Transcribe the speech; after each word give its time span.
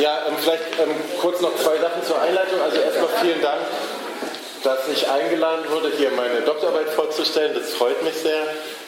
Ja, 0.00 0.26
ähm, 0.28 0.34
vielleicht 0.40 0.62
ähm, 0.80 0.94
kurz 1.20 1.40
noch 1.40 1.56
zwei 1.56 1.76
Sachen 1.78 2.04
zur 2.06 2.20
Einleitung. 2.20 2.60
Also 2.60 2.78
erstmal 2.78 3.08
vielen 3.20 3.42
Dank, 3.42 3.60
dass 4.62 4.88
ich 4.92 5.08
eingeladen 5.08 5.64
wurde, 5.70 5.90
hier 5.96 6.10
meine 6.12 6.42
Doktorarbeit 6.42 6.90
vorzustellen. 6.90 7.52
Das 7.54 7.72
freut 7.72 8.02
mich 8.04 8.14
sehr. 8.14 8.42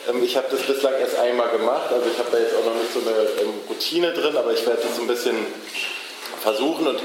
Ähm, 0.08 0.22
ich 0.22 0.36
habe 0.36 0.46
das 0.50 0.62
bislang 0.62 0.94
erst 1.00 1.18
einmal 1.18 1.48
gemacht, 1.48 1.92
also 1.92 2.06
ich 2.10 2.18
habe 2.18 2.28
da 2.30 2.38
jetzt 2.38 2.54
auch 2.56 2.64
noch 2.64 2.74
nicht 2.74 2.92
so 2.92 3.00
eine 3.00 3.18
ähm, 3.42 3.54
Routine 3.68 4.12
drin, 4.12 4.36
aber 4.36 4.52
ich 4.52 4.64
werde 4.66 4.82
das 4.82 4.96
so 4.96 5.02
ein 5.02 5.08
bisschen 5.08 5.36
versuchen 6.42 6.86
und 6.86 7.00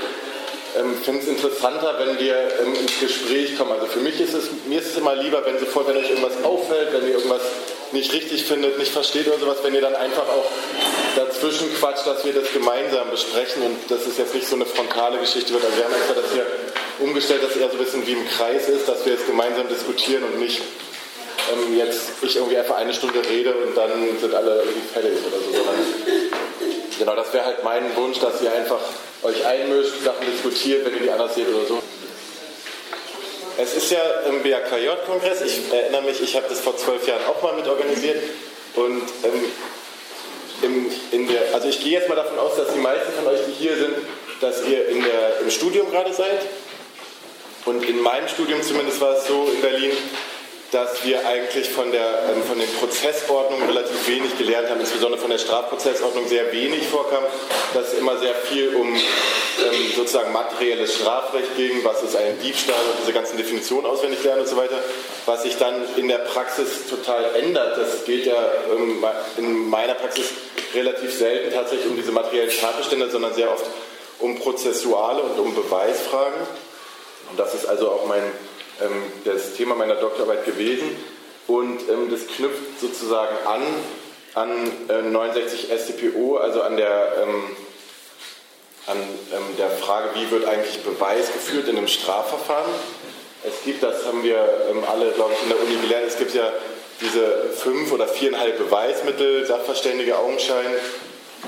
ähm, 0.77 0.95
finde 1.03 1.21
es 1.21 1.27
interessanter, 1.27 1.95
wenn 1.97 2.19
wir 2.19 2.35
ähm, 2.61 2.75
ins 2.75 2.99
Gespräch 2.99 3.57
kommen. 3.57 3.71
Also 3.71 3.87
für 3.87 3.99
mich 3.99 4.19
ist 4.21 4.33
es, 4.33 4.49
mir 4.67 4.79
ist 4.79 4.91
es 4.91 4.97
immer 4.97 5.15
lieber, 5.15 5.43
wenn 5.45 5.57
sofort, 5.57 5.87
wenn 5.87 5.97
euch 5.97 6.09
irgendwas 6.09 6.43
auffällt, 6.43 6.93
wenn 6.93 7.07
ihr 7.07 7.15
irgendwas 7.15 7.41
nicht 7.91 8.13
richtig 8.13 8.45
findet, 8.45 8.77
nicht 8.77 8.91
versteht 8.91 9.27
oder 9.27 9.39
sowas, 9.39 9.57
wenn 9.63 9.73
ihr 9.73 9.81
dann 9.81 9.95
einfach 9.95 10.27
auch 10.27 10.45
dazwischen 11.15 11.73
quatscht, 11.75 12.05
dass 12.05 12.25
wir 12.25 12.33
das 12.33 12.51
gemeinsam 12.51 13.09
besprechen 13.09 13.61
und 13.63 13.77
das 13.89 14.05
ist 14.05 14.17
jetzt 14.17 14.33
nicht 14.33 14.47
so 14.47 14.55
eine 14.55 14.65
frontale 14.65 15.19
Geschichte 15.19 15.53
wird. 15.53 15.63
Also 15.63 15.77
wir 15.77 15.85
haben 15.85 15.93
extra 15.93 16.13
das 16.13 16.31
hier 16.33 16.45
umgestellt, 16.99 17.43
dass 17.43 17.51
es 17.51 17.57
eher 17.57 17.69
so 17.69 17.77
ein 17.77 17.83
bisschen 17.83 18.07
wie 18.07 18.13
im 18.13 18.27
Kreis 18.27 18.69
ist, 18.69 18.87
dass 18.87 19.05
wir 19.05 19.13
jetzt 19.13 19.27
gemeinsam 19.27 19.67
diskutieren 19.67 20.23
und 20.23 20.39
nicht 20.39 20.61
ähm, 21.53 21.77
jetzt 21.77 22.11
ich 22.21 22.35
irgendwie 22.35 22.57
einfach 22.57 22.77
eine 22.77 22.93
Stunde 22.93 23.21
rede 23.27 23.53
und 23.53 23.75
dann 23.75 23.91
sind 24.19 24.33
alle 24.33 24.63
irgendwie 24.63 24.87
fertig 24.91 25.11
oder 25.27 25.37
so, 25.37 25.51
sondern 25.51 25.75
genau, 26.97 27.15
das 27.15 27.33
wäre 27.33 27.45
halt 27.45 27.63
mein 27.63 27.95
Wunsch, 27.95 28.19
dass 28.19 28.41
ihr 28.41 28.51
einfach 28.51 28.79
euch 29.23 29.45
einmischt, 29.45 30.03
Sachen 30.03 30.25
diskutiert, 30.31 30.85
wenn 30.85 30.95
ihr 30.95 31.01
die 31.01 31.11
anders 31.11 31.35
seht 31.35 31.47
oder 31.47 31.65
so. 31.67 31.81
Es 33.57 33.73
ist 33.73 33.89
ja 33.91 34.01
im 34.27 34.43
BAKJ-Kongress, 34.43 35.41
ich 35.41 35.71
erinnere 35.71 36.01
mich, 36.01 36.21
ich 36.21 36.35
habe 36.35 36.45
das 36.49 36.59
vor 36.59 36.75
zwölf 36.75 37.07
Jahren 37.07 37.23
auch 37.25 37.41
mal 37.41 37.53
mit 37.53 37.67
organisiert 37.67 38.21
und 38.75 39.01
ähm, 39.23 39.45
im, 40.61 40.91
in 41.11 41.27
der, 41.27 41.53
also 41.53 41.69
ich 41.69 41.81
gehe 41.81 41.93
jetzt 41.93 42.09
mal 42.09 42.15
davon 42.15 42.37
aus, 42.37 42.57
dass 42.57 42.73
die 42.73 42.79
meisten 42.79 43.13
von 43.13 43.27
euch, 43.27 43.39
die 43.47 43.53
hier 43.53 43.77
sind, 43.77 43.95
dass 44.41 44.65
ihr 44.65 44.89
in 44.89 45.03
der, 45.03 45.39
im 45.41 45.49
Studium 45.49 45.89
gerade 45.89 46.13
seid. 46.13 46.41
Und 47.65 47.87
in 47.87 48.01
meinem 48.01 48.27
Studium 48.27 48.61
zumindest 48.61 48.99
war 48.99 49.17
es 49.17 49.25
so 49.25 49.49
in 49.53 49.61
Berlin, 49.61 49.91
dass 50.75 51.05
wir 51.05 51.25
eigentlich 51.25 51.69
von, 51.69 51.89
der, 51.93 52.23
ähm, 52.35 52.43
von 52.43 52.59
den 52.59 52.69
Prozessordnungen 52.73 53.65
relativ 53.65 54.07
wenig 54.09 54.37
gelernt 54.37 54.69
haben, 54.69 54.81
insbesondere 54.81 55.21
von 55.21 55.29
der 55.29 55.37
Strafprozessordnung 55.37 56.27
sehr 56.27 56.51
wenig 56.51 56.85
vorkam, 56.89 57.23
dass 57.73 57.93
es 57.93 57.99
immer 57.99 58.17
sehr 58.17 58.35
viel 58.35 58.75
um 58.75 58.93
ähm, 58.93 59.01
sozusagen 59.95 60.33
materielles 60.33 60.95
Strafrecht 60.95 61.55
ging, 61.55 61.81
was 61.85 62.03
ist 62.03 62.17
ein 62.17 62.37
Diebstahl 62.41 62.75
und 62.75 62.99
diese 62.99 63.13
ganzen 63.13 63.37
Definitionen 63.37 63.85
auswendig 63.85 64.21
lernen 64.25 64.41
und 64.41 64.49
so 64.49 64.57
weiter, 64.57 64.77
was 65.25 65.43
sich 65.43 65.55
dann 65.55 65.75
in 65.95 66.09
der 66.09 66.17
Praxis 66.17 66.89
total 66.89 67.23
ändert. 67.35 67.77
Das 67.77 68.03
geht 68.03 68.25
ja 68.25 68.51
ähm, 68.69 69.01
in 69.37 69.69
meiner 69.69 69.93
Praxis 69.93 70.25
relativ 70.73 71.17
selten 71.17 71.53
tatsächlich 71.53 71.87
um 71.87 71.95
diese 71.95 72.11
materiellen 72.11 72.51
Tatbestände, 72.51 73.09
sondern 73.09 73.33
sehr 73.33 73.49
oft 73.49 73.65
um 74.19 74.37
prozessuale 74.37 75.21
und 75.21 75.39
um 75.39 75.55
Beweisfragen. 75.55 76.41
Und 77.31 77.39
das 77.39 77.53
ist 77.53 77.65
also 77.65 77.91
auch 77.91 78.05
mein 78.07 78.23
das 79.23 79.53
Thema 79.53 79.75
meiner 79.75 79.95
Doktorarbeit 79.95 80.45
gewesen. 80.45 80.95
Und 81.47 81.81
ähm, 81.89 82.09
das 82.09 82.27
knüpft 82.27 82.79
sozusagen 82.79 83.35
an 83.45 83.61
an 84.35 84.49
äh, 84.89 85.01
69 85.01 85.69
StPO, 85.71 86.37
also 86.37 86.61
an 86.61 86.75
der, 86.75 87.13
ähm, 87.23 87.43
an 88.87 88.97
ähm, 88.97 89.57
der 89.57 89.69
Frage, 89.71 90.09
wie 90.13 90.29
wird 90.29 90.45
eigentlich 90.45 90.83
Beweis 90.83 91.31
geführt 91.31 91.69
in 91.69 91.77
einem 91.77 91.87
Strafverfahren. 91.87 92.71
Es 93.47 93.63
gibt, 93.63 93.81
das 93.81 94.05
haben 94.05 94.23
wir 94.23 94.37
ähm, 94.69 94.83
alle, 94.85 95.11
glaube 95.11 95.33
ich, 95.33 95.43
in 95.43 95.49
der 95.49 95.59
Uni 95.61 95.75
gelernt, 95.81 96.07
es 96.07 96.17
gibt 96.17 96.33
ja 96.33 96.51
diese 96.99 97.49
fünf 97.55 97.91
oder 97.91 98.07
viereinhalb 98.07 98.57
Beweismittel, 98.57 99.45
Sachverständige, 99.45 100.17
Augenschein, 100.17 100.67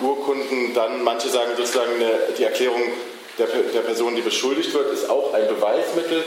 Urkunden, 0.02 0.74
dann 0.74 1.04
manche 1.04 1.30
sagen 1.30 1.52
sozusagen 1.58 1.94
eine, 1.96 2.12
die 2.38 2.44
Erklärung 2.44 2.82
der, 3.38 3.48
der 3.48 3.82
Person, 3.82 4.16
die 4.16 4.22
beschuldigt 4.22 4.74
wird, 4.74 4.94
ist 4.94 5.10
auch 5.10 5.34
ein 5.34 5.48
Beweismittel. 5.48 6.24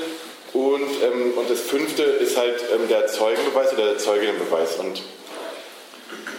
Und, 0.53 1.03
ähm, 1.03 1.33
und 1.37 1.49
das 1.49 1.61
fünfte 1.61 2.03
ist 2.03 2.37
halt 2.37 2.63
ähm, 2.75 2.89
der 2.89 3.07
Zeugenbeweis 3.07 3.73
oder 3.73 3.87
der 3.87 3.99
Zeuginnenbeweis. 3.99 4.77
Und 4.77 5.03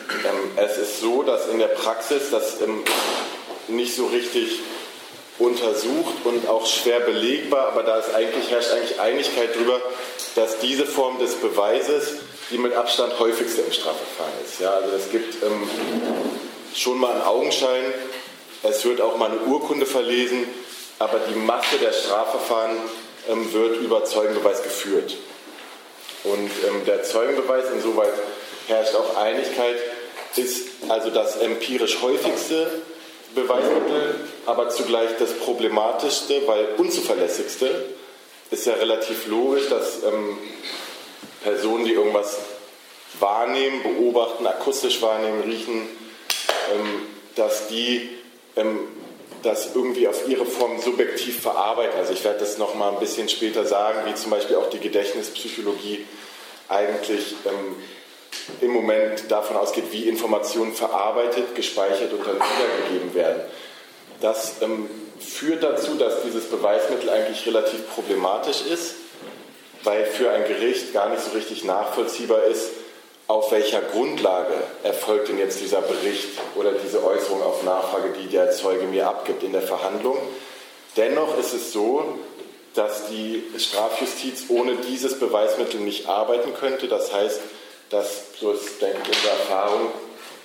ähm, 0.09 0.51
es 0.57 0.77
ist 0.77 0.99
so, 0.99 1.23
dass 1.23 1.47
in 1.47 1.59
der 1.59 1.67
Praxis 1.67 2.29
das 2.29 2.61
ähm, 2.61 2.83
nicht 3.67 3.95
so 3.95 4.07
richtig 4.07 4.59
untersucht 5.39 6.25
und 6.25 6.47
auch 6.47 6.65
schwer 6.65 6.99
belegbar, 6.99 7.69
aber 7.69 7.83
da 7.83 7.97
ist 7.97 8.13
eigentlich, 8.13 8.51
herrscht 8.51 8.71
eigentlich 8.71 8.99
Einigkeit 8.99 9.55
darüber, 9.55 9.81
dass 10.35 10.59
diese 10.59 10.85
Form 10.85 11.19
des 11.19 11.35
Beweises 11.35 12.17
die 12.51 12.57
mit 12.57 12.73
Abstand 12.73 13.17
häufigste 13.17 13.61
im 13.61 13.71
Strafverfahren 13.71 14.33
ist. 14.45 14.59
Ja, 14.59 14.71
also 14.71 14.95
es 14.95 15.09
gibt 15.09 15.41
ähm, 15.41 15.69
schon 16.75 16.99
mal 16.99 17.13
einen 17.13 17.21
Augenschein, 17.21 17.93
es 18.63 18.83
wird 18.85 19.01
auch 19.01 19.17
mal 19.17 19.31
eine 19.31 19.39
Urkunde 19.41 19.85
verlesen, 19.85 20.45
aber 20.99 21.19
die 21.19 21.39
Masse 21.39 21.77
der 21.81 21.93
Strafverfahren 21.93 22.77
ähm, 23.31 23.51
wird 23.53 23.77
über 23.77 24.03
Zeugenbeweis 24.05 24.63
geführt. 24.63 25.15
Und 26.23 26.51
ähm, 26.67 26.85
der 26.85 27.03
Zeugenbeweis, 27.03 27.65
insoweit 27.73 28.13
herrscht 28.67 28.95
auch 28.95 29.17
Einigkeit, 29.17 29.77
ist 30.35 30.67
also 30.87 31.09
das 31.09 31.37
empirisch 31.37 32.01
häufigste 32.01 32.67
Beweismittel, 33.35 34.15
aber 34.45 34.69
zugleich 34.69 35.09
das 35.17 35.33
problematischste, 35.33 36.47
weil 36.47 36.67
unzuverlässigste. 36.77 37.85
Ist 38.51 38.67
ja 38.67 38.73
relativ 38.73 39.27
logisch, 39.27 39.69
dass 39.69 40.03
ähm, 40.03 40.37
Personen, 41.41 41.85
die 41.85 41.93
irgendwas 41.93 42.37
wahrnehmen, 43.19 43.81
beobachten, 43.81 44.45
akustisch 44.45 45.01
wahrnehmen, 45.01 45.43
riechen, 45.43 45.87
ähm, 46.73 47.07
dass 47.35 47.67
die 47.67 48.09
ähm, 48.57 48.87
das 49.43 49.75
irgendwie 49.75 50.07
auf 50.07 50.27
ihre 50.27 50.45
Form 50.45 50.79
subjektiv 50.81 51.41
verarbeiten. 51.41 51.97
Also 51.97 52.13
ich 52.13 52.23
werde 52.23 52.39
das 52.39 52.57
noch 52.57 52.75
mal 52.75 52.91
ein 52.93 52.99
bisschen 52.99 53.29
später 53.29 53.65
sagen, 53.65 53.99
wie 54.05 54.13
zum 54.15 54.31
Beispiel 54.31 54.55
auch 54.55 54.69
die 54.69 54.79
Gedächtnispsychologie 54.79 56.05
eigentlich 56.69 57.35
ähm, 57.45 57.75
im 58.61 58.71
Moment 58.71 59.29
davon 59.29 59.57
ausgeht, 59.57 59.85
wie 59.91 60.07
Informationen 60.07 60.73
verarbeitet, 60.73 61.55
gespeichert 61.55 62.13
und 62.13 62.25
dann 62.25 62.35
wiedergegeben 62.35 63.13
werden. 63.13 63.41
Das 64.21 64.61
ähm, 64.61 64.89
führt 65.19 65.63
dazu, 65.63 65.95
dass 65.95 66.23
dieses 66.23 66.45
Beweismittel 66.45 67.09
eigentlich 67.09 67.45
relativ 67.45 67.93
problematisch 67.93 68.61
ist, 68.61 68.95
weil 69.83 70.05
für 70.05 70.31
ein 70.31 70.47
Gericht 70.47 70.93
gar 70.93 71.09
nicht 71.09 71.23
so 71.23 71.31
richtig 71.31 71.63
nachvollziehbar 71.63 72.43
ist, 72.43 72.69
auf 73.31 73.49
welcher 73.51 73.81
Grundlage 73.81 74.53
erfolgt 74.83 75.29
denn 75.29 75.37
jetzt 75.37 75.61
dieser 75.61 75.81
Bericht 75.81 76.27
oder 76.55 76.73
diese 76.73 77.01
Äußerung 77.01 77.41
auf 77.41 77.63
Nachfrage, 77.63 78.13
die 78.19 78.27
der 78.27 78.51
Zeuge 78.51 78.85
mir 78.87 79.07
abgibt 79.07 79.41
in 79.43 79.53
der 79.53 79.61
Verhandlung. 79.61 80.17
Dennoch 80.97 81.37
ist 81.37 81.53
es 81.53 81.71
so, 81.71 82.03
dass 82.73 83.07
die 83.07 83.41
Strafjustiz 83.57 84.45
ohne 84.49 84.75
dieses 84.75 85.17
Beweismittel 85.17 85.79
nicht 85.79 86.09
arbeiten 86.09 86.53
könnte. 86.53 86.89
Das 86.89 87.13
heißt, 87.13 87.39
dass, 87.89 88.37
so 88.37 88.51
ist, 88.51 88.81
denke 88.81 88.99
unsere 89.07 89.29
Erfahrung, 89.29 89.91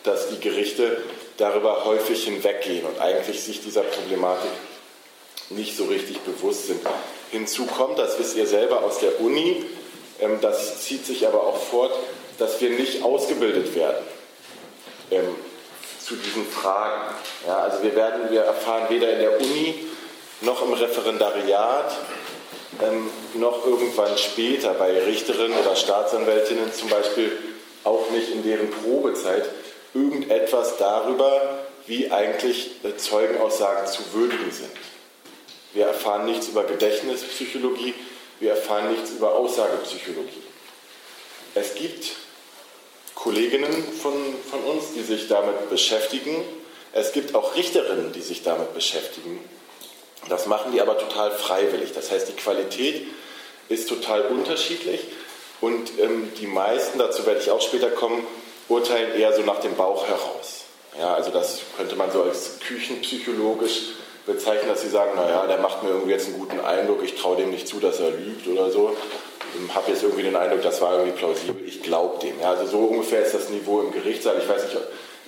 dass 0.05 0.29
die 0.29 0.39
Gerichte 0.39 1.03
darüber 1.39 1.85
häufig 1.85 2.25
hinweggehen 2.25 2.87
und 2.87 3.01
eigentlich 3.01 3.43
sich 3.43 3.63
dieser 3.63 3.83
Problematik 3.83 4.51
nicht 5.51 5.77
so 5.77 5.87
richtig 5.87 6.21
bewusst 6.21 6.69
sind. 6.69 6.81
Hinzu 7.33 7.67
kommt, 7.67 7.99
das 7.99 8.17
wisst 8.21 8.37
ihr 8.37 8.47
selber 8.47 8.85
aus 8.85 8.99
der 8.99 9.21
Uni, 9.21 9.65
ähm, 10.21 10.39
das 10.41 10.83
zieht 10.83 11.05
sich 11.05 11.27
aber 11.27 11.43
auch 11.43 11.57
fort, 11.57 11.93
dass 12.39 12.61
wir 12.61 12.71
nicht 12.71 13.03
ausgebildet 13.03 13.75
werden 13.75 14.05
ähm, 15.11 15.35
zu 16.01 16.17
diesen 16.17 16.47
Fragen. 16.47 17.15
Ja, 17.47 17.57
also 17.59 17.83
wir 17.83 17.95
werden, 17.95 18.31
wir 18.31 18.43
erfahren 18.43 18.87
weder 18.89 19.13
in 19.13 19.19
der 19.19 19.41
Uni 19.41 19.87
noch 20.43 20.63
im 20.63 20.73
Referendariat 20.73 21.97
ähm, 22.83 23.11
noch 23.35 23.65
irgendwann 23.67 24.17
später 24.19 24.75
bei 24.75 25.03
Richterinnen 25.05 25.59
oder 25.59 25.77
Staatsanwältinnen 25.77 26.73
zum 26.73 26.89
Beispiel 26.91 27.33
auch 27.85 28.11
nicht 28.11 28.31
in 28.31 28.43
deren 28.43 28.71
Probezeit 28.71 29.49
irgendetwas 29.95 30.77
darüber, 30.77 31.59
wie 31.87 32.11
eigentlich 32.11 32.73
äh, 32.85 32.97
Zeugenaussagen 32.97 33.87
zu 33.87 34.03
würdigen 34.13 34.51
sind. 34.51 34.73
Wir 35.73 35.87
erfahren 35.87 36.27
nichts 36.27 36.49
über 36.49 36.65
Gedächtnispsychologie, 36.65 37.95
wir 38.41 38.51
erfahren 38.51 38.93
nichts 38.93 39.11
über 39.11 39.35
Aussagepsychologie. 39.35 40.43
Es 41.55 41.75
gibt 41.75 42.13
Kolleginnen 43.27 43.73
von, 44.01 44.13
von 44.49 44.61
uns, 44.61 44.93
die 44.95 45.03
sich 45.03 45.27
damit 45.27 45.69
beschäftigen. 45.69 46.45
Es 46.93 47.11
gibt 47.11 47.35
auch 47.35 47.57
Richterinnen, 47.57 48.13
die 48.13 48.21
sich 48.21 48.45
damit 48.45 48.73
beschäftigen. 48.73 49.41
Das 50.29 50.47
machen 50.47 50.71
die 50.71 50.81
aber 50.81 50.97
total 50.97 51.33
freiwillig. 51.33 51.93
Das 51.93 52.13
heißt, 52.13 52.29
die 52.29 52.35
Qualität 52.35 53.05
ist 53.69 53.89
total 53.89 54.27
unterschiedlich 54.27 55.01
und 55.61 55.99
ähm, 55.99 56.31
die 56.39 56.47
meisten, 56.47 57.01
dazu 57.01 57.27
werde 57.27 57.41
ich 57.41 57.51
auch 57.51 57.61
später 57.61 57.91
kommen, 57.91 58.25
urteilen 58.69 59.19
eher 59.19 59.33
so 59.35 59.43
nach 59.43 59.59
dem 59.59 59.75
Bauch 59.75 60.07
heraus. 60.07 60.67
Ja, 60.97 61.13
also 61.15 61.33
das 61.33 61.63
könnte 61.77 61.97
man 61.97 62.13
so 62.13 62.23
als 62.23 62.61
küchenpsychologisch 62.61 63.89
bezeichnen, 64.25 64.69
dass 64.69 64.83
sie 64.83 64.89
sagen, 64.89 65.17
naja, 65.17 65.49
der 65.49 65.59
macht 65.59 65.83
mir 65.83 65.89
irgendwie 65.89 66.13
jetzt 66.13 66.29
einen 66.29 66.39
guten 66.39 66.61
Eindruck, 66.61 67.03
ich 67.03 67.17
traue 67.17 67.37
dem 67.37 67.51
nicht 67.51 67.67
zu, 67.67 67.81
dass 67.81 67.99
er 67.99 68.13
lügt 68.13 68.47
oder 68.47 68.71
so 68.71 68.97
habe 69.75 69.91
jetzt 69.91 70.03
irgendwie 70.03 70.23
den 70.23 70.37
Eindruck, 70.37 70.63
das 70.63 70.81
war 70.81 70.99
irgendwie 70.99 71.19
plausibel, 71.19 71.67
ich 71.67 71.83
glaube 71.83 72.19
dem. 72.21 72.41
Ja, 72.41 72.51
also 72.51 72.67
so 72.67 72.79
ungefähr 72.79 73.25
ist 73.25 73.35
das 73.35 73.49
Niveau 73.49 73.81
im 73.81 73.93
Gerichtssaal. 73.93 74.39
Ich 74.41 74.49
weiß 74.49 74.65
nicht, 74.65 74.77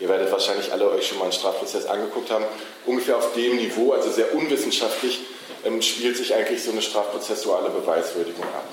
ihr 0.01 0.09
werdet 0.09 0.31
wahrscheinlich 0.31 0.73
alle 0.73 0.91
euch 0.91 1.07
schon 1.07 1.19
mal 1.19 1.25
einen 1.25 1.33
Strafprozess 1.33 1.87
angeguckt 1.87 2.31
haben, 2.31 2.45
ungefähr 2.87 3.17
auf 3.17 3.33
dem 3.35 3.57
Niveau, 3.57 3.93
also 3.93 4.11
sehr 4.11 4.35
unwissenschaftlich, 4.35 5.21
ähm, 5.65 5.83
spielt 5.83 6.17
sich 6.17 6.35
eigentlich 6.35 6.63
so 6.63 6.71
eine 6.71 6.83
strafprozessuale 6.83 7.71
Beweiswürdigung 7.71 8.45
ab. 8.45 8.65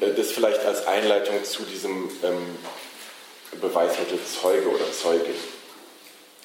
Äh, 0.00 0.14
das 0.14 0.32
vielleicht 0.32 0.64
als 0.64 0.86
Einleitung 0.86 1.42
zu 1.44 1.62
diesem 1.64 2.10
ähm, 2.22 2.58
Beweismittel 3.60 4.18
Zeuge 4.24 4.68
oder 4.68 4.90
Zeugin. 4.92 5.34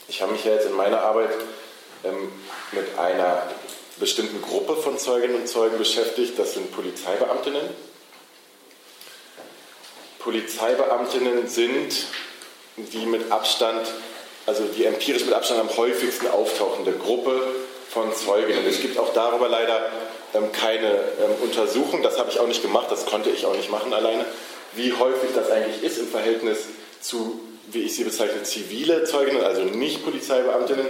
Ich 0.07 0.21
habe 0.21 0.31
mich 0.31 0.45
ja 0.45 0.53
jetzt 0.53 0.67
in 0.67 0.73
meiner 0.73 1.01
Arbeit 1.01 1.31
ähm, 2.03 2.31
mit 2.71 2.97
einer 2.97 3.43
bestimmten 3.99 4.41
Gruppe 4.41 4.75
von 4.75 4.97
Zeuginnen 4.97 5.35
und 5.35 5.47
Zeugen 5.47 5.77
beschäftigt. 5.77 6.38
Das 6.38 6.53
sind 6.53 6.71
Polizeibeamtinnen. 6.71 7.63
Polizeibeamtinnen 10.19 11.47
sind 11.47 12.05
die 12.77 13.05
mit 13.05 13.31
Abstand, 13.31 13.88
also 14.45 14.65
die 14.65 14.85
empirisch 14.85 15.25
mit 15.25 15.33
Abstand 15.33 15.59
am 15.59 15.77
häufigsten 15.77 16.27
auftauchende 16.27 16.91
Gruppe 16.94 17.41
von 17.89 18.13
Zeuginnen. 18.13 18.65
Es 18.67 18.81
gibt 18.81 18.97
auch 18.97 19.13
darüber 19.13 19.47
leider 19.47 19.89
ähm, 20.33 20.51
keine 20.51 20.91
ähm, 20.91 21.31
Untersuchung, 21.41 22.03
das 22.03 22.19
habe 22.19 22.29
ich 22.29 22.39
auch 22.39 22.47
nicht 22.47 22.61
gemacht, 22.61 22.88
das 22.89 23.05
konnte 23.05 23.29
ich 23.29 23.45
auch 23.45 23.55
nicht 23.55 23.71
machen 23.71 23.94
alleine, 23.94 24.25
wie 24.73 24.94
häufig 24.94 25.29
das 25.33 25.49
eigentlich 25.49 25.81
ist 25.83 25.97
im 25.97 26.07
Verhältnis 26.07 26.59
zu, 26.99 27.39
wie 27.71 27.83
ich 27.83 27.95
sie 27.95 28.03
bezeichne, 28.03 28.44
zivile 28.44 29.05
Zeuginnen, 29.05 29.44
also 29.44 29.63
nicht 29.63 30.03
Polizeibeamtinnen. 30.03 30.85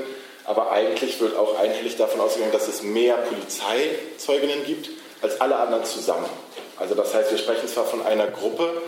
Aber 0.47 0.71
eigentlich 0.71 1.19
wird 1.19 1.35
auch 1.35 1.59
einhellig 1.59 1.97
davon 1.97 2.21
ausgegangen, 2.21 2.53
dass 2.53 2.67
es 2.67 2.81
mehr 2.81 3.17
Polizeizeuginnen 3.17 4.65
gibt 4.65 4.89
als 5.21 5.39
alle 5.39 5.57
anderen 5.57 5.85
zusammen. 5.85 6.29
Also 6.77 6.95
das 6.95 7.13
heißt, 7.13 7.31
wir 7.31 7.38
sprechen 7.38 7.67
zwar 7.67 7.85
von 7.85 8.03
einer 8.05 8.27
Gruppe, 8.27 8.81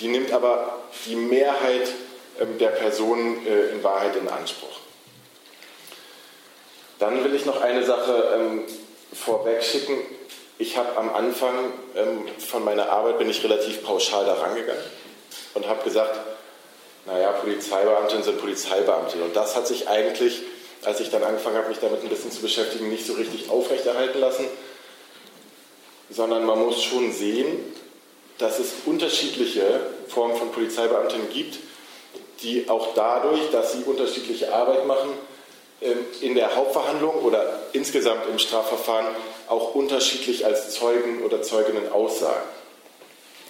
die 0.00 0.08
nimmt 0.08 0.32
aber 0.32 0.78
die 1.06 1.16
Mehrheit 1.16 1.88
ähm, 2.40 2.58
der 2.58 2.68
Personen 2.68 3.46
äh, 3.46 3.68
in 3.70 3.82
Wahrheit 3.82 4.16
in 4.16 4.28
Anspruch. 4.28 4.80
Dann 6.98 7.22
will 7.22 7.34
ich 7.34 7.46
noch 7.46 7.60
eine 7.60 7.84
Sache 7.84 8.32
ähm, 8.34 8.64
vorweg 9.12 9.62
schicken. 9.62 9.94
Ich 10.58 10.76
habe 10.76 10.96
am 10.96 11.14
Anfang 11.14 11.54
ähm, 11.94 12.26
von 12.38 12.64
meiner 12.64 12.90
Arbeit 12.90 13.18
bin 13.18 13.30
ich 13.30 13.44
relativ 13.44 13.84
pauschal 13.84 14.24
da 14.24 14.34
rangegangen 14.34 14.82
und 15.54 15.68
habe 15.68 15.84
gesagt, 15.84 16.18
naja, 17.06 17.30
Polizeibeamtinnen 17.32 18.24
sind 18.24 18.40
Polizeibeamte. 18.40 19.22
Und 19.22 19.36
das 19.36 19.54
hat 19.54 19.66
sich 19.66 19.88
eigentlich, 19.88 20.42
als 20.84 21.00
ich 21.00 21.10
dann 21.10 21.24
angefangen 21.24 21.56
habe, 21.56 21.68
mich 21.68 21.78
damit 21.80 22.02
ein 22.02 22.08
bisschen 22.08 22.32
zu 22.32 22.40
beschäftigen, 22.40 22.88
nicht 22.88 23.06
so 23.06 23.14
richtig 23.14 23.50
aufrechterhalten 23.50 24.20
lassen, 24.20 24.46
sondern 26.10 26.44
man 26.44 26.60
muss 26.60 26.82
schon 26.82 27.12
sehen, 27.12 27.58
dass 28.38 28.58
es 28.58 28.72
unterschiedliche 28.86 29.80
Formen 30.08 30.36
von 30.36 30.52
Polizeibeamtinnen 30.52 31.28
gibt, 31.30 31.58
die 32.42 32.68
auch 32.68 32.94
dadurch, 32.94 33.50
dass 33.50 33.72
sie 33.72 33.82
unterschiedliche 33.82 34.54
Arbeit 34.54 34.86
machen, 34.86 35.10
ähm, 35.80 35.98
in 36.20 36.34
der 36.34 36.54
Hauptverhandlung 36.54 37.16
oder 37.16 37.60
insgesamt 37.72 38.28
im 38.28 38.38
Strafverfahren 38.38 39.06
auch 39.48 39.74
unterschiedlich 39.74 40.46
als 40.46 40.70
Zeugen 40.70 41.22
oder 41.24 41.42
Zeuginnen 41.42 41.90
aussagen. 41.92 42.48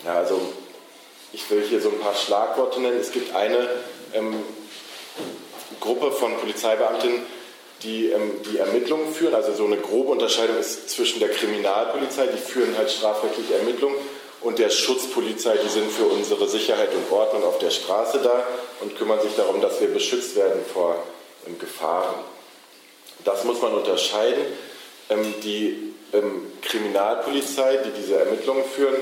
Ja, 0.05 0.15
also 0.15 0.41
ich 1.33 1.51
will 1.51 1.63
hier 1.69 1.81
so 1.81 1.91
ein 1.91 1.99
paar 2.01 2.15
Schlagworte 2.15 2.81
nennen. 2.81 2.99
Es 2.99 3.13
gibt 3.13 3.35
eine 3.35 3.69
ähm, 4.15 4.43
Gruppe 5.81 6.13
von 6.13 6.37
Polizeibeamtinnen, 6.39 7.23
die 7.83 8.11
ähm, 8.11 8.43
die 8.51 8.59
Ermittlungen 8.59 9.13
führen. 9.13 9.35
Also 9.35 9.53
so 9.55 9.65
eine 9.65 9.77
grobe 9.77 10.11
Unterscheidung 10.11 10.59
ist 10.59 10.91
zwischen 10.91 11.21
der 11.21 11.31
Kriminalpolizei, 11.31 12.27
die 12.27 12.39
führen 12.39 12.77
halt 12.77 12.91
strafrechtliche 12.91 13.55
Ermittlungen, 13.55 13.97
und 14.41 14.59
der 14.59 14.71
Schutzpolizei, 14.71 15.57
die 15.57 15.69
sind 15.69 15.91
für 15.91 16.05
unsere 16.05 16.49
Sicherheit 16.49 16.91
und 16.95 17.11
Ordnung 17.11 17.45
auf 17.45 17.59
der 17.59 17.71
Straße 17.71 18.21
da 18.23 18.45
und 18.81 18.97
kümmern 18.97 19.21
sich 19.21 19.35
darum, 19.37 19.61
dass 19.61 19.81
wir 19.81 19.89
beschützt 19.89 20.37
werden 20.37 20.61
vor 20.73 21.03
ähm, 21.47 21.59
Gefahren. 21.59 22.15
Das 23.25 23.45
muss 23.45 23.61
man 23.61 23.75
unterscheiden. 23.75 24.45
Ähm, 25.11 25.35
die 25.43 25.95
ähm, 26.13 26.53
Kriminalpolizei, 26.63 27.79
die 27.79 28.01
diese 28.01 28.21
Ermittlungen 28.21 28.65
führen, 28.65 28.97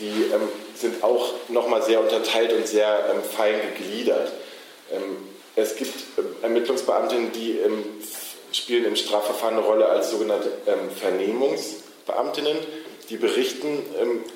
die 0.00 0.30
ähm, 0.32 0.48
sind 0.74 1.04
auch 1.04 1.34
nochmal 1.48 1.82
sehr 1.82 2.00
unterteilt 2.00 2.52
und 2.54 2.66
sehr 2.66 3.10
ähm, 3.12 3.22
fein 3.22 3.56
gegliedert. 3.74 4.32
Ähm, 4.90 5.16
es 5.56 5.76
gibt 5.76 5.94
ähm, 6.18 6.26
Ermittlungsbeamtinnen, 6.42 7.32
die 7.32 7.58
ähm, 7.58 7.84
spielen 8.52 8.84
im 8.84 8.96
Strafverfahren 8.96 9.56
eine 9.56 9.66
Rolle 9.66 9.86
als 9.86 10.10
sogenannte 10.10 10.50
ähm, 10.66 10.90
Vernehmungsbeamtinnen. 10.98 12.56
Die 13.10 13.16
berichten 13.18 13.82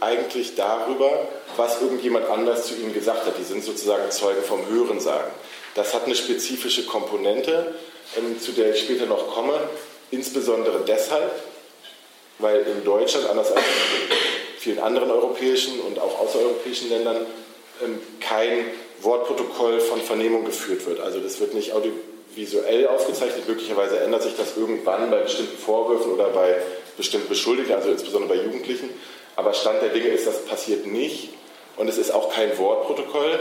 eigentlich 0.00 0.54
darüber, 0.54 1.28
was 1.56 1.80
irgendjemand 1.80 2.28
anders 2.28 2.66
zu 2.66 2.74
ihnen 2.74 2.92
gesagt 2.92 3.24
hat. 3.24 3.38
Die 3.38 3.44
sind 3.44 3.64
sozusagen 3.64 4.10
Zeugen 4.10 4.42
vom 4.42 4.68
Hörensagen. 4.68 5.30
Das 5.74 5.94
hat 5.94 6.04
eine 6.04 6.14
spezifische 6.14 6.84
Komponente, 6.84 7.74
zu 8.38 8.52
der 8.52 8.74
ich 8.74 8.80
später 8.80 9.06
noch 9.06 9.32
komme, 9.32 9.58
insbesondere 10.10 10.84
deshalb, 10.86 11.30
weil 12.38 12.66
in 12.66 12.84
Deutschland, 12.84 13.30
anders 13.30 13.52
als 13.52 13.64
vielen 14.58 14.80
anderen 14.80 15.10
europäischen 15.10 15.80
und 15.80 15.98
auch 15.98 16.18
außereuropäischen 16.18 16.90
Ländern 16.90 17.24
ähm, 17.82 17.98
kein 18.20 18.66
Wortprotokoll 19.02 19.80
von 19.80 20.00
Vernehmung 20.00 20.44
geführt 20.44 20.86
wird. 20.86 21.00
Also 21.00 21.20
das 21.20 21.40
wird 21.40 21.54
nicht 21.54 21.72
audiovisuell 21.72 22.88
aufgezeichnet. 22.88 23.48
Möglicherweise 23.48 24.00
ändert 24.00 24.22
sich 24.22 24.36
das 24.36 24.56
irgendwann 24.56 25.10
bei 25.10 25.18
bestimmten 25.18 25.58
Vorwürfen 25.58 26.12
oder 26.12 26.28
bei 26.28 26.56
bestimmten 26.96 27.28
Beschuldigten, 27.28 27.74
also 27.74 27.90
insbesondere 27.90 28.36
bei 28.36 28.42
Jugendlichen. 28.42 28.90
Aber 29.36 29.52
Stand 29.52 29.82
der 29.82 29.90
Dinge 29.90 30.08
ist, 30.08 30.26
das 30.26 30.44
passiert 30.46 30.86
nicht. 30.86 31.30
Und 31.76 31.88
es 31.88 31.98
ist 31.98 32.10
auch 32.10 32.32
kein 32.32 32.56
Wortprotokoll, 32.58 33.38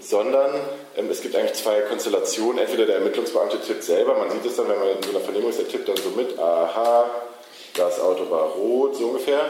sondern 0.00 0.54
ähm, 0.96 1.10
es 1.10 1.20
gibt 1.20 1.34
eigentlich 1.34 1.54
zwei 1.54 1.80
Konstellationen. 1.82 2.58
Entweder 2.58 2.86
der 2.86 2.96
Ermittlungsbeamte 2.96 3.60
tippt 3.60 3.82
selber, 3.82 4.14
man 4.14 4.30
sieht 4.30 4.44
es 4.44 4.56
dann, 4.56 4.68
wenn 4.68 4.78
man 4.78 4.88
in 4.88 5.02
so 5.02 5.10
einer 5.10 5.20
Vernehmung 5.20 5.50
ist, 5.50 5.58
der 5.58 5.68
tippt 5.68 5.88
dann 5.88 5.96
so 5.96 6.10
mit, 6.10 6.38
aha, 6.38 7.10
das 7.74 8.00
Auto 8.00 8.30
war 8.30 8.50
rot, 8.50 8.96
so 8.96 9.06
ungefähr. 9.06 9.40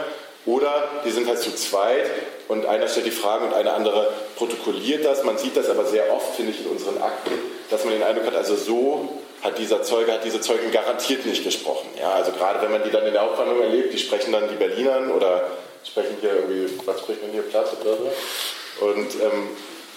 Oder 0.44 0.88
die 1.04 1.10
sind 1.10 1.28
halt 1.28 1.38
zu 1.38 1.54
zweit 1.54 2.10
und 2.48 2.66
einer 2.66 2.88
stellt 2.88 3.06
die 3.06 3.12
Fragen 3.12 3.46
und 3.46 3.54
eine 3.54 3.72
andere 3.72 4.12
protokolliert 4.36 5.04
das. 5.04 5.22
Man 5.22 5.38
sieht 5.38 5.56
das 5.56 5.70
aber 5.70 5.84
sehr 5.84 6.12
oft, 6.12 6.34
finde 6.34 6.52
ich, 6.52 6.60
in 6.64 6.66
unseren 6.66 7.00
Akten, 7.00 7.32
dass 7.70 7.84
man 7.84 7.94
den 7.94 8.02
Eindruck 8.02 8.26
hat, 8.26 8.36
also 8.36 8.56
so 8.56 9.08
hat 9.42 9.58
dieser 9.58 9.82
Zeuge, 9.82 10.12
hat 10.12 10.24
diese 10.24 10.40
Zeugin 10.40 10.72
garantiert 10.72 11.26
nicht 11.26 11.44
gesprochen. 11.44 11.88
Ja, 11.98 12.10
also 12.12 12.32
gerade 12.32 12.60
wenn 12.62 12.72
man 12.72 12.82
die 12.82 12.90
dann 12.90 13.06
in 13.06 13.12
der 13.12 13.22
Hauptverhandlung 13.22 13.62
erlebt, 13.62 13.92
die 13.92 13.98
sprechen 13.98 14.32
dann 14.32 14.48
die 14.48 14.56
Berlinern 14.56 15.10
oder 15.12 15.46
sprechen 15.88 16.16
hier 16.20 16.34
irgendwie, 16.34 16.72
was 16.86 17.00
spricht 17.00 17.22
man 17.22 17.30
hier, 17.32 17.42
Platz 17.42 17.70
oder 17.80 17.96
so. 17.96 18.84
Und, 18.84 19.14
ähm, 19.20 19.50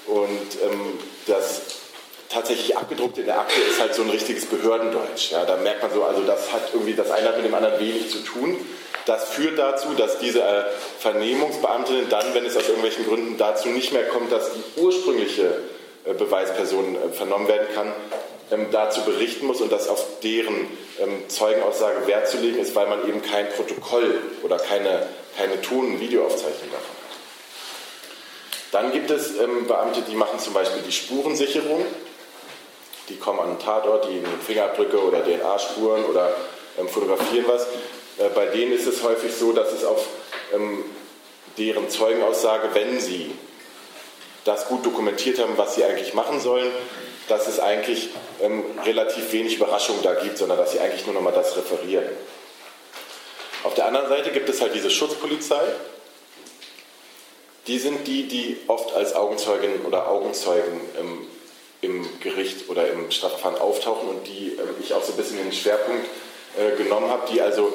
und 0.08 0.64
ähm, 0.64 1.00
das 1.28 1.62
tatsächlich 2.30 2.76
abgedruckt 2.76 3.18
in 3.18 3.26
der 3.26 3.40
Akte 3.40 3.60
ist 3.62 3.80
halt 3.80 3.94
so 3.94 4.02
ein 4.02 4.10
richtiges 4.10 4.46
Behördendeutsch. 4.46 5.32
Ja, 5.32 5.46
da 5.46 5.58
merkt 5.58 5.82
man 5.82 5.94
so, 5.94 6.04
also 6.04 6.22
das 6.24 6.52
hat 6.52 6.74
irgendwie 6.74 6.94
das 6.94 7.12
eine 7.12 7.30
hat 7.30 7.38
mit 7.38 7.46
dem 7.46 7.54
anderen 7.54 7.80
wenig 7.80 8.12
zu 8.12 8.20
tun. 8.20 8.60
Das 9.06 9.30
führt 9.30 9.60
dazu, 9.60 9.94
dass 9.94 10.18
diese 10.18 10.42
äh, 10.42 10.64
Vernehmungsbeamtinnen 11.00 12.10
dann, 12.10 12.34
wenn 12.34 12.46
es 12.46 12.58
aus 12.58 12.68
irgendwelchen 12.68 13.06
Gründen 13.06 13.38
dazu 13.38 13.70
nicht 13.70 13.94
mehr 13.94 14.08
kommt, 14.08 14.32
dass 14.32 14.52
die 14.54 14.82
ursprüngliche 14.82 15.60
äh, 16.06 16.14
Beweisperson 16.14 16.96
äh, 16.96 17.14
vernommen 17.14 17.48
werden 17.48 17.68
kann, 17.76 17.94
ähm, 18.52 18.68
dazu 18.72 19.02
berichten 19.02 19.46
muss 19.46 19.62
und 19.62 19.72
dass 19.72 19.88
auf 19.88 20.04
deren 20.24 20.56
ähm, 21.00 21.30
Zeugenaussage 21.30 22.08
Wert 22.08 22.28
zu 22.28 22.38
legen 22.38 22.60
ist, 22.60 22.76
weil 22.76 22.88
man 22.88 23.08
eben 23.08 23.22
kein 23.22 23.48
Protokoll 23.50 24.22
oder 24.42 24.58
keine, 24.58 25.08
keine 25.38 25.62
Ton- 25.62 25.94
und 25.94 26.00
Videoaufzeichnung 26.00 26.72
davon 26.72 26.96
hat. 26.96 26.96
Dann 28.72 28.92
gibt 28.92 29.12
es 29.12 29.38
ähm, 29.38 29.68
Beamte, 29.68 30.02
die 30.02 30.16
machen 30.16 30.40
zum 30.40 30.54
Beispiel 30.54 30.82
die 30.82 30.92
Spurensicherung. 30.92 31.86
Die 33.10 33.18
kommen 33.18 33.40
an 33.40 33.50
den 33.50 33.60
Tatort, 33.60 34.06
die 34.06 34.14
nehmen 34.14 34.42
Fingerabdrücke 34.46 35.00
oder 35.00 35.24
DNA-Spuren 35.24 36.06
oder 36.06 36.36
fotografieren 36.88 37.46
was. 37.48 37.68
Äh, 38.18 38.30
bei 38.30 38.48
denen 38.48 38.72
ist 38.74 38.88
es 38.88 39.04
häufig 39.04 39.34
so, 39.34 39.52
dass 39.52 39.72
es 39.72 39.84
auf 39.84 40.08
ähm, 40.54 40.84
deren 41.58 41.90
Zeugenaussage, 41.90 42.70
wenn 42.74 43.00
sie 43.00 43.32
das 44.44 44.68
gut 44.68 44.86
dokumentiert 44.86 45.40
haben, 45.40 45.58
was 45.58 45.76
sie 45.76 45.84
eigentlich 45.84 46.14
machen 46.14 46.40
sollen, 46.40 46.72
dass 47.28 47.48
es 47.48 47.60
eigentlich 47.60 48.10
ähm, 48.42 48.64
relativ 48.86 49.32
wenig 49.32 49.56
Überraschung 49.56 49.98
da 50.04 50.14
gibt, 50.14 50.38
sondern 50.38 50.58
dass 50.58 50.72
sie 50.72 50.80
eigentlich 50.80 51.06
nur 51.06 51.16
noch 51.16 51.22
mal 51.22 51.32
das 51.32 51.58
referieren. 51.58 52.06
Auf 53.64 53.74
der 53.74 53.88
anderen 53.88 54.08
Seite 54.08 54.32
gibt 54.32 54.48
es 54.48 54.62
halt 54.62 54.76
diese 54.76 54.92
Schutzpolizei. 54.92 55.64
Die 57.66 57.80
sind 57.80 58.06
die, 58.06 58.28
die 58.28 58.58
oft 58.68 58.94
als 58.94 59.16
Augenzeuginnen 59.16 59.84
oder 59.86 60.08
Augenzeugen 60.08 60.82
ähm, 61.00 61.28
im 61.82 62.08
Gericht 62.20 62.70
oder 62.70 62.88
im 62.92 63.10
Strafverfahren 63.10 63.58
auftauchen 63.58 64.08
und 64.08 64.28
die 64.28 64.50
ähm, 64.50 64.76
ich 64.80 64.94
auch 64.94 65.04
so 65.04 65.14
ein 65.14 65.18
bisschen 65.18 65.38
den 65.38 65.52
Schwerpunkt 65.52 66.06
äh, 66.58 66.76
genommen 66.78 67.10
habe, 67.10 67.28
die 67.32 67.42
also 67.42 67.74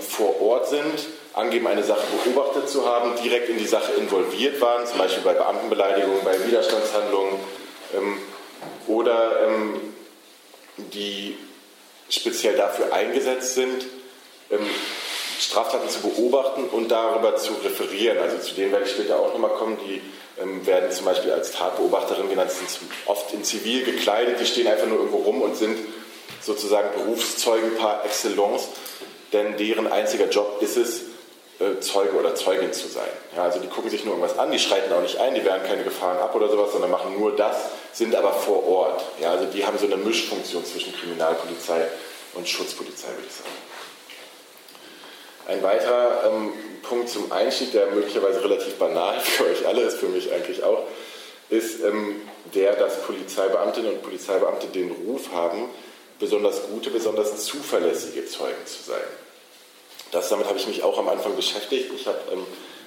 vor 0.00 0.40
Ort 0.40 0.68
sind, 0.68 1.06
angeben, 1.34 1.66
eine 1.66 1.84
Sache 1.84 2.02
beobachtet 2.24 2.68
zu 2.68 2.86
haben, 2.86 3.12
direkt 3.22 3.48
in 3.48 3.58
die 3.58 3.66
Sache 3.66 3.92
involviert 3.92 4.60
waren, 4.60 4.86
zum 4.86 4.98
Beispiel 4.98 5.22
bei 5.22 5.34
Beamtenbeleidigungen, 5.34 6.24
bei 6.24 6.44
Widerstandshandlungen 6.46 7.34
ähm, 7.94 8.18
oder 8.86 9.46
ähm, 9.46 9.80
die 10.76 11.36
speziell 12.08 12.56
dafür 12.56 12.92
eingesetzt 12.92 13.54
sind, 13.54 13.86
Straftaten 15.38 15.88
zu 15.88 16.00
beobachten 16.00 16.64
und 16.64 16.90
darüber 16.90 17.36
zu 17.36 17.52
referieren. 17.64 18.18
Also 18.18 18.38
zu 18.38 18.54
denen 18.54 18.72
werde 18.72 18.86
ich 18.86 18.92
später 18.92 19.18
auch 19.18 19.32
nochmal 19.32 19.50
kommen. 19.52 19.76
Die 19.86 20.00
ähm, 20.40 20.66
werden 20.66 20.90
zum 20.90 21.04
Beispiel 21.04 21.32
als 21.32 21.52
Tatbeobachterin 21.52 22.28
genannt, 22.28 22.50
sind 22.50 22.68
oft 23.06 23.32
in 23.32 23.44
Zivil 23.44 23.84
gekleidet, 23.84 24.40
die 24.40 24.46
stehen 24.46 24.66
einfach 24.66 24.86
nur 24.86 24.98
irgendwo 24.98 25.18
rum 25.18 25.42
und 25.42 25.56
sind 25.56 25.78
sozusagen 26.42 26.88
Berufszeugen 26.94 27.76
par 27.76 28.04
excellence, 28.04 28.68
denn 29.32 29.56
deren 29.56 29.90
einziger 29.90 30.28
Job 30.28 30.58
ist 30.60 30.76
es, 30.76 31.02
äh, 31.58 31.80
Zeuge 31.80 32.12
oder 32.16 32.34
Zeugin 32.34 32.72
zu 32.72 32.86
sein. 32.86 33.08
Ja, 33.34 33.44
also 33.44 33.58
die 33.60 33.68
gucken 33.68 33.90
sich 33.90 34.04
nur 34.04 34.14
irgendwas 34.14 34.38
an, 34.38 34.50
die 34.50 34.58
schreiten 34.58 34.92
auch 34.92 35.00
nicht 35.00 35.18
ein, 35.18 35.34
die 35.34 35.42
wehren 35.42 35.62
keine 35.64 35.84
Gefahren 35.84 36.18
ab 36.18 36.34
oder 36.34 36.48
sowas, 36.48 36.72
sondern 36.72 36.90
machen 36.90 37.18
nur 37.18 37.34
das, 37.34 37.56
sind 37.92 38.14
aber 38.14 38.34
vor 38.34 38.66
Ort. 38.68 39.02
Ja, 39.22 39.30
also 39.30 39.46
die 39.46 39.64
haben 39.64 39.78
so 39.78 39.86
eine 39.86 39.96
Mischfunktion 39.96 40.64
zwischen 40.66 40.94
Kriminalpolizei 40.94 41.86
und 42.34 42.46
Schutzpolizei, 42.46 43.08
würde 43.08 43.26
ich 43.26 43.32
sagen. 43.32 43.48
Ein 45.48 45.62
weiterer 45.62 46.24
ähm, 46.26 46.52
Punkt 46.82 47.08
zum 47.08 47.32
Einstieg, 47.32 47.72
der 47.72 47.86
möglicherweise 47.86 48.44
relativ 48.44 48.74
banal 48.74 49.18
für 49.24 49.46
euch 49.46 49.66
alle 49.66 49.82
ist, 49.82 49.98
für 49.98 50.08
mich 50.08 50.30
eigentlich 50.32 50.62
auch, 50.62 50.82
ist 51.48 51.82
ähm, 51.82 52.20
der, 52.54 52.74
dass 52.74 53.00
Polizeibeamtinnen 53.02 53.92
und 53.92 54.02
Polizeibeamte 54.02 54.66
den 54.66 54.90
Ruf 54.90 55.32
haben, 55.32 55.70
besonders 56.18 56.62
gute, 56.68 56.90
besonders 56.90 57.44
zuverlässige 57.44 58.26
Zeugen 58.26 58.66
zu 58.66 58.82
sein. 58.90 59.04
Das, 60.12 60.28
damit 60.28 60.46
habe 60.46 60.58
ich 60.58 60.66
mich 60.66 60.82
auch 60.82 60.98
am 60.98 61.08
Anfang 61.08 61.36
beschäftigt. 61.36 61.90
Ich 61.94 62.06
habe 62.06 62.18
ähm, 62.32 62.46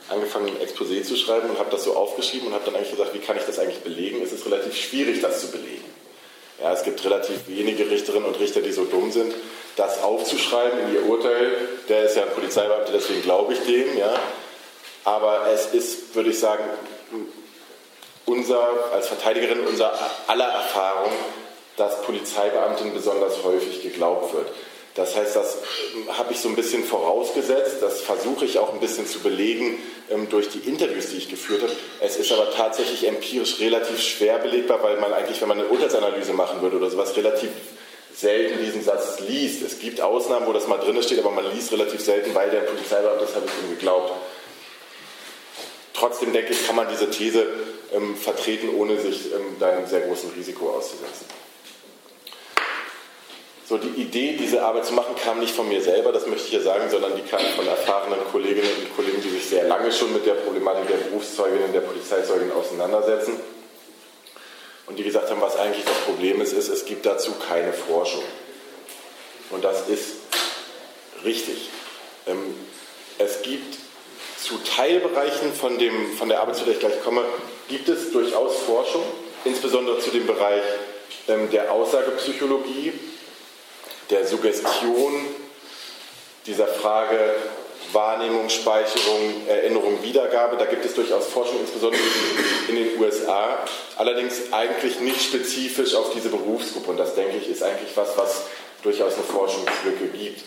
angefangen, 0.10 0.48
ein 0.48 0.68
Exposé 0.68 1.04
zu 1.04 1.16
schreiben 1.16 1.50
und 1.50 1.60
habe 1.60 1.70
das 1.70 1.84
so 1.84 1.96
aufgeschrieben 1.96 2.48
und 2.48 2.54
habe 2.54 2.66
dann 2.66 2.76
eigentlich 2.76 2.92
gesagt, 2.92 3.14
wie 3.14 3.20
kann 3.20 3.38
ich 3.38 3.44
das 3.44 3.60
eigentlich 3.60 3.80
belegen? 3.80 4.22
Es 4.24 4.32
ist 4.32 4.46
relativ 4.46 4.76
schwierig, 4.76 5.22
das 5.22 5.42
zu 5.42 5.52
belegen. 5.52 5.86
Ja, 6.62 6.74
es 6.74 6.84
gibt 6.84 7.04
relativ 7.06 7.48
wenige 7.48 7.90
Richterinnen 7.90 8.26
und 8.26 8.40
Richter, 8.40 8.62
die 8.62 8.72
so 8.72 8.84
dumm 8.84 9.12
sind, 9.12 9.34
das 9.76 10.04
aufzuschreiben 10.04 10.80
in 10.80 10.94
ihr 10.94 11.06
Urteil. 11.06 11.52
Der 11.88 12.04
ist 12.04 12.18
ja 12.18 12.24
ein 12.24 12.32
Polizeibeamter, 12.32 12.92
deswegen 12.92 13.22
glaube 13.22 13.54
ich 13.54 13.60
dem. 13.62 13.98
Ja. 13.98 14.14
Aber 15.06 15.48
es 15.54 15.68
ist, 15.68 16.16
würde 16.16 16.32
ich 16.32 16.40
sagen, 16.40 16.64
unser, 18.26 18.92
als 18.92 19.08
Verteidigerin 19.08 19.62
unser 19.62 19.94
aller 20.28 20.48
Erfahrung, 20.48 21.12
dass 21.80 22.02
Polizeibeamten 22.02 22.94
besonders 22.94 23.44
häufig 23.44 23.82
geglaubt 23.82 24.34
wird. 24.34 24.48
Das 24.96 25.16
heißt, 25.16 25.36
das 25.36 25.60
ähm, 25.96 26.18
habe 26.18 26.34
ich 26.34 26.40
so 26.40 26.50
ein 26.50 26.56
bisschen 26.56 26.84
vorausgesetzt, 26.84 27.78
das 27.82 28.02
versuche 28.02 28.44
ich 28.44 28.60
auch 28.60 28.74
ein 28.74 28.80
bisschen 28.80 29.08
zu 29.08 29.20
belegen 29.20 29.78
ähm, 30.10 30.28
durch 30.30 30.50
die 30.50 30.60
Interviews, 30.60 31.12
die 31.12 31.18
ich 31.18 31.30
geführt 31.30 31.62
habe. 31.62 31.72
Es 32.02 32.18
ist 32.18 32.32
aber 32.32 32.52
tatsächlich 32.52 33.08
empirisch 33.08 33.60
relativ 33.60 34.02
schwer 34.02 34.40
belegbar, 34.40 34.84
weil 34.84 35.00
man 35.00 35.14
eigentlich, 35.14 35.40
wenn 35.40 35.48
man 35.48 35.60
eine 35.60 35.70
Urteilsanalyse 35.70 36.34
machen 36.34 36.62
würde 36.62 36.78
oder 36.78 36.90
sowas, 36.90 37.16
relativ 37.16 37.50
selten 38.14 38.60
diesen 38.62 38.84
Satz 38.84 39.20
liest. 39.22 39.62
Es 39.62 39.80
gibt 39.80 40.02
Ausnahmen, 40.02 40.48
wo 40.48 40.54
das 40.54 40.68
mal 40.68 40.78
drin 40.78 41.02
steht, 41.02 41.20
aber 41.20 41.32
man 41.32 41.50
liest 41.54 41.72
relativ 41.72 42.02
selten, 42.02 42.36
weil 42.36 42.50
der 42.50 42.62
Polizeibeamte, 42.62 43.24
das 43.24 43.36
habe 43.36 43.46
ich 43.46 43.70
ihm 43.70 43.76
geglaubt. 43.76 44.12
Trotzdem 45.94 46.34
denke 46.34 46.52
ich, 46.52 46.66
kann 46.66 46.76
man 46.76 46.88
diese 46.90 47.10
These 47.10 47.46
ähm, 47.94 48.18
vertreten, 48.18 48.70
ohne 48.76 49.00
sich 49.00 49.32
ähm, 49.34 49.64
einem 49.64 49.88
sehr 49.88 50.02
großen 50.02 50.32
Risiko 50.32 50.72
auszusetzen. 50.72 51.26
So, 53.70 53.78
die 53.78 54.02
Idee, 54.02 54.36
diese 54.36 54.64
Arbeit 54.64 54.88
zu 54.88 54.94
machen, 54.96 55.14
kam 55.24 55.40
nicht 55.40 55.54
von 55.54 55.70
mir 55.70 55.80
selber, 55.80 56.12
das 56.12 56.26
möchte 56.26 56.46
ich 56.46 56.50
hier 56.50 56.64
sagen, 56.64 56.90
sondern 56.90 57.16
die 57.16 57.22
kam 57.22 57.40
von 57.56 57.68
erfahrenen 57.68 58.18
Kolleginnen 58.32 58.68
und 58.80 58.96
Kollegen, 58.96 59.22
die 59.22 59.30
sich 59.30 59.46
sehr 59.46 59.66
lange 59.66 59.92
schon 59.92 60.12
mit 60.12 60.26
der 60.26 60.34
Problematik 60.34 60.88
der 60.88 60.96
Berufszeuginnen, 60.96 61.72
der 61.72 61.82
Polizeizeugin 61.82 62.52
auseinandersetzen. 62.52 63.40
Und 64.88 64.98
die 64.98 65.04
gesagt 65.04 65.30
haben, 65.30 65.40
was 65.40 65.56
eigentlich 65.56 65.86
das 65.86 65.98
Problem 65.98 66.42
ist, 66.42 66.52
ist, 66.52 66.68
es 66.68 66.86
gibt 66.86 67.06
dazu 67.06 67.34
keine 67.48 67.72
Forschung. 67.72 68.24
Und 69.52 69.64
das 69.64 69.88
ist 69.88 70.16
richtig. 71.24 71.70
Ähm, 72.26 72.56
es 73.20 73.44
gibt 73.44 73.78
zu 74.42 74.58
Teilbereichen 74.76 75.54
von, 75.54 75.78
dem, 75.78 76.18
von 76.18 76.28
der 76.28 76.42
Arbeit, 76.42 76.56
zu 76.56 76.64
der 76.64 76.74
ich 76.74 76.80
gleich 76.80 77.04
komme, 77.04 77.24
gibt 77.68 77.88
es 77.88 78.12
durchaus 78.12 78.58
Forschung, 78.62 79.04
insbesondere 79.46 80.00
zu 80.00 80.10
dem 80.10 80.26
Bereich 80.26 80.64
ähm, 81.28 81.52
der 81.52 81.72
Aussagepsychologie, 81.72 82.94
der 84.10 84.26
Suggestion, 84.26 85.26
dieser 86.46 86.68
Frage 86.68 87.36
Wahrnehmung, 87.94 88.50
Speicherung, 88.50 89.48
Erinnerung, 89.48 90.02
Wiedergabe. 90.04 90.58
Da 90.58 90.66
gibt 90.66 90.86
es 90.86 90.94
durchaus 90.94 91.28
Forschung, 91.28 91.60
insbesondere 91.62 92.02
in 92.68 92.76
den 92.76 93.00
USA, 93.00 93.66
allerdings 93.98 94.52
eigentlich 94.52 95.00
nicht 95.00 95.22
spezifisch 95.22 95.96
auf 95.96 96.14
diese 96.14 96.30
Berufsgruppe. 96.30 96.92
Und 96.92 96.98
das, 96.98 97.16
denke 97.16 97.38
ich, 97.38 97.50
ist 97.50 97.64
eigentlich 97.64 97.96
was, 97.96 98.18
was 98.18 98.44
durchaus 98.84 99.16
eine 99.16 99.24
Forschungslücke 99.24 100.08
gibt, 100.08 100.42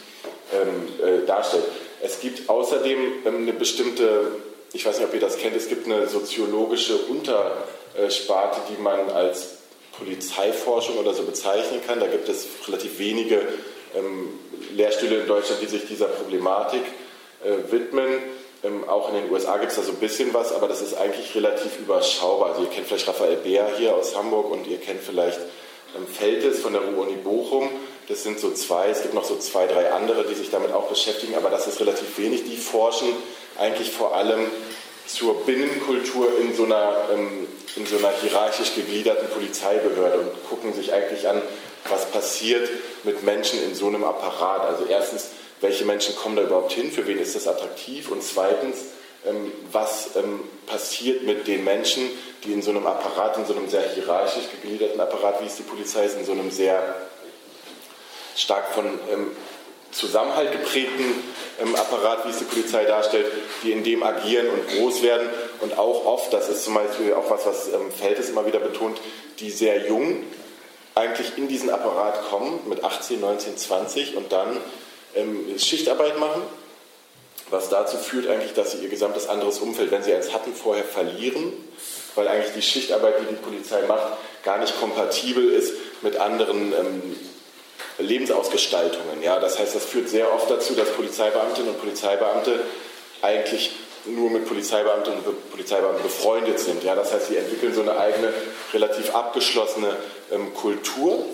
ähm, 0.52 0.88
äh, 1.04 1.26
darstellt. 1.26 1.64
Es 2.00 2.20
gibt 2.20 2.48
außerdem 2.48 2.98
ähm, 3.24 3.36
eine 3.42 3.52
bestimmte, 3.52 4.36
ich 4.72 4.84
weiß 4.84 4.98
nicht, 4.98 5.08
ob 5.08 5.14
ihr 5.14 5.20
das 5.20 5.38
kennt, 5.38 5.56
es 5.56 5.68
gibt 5.68 5.86
eine 5.86 6.08
soziologische 6.08 6.96
Untersparte, 6.96 8.60
die 8.70 8.80
man 8.80 9.10
als 9.10 9.61
Polizeiforschung 9.98 10.98
oder 10.98 11.14
so 11.14 11.22
bezeichnen 11.22 11.80
kann. 11.86 12.00
Da 12.00 12.06
gibt 12.06 12.28
es 12.28 12.46
relativ 12.66 12.98
wenige 12.98 13.40
ähm, 13.94 14.38
Lehrstühle 14.74 15.20
in 15.20 15.26
Deutschland, 15.26 15.62
die 15.62 15.66
sich 15.66 15.86
dieser 15.86 16.06
Problematik 16.06 16.82
äh, 17.44 17.70
widmen. 17.70 18.18
Ähm, 18.64 18.88
auch 18.88 19.08
in 19.08 19.16
den 19.16 19.30
USA 19.30 19.58
gibt 19.58 19.72
es 19.72 19.76
da 19.76 19.82
so 19.82 19.92
ein 19.92 19.98
bisschen 19.98 20.32
was, 20.34 20.52
aber 20.52 20.68
das 20.68 20.82
ist 20.82 20.94
eigentlich 20.94 21.34
relativ 21.34 21.78
überschaubar. 21.78 22.50
Also 22.50 22.62
ihr 22.62 22.68
kennt 22.68 22.86
vielleicht 22.86 23.08
Raphael 23.08 23.36
Beer 23.36 23.68
hier 23.76 23.94
aus 23.94 24.16
Hamburg 24.16 24.50
und 24.50 24.66
ihr 24.66 24.78
kennt 24.78 25.02
vielleicht 25.02 25.40
ähm, 25.96 26.06
Feltes 26.06 26.60
von 26.60 26.72
der 26.72 26.82
Uni 26.86 27.16
Bochum. 27.16 27.68
Das 28.08 28.22
sind 28.22 28.40
so 28.40 28.52
zwei, 28.52 28.88
es 28.88 29.02
gibt 29.02 29.14
noch 29.14 29.24
so 29.24 29.36
zwei, 29.36 29.66
drei 29.66 29.92
andere, 29.92 30.24
die 30.24 30.34
sich 30.34 30.50
damit 30.50 30.72
auch 30.72 30.88
beschäftigen, 30.88 31.34
aber 31.34 31.50
das 31.50 31.66
ist 31.66 31.80
relativ 31.80 32.18
wenig. 32.18 32.44
Die 32.44 32.56
forschen 32.56 33.08
eigentlich 33.58 33.90
vor 33.90 34.14
allem 34.14 34.50
zur 35.06 35.44
Binnenkultur 35.44 36.38
in 36.40 36.54
so 36.54 36.64
einer, 36.64 37.08
ähm, 37.12 37.46
in 37.76 37.86
so 37.86 37.96
einer 37.96 38.10
hierarchisch 38.20 38.74
gegliederten 38.74 39.28
Polizeibehörde 39.28 40.18
und 40.18 40.48
gucken 40.48 40.72
sich 40.72 40.92
eigentlich 40.92 41.28
an, 41.28 41.42
was 41.88 42.06
passiert 42.10 42.68
mit 43.04 43.22
Menschen 43.22 43.62
in 43.62 43.74
so 43.74 43.88
einem 43.88 44.04
Apparat. 44.04 44.62
Also 44.62 44.84
erstens, 44.88 45.30
welche 45.60 45.84
Menschen 45.84 46.14
kommen 46.16 46.36
da 46.36 46.42
überhaupt 46.42 46.72
hin, 46.72 46.90
für 46.90 47.06
wen 47.06 47.18
ist 47.18 47.34
das 47.34 47.46
attraktiv 47.46 48.10
und 48.10 48.22
zweitens, 48.22 48.78
ähm, 49.26 49.52
was 49.70 50.16
ähm, 50.16 50.40
passiert 50.66 51.22
mit 51.22 51.46
den 51.46 51.64
Menschen, 51.64 52.08
die 52.44 52.52
in 52.52 52.62
so 52.62 52.70
einem 52.70 52.86
Apparat, 52.86 53.36
in 53.36 53.46
so 53.46 53.54
einem 53.54 53.68
sehr 53.68 53.88
hierarchisch 53.94 54.44
gegliederten 54.50 55.00
Apparat, 55.00 55.40
wie 55.40 55.46
es 55.46 55.56
die 55.56 55.62
Polizei 55.62 56.04
ist, 56.04 56.18
in 56.18 56.24
so 56.24 56.32
einem 56.32 56.50
sehr 56.50 56.96
stark 58.34 58.74
von 58.74 58.86
Zusammenhalt 59.92 60.52
geprägten 60.52 61.22
ähm, 61.60 61.74
Apparat, 61.76 62.24
wie 62.26 62.30
es 62.30 62.38
die 62.38 62.44
Polizei 62.44 62.84
darstellt, 62.84 63.26
die 63.62 63.72
in 63.72 63.84
dem 63.84 64.02
agieren 64.02 64.48
und 64.48 64.68
groß 64.68 65.02
werden. 65.02 65.28
Und 65.60 65.78
auch 65.78 66.06
oft, 66.06 66.32
das 66.32 66.48
ist 66.48 66.64
zum 66.64 66.74
Beispiel 66.74 67.12
auch 67.12 67.30
was, 67.30 67.46
was 67.46 67.68
ähm, 67.68 67.92
Feltes 67.92 68.30
immer 68.30 68.46
wieder 68.46 68.58
betont, 68.58 68.98
die 69.38 69.50
sehr 69.50 69.86
jung 69.86 70.24
eigentlich 70.94 71.36
in 71.36 71.48
diesen 71.48 71.70
Apparat 71.70 72.28
kommen, 72.28 72.60
mit 72.68 72.84
18, 72.84 73.20
19, 73.20 73.56
20 73.56 74.16
und 74.16 74.32
dann 74.32 74.56
ähm, 75.14 75.58
Schichtarbeit 75.58 76.18
machen, 76.18 76.42
was 77.50 77.68
dazu 77.68 77.98
führt 77.98 78.26
eigentlich, 78.28 78.54
dass 78.54 78.72
sie 78.72 78.78
ihr 78.78 78.88
gesamtes 78.88 79.28
anderes 79.28 79.58
Umfeld, 79.58 79.90
wenn 79.90 80.02
sie 80.02 80.14
eins 80.14 80.32
hatten, 80.32 80.54
vorher 80.54 80.84
verlieren, 80.84 81.52
weil 82.14 82.28
eigentlich 82.28 82.54
die 82.54 82.62
Schichtarbeit, 82.62 83.14
die 83.20 83.34
die 83.34 83.40
Polizei 83.40 83.82
macht, 83.86 84.06
gar 84.42 84.58
nicht 84.58 84.78
kompatibel 84.80 85.50
ist 85.52 85.74
mit 86.02 86.16
anderen 86.16 86.72
ähm, 86.72 87.16
Lebensausgestaltungen. 87.98 89.22
Ja? 89.22 89.38
Das 89.38 89.58
heißt, 89.58 89.74
das 89.74 89.84
führt 89.84 90.08
sehr 90.08 90.32
oft 90.32 90.50
dazu, 90.50 90.74
dass 90.74 90.90
Polizeibeamtinnen 90.90 91.70
und 91.70 91.80
Polizeibeamte 91.80 92.60
eigentlich 93.20 93.70
nur 94.04 94.30
mit 94.30 94.46
Polizeibeamtinnen 94.46 95.20
und 95.20 95.50
Polizeibeamten 95.50 96.02
befreundet 96.02 96.58
sind. 96.58 96.82
Ja? 96.84 96.94
Das 96.94 97.12
heißt, 97.12 97.28
sie 97.28 97.36
entwickeln 97.36 97.74
so 97.74 97.82
eine 97.82 97.98
eigene, 97.98 98.32
relativ 98.72 99.14
abgeschlossene 99.14 99.96
ähm, 100.32 100.54
Kultur, 100.54 101.24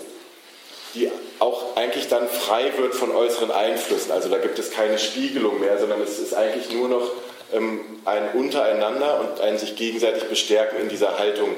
die 0.95 1.11
auch 1.39 1.75
eigentlich 1.75 2.07
dann 2.07 2.27
frei 2.27 2.71
wird 2.77 2.95
von 2.95 3.11
äußeren 3.11 3.51
Einflüssen. 3.51 4.11
Also 4.11 4.29
da 4.29 4.37
gibt 4.37 4.57
es 4.59 4.71
keine 4.71 4.97
Spiegelung 4.97 5.59
mehr, 5.59 5.77
sondern 5.79 6.01
es 6.01 6.19
ist 6.19 6.33
eigentlich 6.33 6.71
nur 6.71 6.89
noch 6.89 7.11
ähm, 7.53 7.81
ein 8.05 8.31
Untereinander 8.33 9.19
und 9.21 9.41
ein 9.41 9.57
sich 9.57 9.75
gegenseitig 9.75 10.23
bestärken 10.25 10.79
in 10.79 10.89
dieser 10.89 11.17
Haltung. 11.17 11.49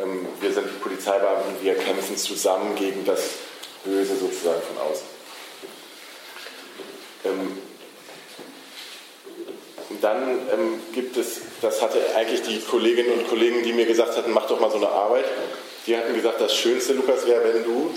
Ähm, 0.00 0.26
wir 0.40 0.52
sind 0.52 0.66
die 0.66 0.80
Polizeibeamten, 0.80 1.54
wir 1.62 1.74
kämpfen 1.74 2.16
zusammen 2.16 2.74
gegen 2.76 3.04
das 3.04 3.30
Böse 3.84 4.16
sozusagen 4.16 4.60
von 4.62 4.78
außen. 4.78 5.06
Ähm, 7.24 7.58
dann 10.00 10.48
ähm, 10.52 10.80
gibt 10.92 11.16
es, 11.16 11.40
das 11.60 11.82
hatte 11.82 11.98
eigentlich 12.16 12.42
die 12.42 12.60
Kolleginnen 12.60 13.12
und 13.18 13.28
Kollegen, 13.28 13.62
die 13.62 13.72
mir 13.72 13.86
gesagt 13.86 14.16
hatten, 14.16 14.32
mach 14.32 14.46
doch 14.46 14.60
mal 14.60 14.70
so 14.70 14.76
eine 14.76 14.88
Arbeit, 14.88 15.24
die 15.86 15.96
hatten 15.96 16.14
gesagt, 16.14 16.40
das 16.40 16.54
Schönste, 16.54 16.92
Lukas, 16.92 17.26
wäre, 17.26 17.54
wenn 17.54 17.64
du 17.64 17.94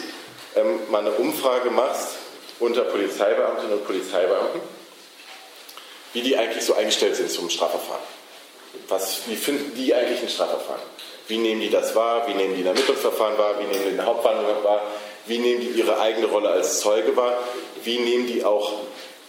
ähm, 0.56 0.80
mal 0.90 1.00
eine 1.00 1.12
Umfrage 1.12 1.70
machst 1.70 2.16
unter 2.60 2.84
Polizeibeamtinnen 2.84 3.74
und 3.78 3.86
Polizeibeamten, 3.86 4.62
wie 6.14 6.22
die 6.22 6.38
eigentlich 6.38 6.64
so 6.64 6.76
eingestellt 6.76 7.16
sind 7.16 7.30
zum 7.30 7.50
Strafverfahren. 7.50 8.04
Was, 8.88 9.22
wie 9.28 9.36
finden 9.36 9.76
die 9.76 9.94
eigentlich 9.94 10.22
ein 10.22 10.30
Strafverfahren? 10.30 10.82
Wie 11.28 11.38
nehmen 11.38 11.62
die 11.62 11.70
das 11.70 11.96
wahr? 11.96 12.28
Wie 12.28 12.34
nehmen 12.34 12.56
die 12.56 12.62
ein 12.62 12.68
Ermittlungsverfahren 12.68 13.38
wahr? 13.38 13.60
Wie 13.60 13.66
nehmen 13.66 13.84
die 13.84 14.00
eine 14.00 14.06
Hauptverhandlung 14.06 14.64
wahr? 14.64 14.82
Wie 15.26 15.38
nehmen 15.38 15.62
die 15.62 15.80
ihre 15.80 16.00
eigene 16.00 16.28
Rolle 16.28 16.50
als 16.50 16.80
Zeuge 16.80 17.16
wahr? 17.16 17.38
Wie 17.84 18.00
nehmen 18.00 18.28
die 18.28 18.44
auch 18.44 18.74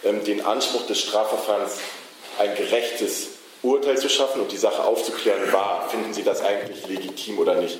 ähm, 0.03 0.23
den 0.23 0.45
Anspruch 0.45 0.85
des 0.85 0.99
Strafverfahrens, 0.99 1.77
ein 2.37 2.55
gerechtes 2.55 3.29
Urteil 3.63 3.97
zu 3.97 4.09
schaffen 4.09 4.41
und 4.41 4.51
die 4.51 4.57
Sache 4.57 4.83
aufzuklären 4.83 5.51
war. 5.51 5.89
Finden 5.89 6.13
Sie 6.13 6.23
das 6.23 6.43
eigentlich 6.43 6.85
legitim 6.87 7.39
oder 7.39 7.55
nicht? 7.55 7.79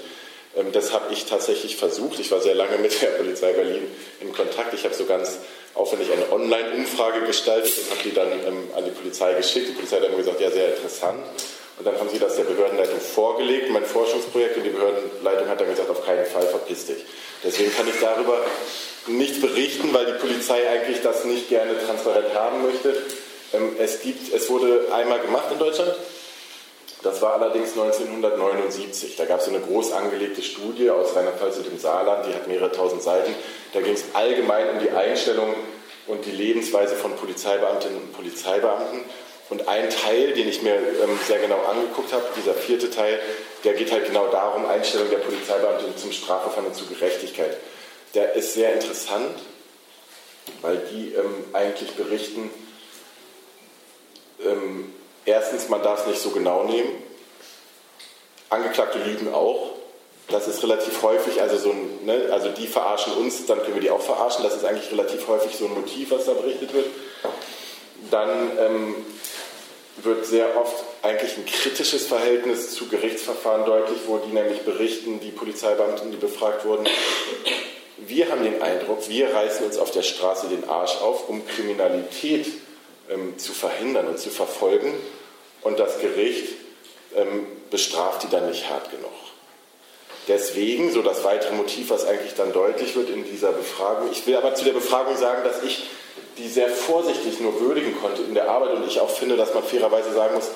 Ähm, 0.57 0.71
das 0.71 0.91
habe 0.91 1.13
ich 1.13 1.25
tatsächlich 1.25 1.77
versucht. 1.77 2.19
Ich 2.19 2.31
war 2.31 2.41
sehr 2.41 2.55
lange 2.55 2.77
mit 2.77 3.01
der 3.01 3.07
Polizei 3.07 3.53
Berlin 3.53 3.83
in 4.19 4.33
Kontakt. 4.33 4.73
Ich 4.73 4.83
habe 4.83 4.95
so 4.95 5.05
ganz 5.05 5.37
aufwendig 5.75 6.11
eine 6.11 6.31
Online-Umfrage 6.31 7.21
gestaltet 7.25 7.73
und 7.77 7.91
habe 7.91 8.09
die 8.09 8.13
dann 8.13 8.31
ähm, 8.31 8.69
an 8.75 8.85
die 8.85 8.91
Polizei 8.91 9.33
geschickt. 9.33 9.69
Die 9.69 9.73
Polizei 9.73 9.97
hat 9.97 10.05
dann 10.05 10.17
gesagt, 10.17 10.41
ja, 10.41 10.49
sehr 10.49 10.69
interessant. 10.69 11.23
Und 11.77 11.85
dann 11.85 11.99
haben 11.99 12.09
sie 12.09 12.19
das 12.19 12.37
der 12.37 12.45
Behördenleitung 12.45 13.01
vorgelegt, 13.01 13.69
mein 13.69 13.83
Forschungsprojekt, 13.83 14.55
und 14.55 14.63
die 14.63 14.69
Behördenleitung 14.69 15.49
hat 15.49 15.59
dann 15.59 15.69
gesagt, 15.69 15.89
auf 15.89 16.05
dich. 16.83 17.05
Deswegen 17.43 17.73
kann 17.73 17.87
ich 17.87 17.95
darüber 18.01 18.45
nichts 19.07 19.39
berichten, 19.39 19.93
weil 19.93 20.05
die 20.05 20.19
Polizei 20.19 20.67
eigentlich 20.69 21.01
das 21.01 21.23
nicht 21.25 21.47
gerne 21.47 21.73
transparent 21.85 22.33
haben 22.33 22.63
möchte. 22.63 23.01
Ähm, 23.53 23.75
es, 23.79 24.01
gibt, 24.01 24.33
es 24.33 24.49
wurde 24.49 24.87
einmal 24.91 25.19
gemacht 25.19 25.45
in 25.51 25.59
Deutschland, 25.59 25.95
das 27.05 27.21
war 27.21 27.33
allerdings 27.33 27.73
1979. 27.73 29.15
Da 29.15 29.25
gab 29.25 29.39
es 29.39 29.47
eine 29.47 29.59
groß 29.59 29.91
angelegte 29.91 30.41
Studie 30.41 30.89
aus 30.89 31.15
Rheinland-Pfalz 31.15 31.57
und 31.57 31.67
dem 31.67 31.77
Saarland, 31.77 32.25
die 32.25 32.33
hat 32.33 32.47
mehrere 32.47 32.71
tausend 32.71 33.03
Seiten. 33.03 33.35
Da 33.73 33.81
ging 33.81 33.93
es 33.93 34.05
allgemein 34.13 34.71
um 34.71 34.79
die 34.79 34.89
Einstellung 34.89 35.53
und 36.07 36.25
die 36.25 36.31
Lebensweise 36.31 36.95
von 36.95 37.15
Polizeibeamtinnen 37.15 37.97
und 37.97 38.13
Polizeibeamten. 38.13 39.01
Und 39.49 39.67
ein 39.67 39.89
Teil, 39.89 40.33
den 40.33 40.47
ich 40.47 40.63
mir 40.63 40.75
ähm, 40.75 41.19
sehr 41.27 41.39
genau 41.39 41.61
angeguckt 41.61 42.11
habe, 42.13 42.25
dieser 42.35 42.55
vierte 42.55 42.89
Teil, 42.89 43.19
der 43.63 43.73
geht 43.73 43.91
halt 43.91 44.07
genau 44.07 44.27
darum, 44.27 44.65
Einstellung 44.65 45.09
der 45.09 45.17
Polizeibeamtinnen 45.17 45.97
zum 45.97 46.11
Strafverfahren 46.11 46.67
und 46.67 46.75
zu 46.75 46.87
Gerechtigkeit. 46.87 47.57
Der 48.15 48.33
ist 48.33 48.53
sehr 48.53 48.73
interessant, 48.73 49.39
weil 50.61 50.77
die 50.91 51.13
ähm, 51.13 51.45
eigentlich 51.53 51.91
berichten, 51.91 52.49
ähm, 54.43 54.93
erstens, 55.25 55.69
man 55.69 55.83
darf 55.83 56.01
es 56.01 56.07
nicht 56.07 56.21
so 56.21 56.31
genau 56.31 56.63
nehmen. 56.63 57.03
Angeklagte 58.49 58.99
lügen 58.99 59.33
auch. 59.33 59.71
Das 60.27 60.47
ist 60.47 60.63
relativ 60.63 61.03
häufig, 61.03 61.39
also, 61.39 61.57
so 61.57 61.69
ein, 61.69 62.05
ne, 62.05 62.29
also 62.31 62.49
die 62.49 62.65
verarschen 62.65 63.13
uns, 63.13 63.45
dann 63.45 63.61
können 63.61 63.75
wir 63.75 63.81
die 63.81 63.91
auch 63.91 64.01
verarschen. 64.01 64.43
Das 64.43 64.55
ist 64.55 64.65
eigentlich 64.65 64.91
relativ 64.91 65.27
häufig 65.27 65.55
so 65.55 65.65
ein 65.65 65.73
Motiv, 65.75 66.09
was 66.09 66.25
da 66.25 66.33
berichtet 66.33 66.73
wird. 66.73 66.87
Dann 68.11 68.51
ähm, 68.59 68.95
wird 69.97 70.25
sehr 70.25 70.57
oft 70.57 70.83
eigentlich 71.01 71.37
ein 71.37 71.45
kritisches 71.45 72.07
Verhältnis 72.07 72.75
zu 72.75 72.87
Gerichtsverfahren 72.87 73.65
deutlich, 73.65 73.99
wo 74.07 74.17
die 74.17 74.33
nämlich 74.33 74.61
berichten, 74.61 75.19
die 75.19 75.31
Polizeibeamten, 75.31 76.11
die 76.11 76.17
befragt 76.17 76.65
wurden, 76.65 76.85
wir 77.97 78.29
haben 78.29 78.43
den 78.43 78.61
Eindruck, 78.61 79.07
wir 79.07 79.33
reißen 79.33 79.65
uns 79.65 79.77
auf 79.77 79.91
der 79.91 80.03
Straße 80.03 80.47
den 80.47 80.67
Arsch 80.67 80.97
auf, 80.97 81.29
um 81.29 81.47
Kriminalität 81.47 82.45
ähm, 83.09 83.37
zu 83.37 83.53
verhindern 83.53 84.07
und 84.07 84.19
zu 84.19 84.29
verfolgen. 84.29 84.93
Und 85.61 85.79
das 85.79 85.99
Gericht 85.99 86.49
ähm, 87.15 87.47
bestraft 87.71 88.23
die 88.23 88.29
dann 88.29 88.49
nicht 88.49 88.69
hart 88.69 88.91
genug. 88.91 89.11
Deswegen, 90.27 90.91
so 90.91 91.01
das 91.01 91.23
weitere 91.23 91.53
Motiv, 91.53 91.89
was 91.89 92.05
eigentlich 92.05 92.33
dann 92.33 92.51
deutlich 92.51 92.95
wird 92.95 93.09
in 93.09 93.23
dieser 93.23 93.51
Befragung. 93.51 94.09
Ich 94.11 94.25
will 94.27 94.35
aber 94.35 94.55
zu 94.55 94.65
der 94.65 94.73
Befragung 94.73 95.15
sagen, 95.15 95.43
dass 95.43 95.63
ich 95.63 95.83
die 96.37 96.47
sehr 96.47 96.69
vorsichtig 96.69 97.39
nur 97.39 97.59
würdigen 97.61 97.99
konnte 97.99 98.21
in 98.21 98.33
der 98.33 98.49
Arbeit 98.49 98.71
und 98.71 98.87
ich 98.87 98.99
auch 98.99 99.09
finde, 99.09 99.37
dass 99.37 99.53
man 99.53 99.63
fairerweise 99.63 100.13
sagen 100.13 100.35
muss, 100.35 100.49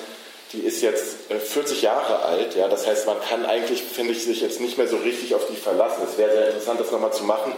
die 0.52 0.60
ist 0.60 0.82
jetzt 0.82 1.16
40 1.30 1.78
äh, 1.78 1.86
Jahre 1.86 2.22
alt. 2.22 2.56
Ja, 2.56 2.68
das 2.68 2.86
heißt, 2.86 3.06
man 3.06 3.20
kann 3.20 3.46
eigentlich, 3.46 3.82
finde 3.82 4.12
ich, 4.12 4.24
sich 4.24 4.40
jetzt 4.40 4.60
nicht 4.60 4.78
mehr 4.78 4.88
so 4.88 4.96
richtig 4.96 5.34
auf 5.34 5.46
die 5.48 5.56
verlassen. 5.56 6.02
Es 6.10 6.18
wäre 6.18 6.32
sehr 6.32 6.46
interessant, 6.48 6.80
das 6.80 6.90
nochmal 6.90 7.12
zu 7.12 7.24
machen, 7.24 7.52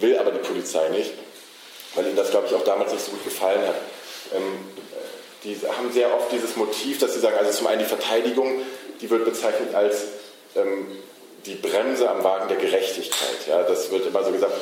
will 0.00 0.18
aber 0.18 0.32
die 0.32 0.40
Polizei 0.40 0.88
nicht, 0.88 1.12
weil 1.94 2.06
ihnen 2.06 2.16
das, 2.16 2.30
glaube 2.30 2.46
ich, 2.48 2.54
auch 2.54 2.64
damals 2.64 2.92
nicht 2.92 3.04
so 3.04 3.12
gut 3.12 3.24
gefallen 3.24 3.60
hat. 3.66 3.76
Ähm, 4.34 4.42
die 5.44 5.56
haben 5.68 5.92
sehr 5.92 6.12
oft 6.14 6.32
dieses 6.32 6.56
Motiv, 6.56 6.98
dass 6.98 7.14
sie 7.14 7.20
sagen, 7.20 7.36
also 7.38 7.52
zum 7.52 7.68
einen 7.68 7.78
die 7.78 7.84
Verteidigung, 7.84 8.62
die 9.00 9.08
wird 9.08 9.24
bezeichnet 9.24 9.74
als 9.74 10.02
ähm, 10.56 10.88
die 11.46 11.54
Bremse 11.54 12.10
am 12.10 12.24
Wagen 12.24 12.48
der 12.48 12.56
Gerechtigkeit. 12.56 13.46
Ja, 13.48 13.62
das 13.62 13.90
wird 13.92 14.06
immer 14.06 14.24
so 14.24 14.32
gesagt, 14.32 14.52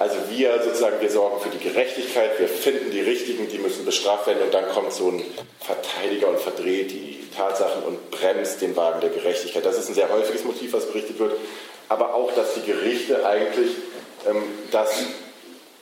also 0.00 0.16
wir 0.30 0.62
sozusagen, 0.62 0.98
wir 0.98 1.10
sorgen 1.10 1.40
für 1.40 1.50
die 1.50 1.62
Gerechtigkeit, 1.62 2.38
wir 2.38 2.48
finden 2.48 2.90
die 2.90 3.02
Richtigen, 3.02 3.50
die 3.50 3.58
müssen 3.58 3.84
bestraft 3.84 4.26
werden 4.26 4.42
und 4.42 4.54
dann 4.54 4.66
kommt 4.70 4.94
so 4.94 5.08
ein 5.08 5.22
Verteidiger 5.60 6.28
und 6.28 6.40
verdreht 6.40 6.90
die 6.90 7.18
Tatsachen 7.36 7.82
und 7.82 8.10
bremst 8.10 8.62
den 8.62 8.74
Wagen 8.76 9.02
der 9.02 9.10
Gerechtigkeit. 9.10 9.62
Das 9.66 9.76
ist 9.76 9.90
ein 9.90 9.94
sehr 9.94 10.08
häufiges 10.08 10.44
Motiv, 10.44 10.72
was 10.72 10.86
berichtet 10.86 11.18
wird. 11.18 11.34
Aber 11.90 12.14
auch, 12.14 12.32
dass 12.32 12.54
die 12.54 12.62
Gerichte 12.62 13.26
eigentlich 13.26 13.72
ähm, 14.26 14.42
das 14.70 14.90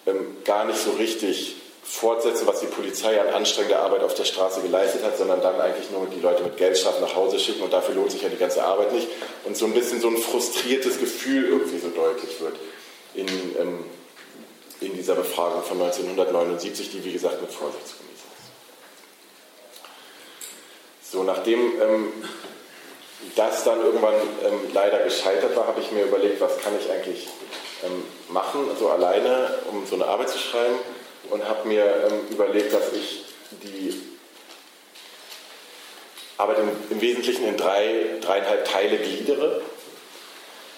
ähm, 0.04 0.38
gar 0.44 0.64
nicht 0.64 0.80
so 0.80 0.90
richtig 0.98 1.54
fortsetzen, 1.84 2.44
was 2.48 2.58
die 2.58 2.66
Polizei 2.66 3.20
an 3.20 3.28
anstrengender 3.28 3.78
Arbeit 3.78 4.02
auf 4.02 4.14
der 4.14 4.24
Straße 4.24 4.62
geleistet 4.62 5.04
hat, 5.04 5.16
sondern 5.16 5.40
dann 5.42 5.60
eigentlich 5.60 5.92
nur 5.92 6.08
die 6.12 6.20
Leute 6.20 6.42
mit 6.42 6.56
Geldstrafen 6.56 7.02
nach 7.02 7.14
Hause 7.14 7.38
schicken 7.38 7.62
und 7.62 7.72
dafür 7.72 7.94
lohnt 7.94 8.10
sich 8.10 8.22
ja 8.22 8.28
die 8.28 8.36
ganze 8.36 8.64
Arbeit 8.64 8.92
nicht. 8.92 9.06
Und 9.44 9.56
so 9.56 9.66
ein 9.66 9.74
bisschen 9.74 10.00
so 10.00 10.08
ein 10.08 10.16
frustriertes 10.16 10.98
Gefühl 10.98 11.44
irgendwie 11.44 11.78
so 11.78 11.88
deutlich 11.90 12.40
wird 12.40 12.56
in, 13.14 13.28
ähm, 13.58 13.84
in 14.80 14.94
dieser 14.94 15.14
Befragung 15.14 15.62
von 15.62 15.80
1979, 15.80 16.90
die 16.90 17.04
wie 17.04 17.12
gesagt 17.12 17.40
mit 17.40 17.52
Vorsicht 17.52 17.86
zu 17.86 17.96
genießen 17.96 18.26
ist. 21.02 21.12
So, 21.12 21.22
nachdem 21.24 21.80
ähm, 21.80 22.12
das 23.34 23.64
dann 23.64 23.80
irgendwann 23.80 24.14
ähm, 24.14 24.60
leider 24.72 25.00
gescheitert 25.00 25.56
war, 25.56 25.66
habe 25.66 25.80
ich 25.80 25.90
mir 25.90 26.04
überlegt, 26.04 26.40
was 26.40 26.58
kann 26.58 26.72
ich 26.78 26.90
eigentlich 26.90 27.28
ähm, 27.84 28.04
machen, 28.28 28.70
so 28.78 28.88
alleine, 28.90 29.58
um 29.70 29.86
so 29.86 29.96
eine 29.96 30.06
Arbeit 30.06 30.30
zu 30.30 30.38
schreiben 30.38 30.76
und 31.30 31.48
habe 31.48 31.66
mir 31.66 31.84
ähm, 31.84 32.28
überlegt, 32.30 32.72
dass 32.72 32.92
ich 32.92 33.24
die 33.50 33.94
Arbeit 36.36 36.58
im, 36.60 36.70
im, 36.90 37.00
Wesentlichen 37.00 37.46
in 37.46 37.56
drei, 37.56 38.18
dreieinhalb 38.20 38.64
Teile 38.64 38.98
gliedere. 38.98 39.60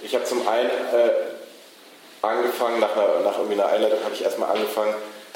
Ich 0.02 0.14
habe 0.14 0.24
zum 0.24 0.48
einen 0.48 0.70
äh, 0.70 1.10
angefangen, 2.22 2.80
nach, 2.80 2.96
einer, 2.96 3.20
nach 3.20 3.38
irgendwie 3.38 3.60
einer 3.60 3.68
Einleitung 3.68 3.98
habe 4.04 4.14
ich 4.14 4.22
erstmal 4.22 4.50
angefangen 4.50 4.94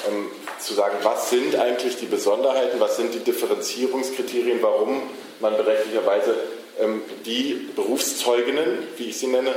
ähm, 0.08 0.30
zu 0.58 0.74
sagen, 0.74 0.96
was 1.02 1.30
sind 1.30 1.56
eigentlich 1.56 1.96
die 1.96 2.06
Besonderheiten, 2.06 2.80
was 2.80 2.96
sind 2.96 3.14
die 3.14 3.20
Differenzierungskriterien, 3.20 4.62
warum 4.62 5.02
man 5.40 5.56
berechtigterweise 5.56 6.34
ähm, 6.80 7.02
die 7.24 7.68
Berufszeuginnen, 7.74 8.86
wie 8.96 9.10
ich 9.10 9.18
sie 9.18 9.28
nenne, 9.28 9.54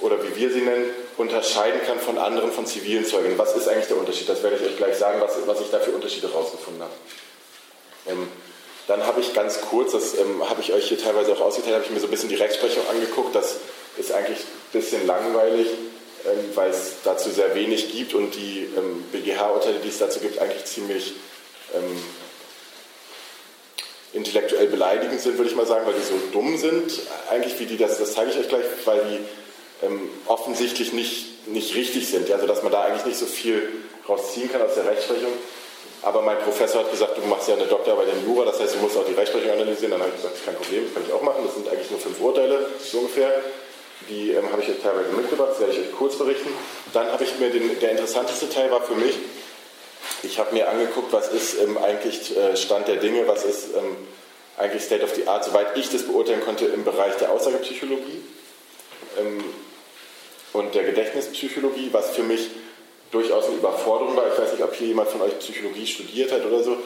oder 0.00 0.16
wie 0.22 0.34
wir 0.34 0.50
sie 0.50 0.62
nennen, 0.62 0.90
unterscheiden 1.18 1.80
kann 1.86 1.98
von 1.98 2.18
anderen, 2.18 2.52
von 2.52 2.66
zivilen 2.66 3.04
Zeugen. 3.04 3.36
Was 3.36 3.54
ist 3.54 3.68
eigentlich 3.68 3.88
der 3.88 3.98
Unterschied? 3.98 4.28
Das 4.28 4.42
werde 4.42 4.56
ich 4.56 4.62
euch 4.62 4.76
gleich 4.76 4.96
sagen, 4.96 5.20
was, 5.20 5.36
was 5.46 5.60
ich 5.60 5.70
da 5.70 5.78
für 5.78 5.90
Unterschiede 5.90 6.28
herausgefunden 6.28 6.82
habe. 6.82 6.92
Ähm, 8.08 8.28
dann 8.88 9.06
habe 9.06 9.20
ich 9.20 9.34
ganz 9.34 9.60
kurz, 9.60 9.92
das 9.92 10.18
ähm, 10.18 10.48
habe 10.48 10.60
ich 10.62 10.72
euch 10.72 10.88
hier 10.88 10.98
teilweise 10.98 11.32
auch 11.32 11.40
ausgeteilt, 11.40 11.74
habe 11.74 11.84
ich 11.84 11.90
mir 11.90 12.00
so 12.00 12.06
ein 12.06 12.10
bisschen 12.10 12.28
die 12.28 12.36
Rechtsprechung 12.36 12.82
angeguckt. 12.88 13.34
Das 13.34 13.56
ist 13.98 14.12
eigentlich 14.12 14.38
ein 14.38 14.72
bisschen 14.72 15.06
langweilig, 15.06 15.68
ähm, 16.26 16.50
weil 16.54 16.70
es 16.70 16.96
dazu 17.04 17.30
sehr 17.30 17.54
wenig 17.54 17.92
gibt 17.92 18.14
und 18.14 18.34
die 18.34 18.68
ähm, 18.76 19.04
BGH-Urteile, 19.12 19.78
die 19.82 19.88
es 19.88 19.98
dazu 19.98 20.20
gibt, 20.20 20.38
eigentlich 20.38 20.64
ziemlich 20.64 21.14
ähm, 21.74 22.02
intellektuell 24.12 24.66
beleidigend 24.66 25.20
sind, 25.20 25.38
würde 25.38 25.50
ich 25.50 25.56
mal 25.56 25.66
sagen, 25.66 25.86
weil 25.86 25.94
die 25.94 26.02
so 26.02 26.14
dumm 26.32 26.58
sind. 26.58 26.92
Eigentlich 27.30 27.58
wie 27.58 27.66
die, 27.66 27.76
das, 27.76 27.98
das 27.98 28.14
zeige 28.14 28.30
ich 28.30 28.38
euch 28.38 28.48
gleich, 28.48 28.64
weil 28.84 29.00
die 29.04 29.86
ähm, 29.86 30.08
offensichtlich 30.26 30.92
nicht, 30.92 31.48
nicht 31.48 31.74
richtig 31.74 32.08
sind. 32.08 32.30
Also 32.30 32.46
dass 32.46 32.62
man 32.62 32.72
da 32.72 32.82
eigentlich 32.82 33.06
nicht 33.06 33.18
so 33.18 33.26
viel 33.26 33.68
rausziehen 34.08 34.50
kann 34.50 34.62
aus 34.62 34.74
der 34.74 34.86
Rechtsprechung. 34.86 35.32
Aber 36.02 36.22
mein 36.22 36.38
Professor 36.38 36.82
hat 36.82 36.90
gesagt, 36.90 37.18
du 37.18 37.22
machst 37.26 37.48
ja 37.48 37.54
eine 37.54 37.66
Doktorarbeit 37.66 38.08
in 38.08 38.26
Jura, 38.26 38.46
das 38.46 38.58
heißt, 38.58 38.74
du 38.74 38.78
musst 38.78 38.96
auch 38.96 39.04
die 39.04 39.12
Rechtsprechung 39.12 39.50
analysieren. 39.50 39.92
Dann 39.92 40.00
habe 40.00 40.10
ich 40.10 40.22
gesagt, 40.22 40.44
kein 40.44 40.54
Problem, 40.54 40.84
das 40.84 40.94
kann 40.94 41.02
ich 41.06 41.12
auch 41.12 41.22
machen. 41.22 41.44
Das 41.44 41.54
sind 41.54 41.68
eigentlich 41.68 41.90
nur 41.90 42.00
fünf 42.00 42.20
Urteile, 42.20 42.66
so 42.82 42.98
ungefähr. 42.98 43.32
Die 44.08 44.30
ähm, 44.30 44.50
habe 44.50 44.62
ich 44.62 44.68
euch 44.68 44.80
teilweise 44.82 45.10
mitgebracht, 45.10 45.50
das 45.52 45.60
werde 45.60 45.72
ich 45.72 45.80
euch 45.80 45.92
kurz 45.92 46.16
berichten. 46.16 46.50
Dann 46.92 47.12
habe 47.12 47.22
ich 47.24 47.38
mir 47.38 47.50
den, 47.50 47.78
der 47.78 47.92
interessanteste 47.92 48.48
Teil 48.48 48.70
war 48.70 48.82
für 48.82 48.94
mich, 48.94 49.14
ich 50.22 50.38
habe 50.38 50.54
mir 50.54 50.68
angeguckt, 50.68 51.12
was 51.12 51.28
ist 51.28 51.60
ähm, 51.60 51.78
eigentlich 51.78 52.36
äh, 52.36 52.56
Stand 52.56 52.88
der 52.88 52.96
Dinge, 52.96 53.26
was 53.26 53.44
ist 53.44 53.68
ähm, 53.76 53.96
eigentlich 54.58 54.82
State 54.82 55.02
of 55.02 55.14
the 55.14 55.26
Art, 55.26 55.44
soweit 55.44 55.76
ich 55.76 55.88
das 55.88 56.02
beurteilen 56.02 56.42
konnte, 56.44 56.66
im 56.66 56.84
Bereich 56.84 57.16
der 57.16 57.30
Aussagepsychologie. 57.30 58.22
Ähm, 59.18 59.44
und 60.52 60.74
der 60.74 60.84
Gedächtnispsychologie, 60.84 61.90
was 61.92 62.10
für 62.10 62.22
mich 62.22 62.50
durchaus 63.12 63.46
eine 63.46 63.56
Überforderung 63.56 64.16
war. 64.16 64.26
Ich 64.32 64.38
weiß 64.38 64.52
nicht, 64.52 64.62
ob 64.62 64.74
hier 64.74 64.88
jemand 64.88 65.08
von 65.08 65.22
euch 65.22 65.38
Psychologie 65.38 65.86
studiert 65.86 66.32
hat 66.32 66.44
oder 66.44 66.62
so. 66.62 66.76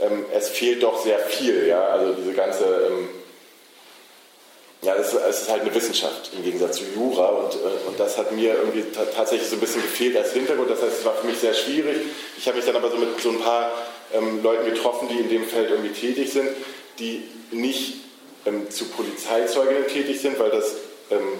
Ähm, 0.00 0.24
es 0.32 0.48
fehlt 0.48 0.82
doch 0.82 1.02
sehr 1.02 1.18
viel, 1.18 1.66
ja, 1.66 1.82
also 1.88 2.14
diese 2.14 2.32
ganze, 2.32 2.64
ähm, 2.88 3.08
ja, 4.88 4.94
es, 4.94 5.12
es, 5.12 5.42
ist 5.42 5.50
halt 5.50 5.62
eine 5.62 5.74
Wissenschaft 5.74 6.30
im 6.34 6.42
Gegensatz 6.42 6.78
zu 6.78 6.84
Jura 6.94 7.28
und, 7.28 7.54
äh, 7.54 7.88
und 7.88 8.00
das 8.00 8.16
hat 8.16 8.32
mir 8.32 8.54
irgendwie 8.54 8.84
tatsächlich 9.14 9.46
so 9.46 9.56
ein 9.56 9.60
bisschen 9.60 9.82
gefehlt 9.82 10.16
als 10.16 10.32
Hintergrund. 10.32 10.70
Das 10.70 10.80
heißt, 10.80 11.00
es 11.00 11.04
war 11.04 11.14
für 11.14 11.26
mich 11.26 11.38
sehr 11.38 11.52
schwierig. 11.52 11.98
Ich 12.38 12.46
habe 12.46 12.56
mich 12.56 12.64
dann 12.64 12.74
aber 12.74 12.90
so 12.90 12.96
mit 12.96 13.20
so 13.20 13.28
ein 13.28 13.38
paar 13.38 13.70
ähm, 14.14 14.42
Leuten 14.42 14.64
getroffen, 14.64 15.08
die 15.08 15.18
in 15.18 15.28
dem 15.28 15.44
Feld 15.46 15.70
irgendwie 15.70 15.92
tätig 15.92 16.32
sind, 16.32 16.48
die 16.98 17.22
nicht 17.50 17.96
ähm, 18.46 18.70
zu 18.70 18.86
Polizeizeuginnen 18.86 19.88
tätig 19.88 20.22
sind, 20.22 20.38
weil 20.38 20.50
das 20.50 20.76
ähm, 21.10 21.34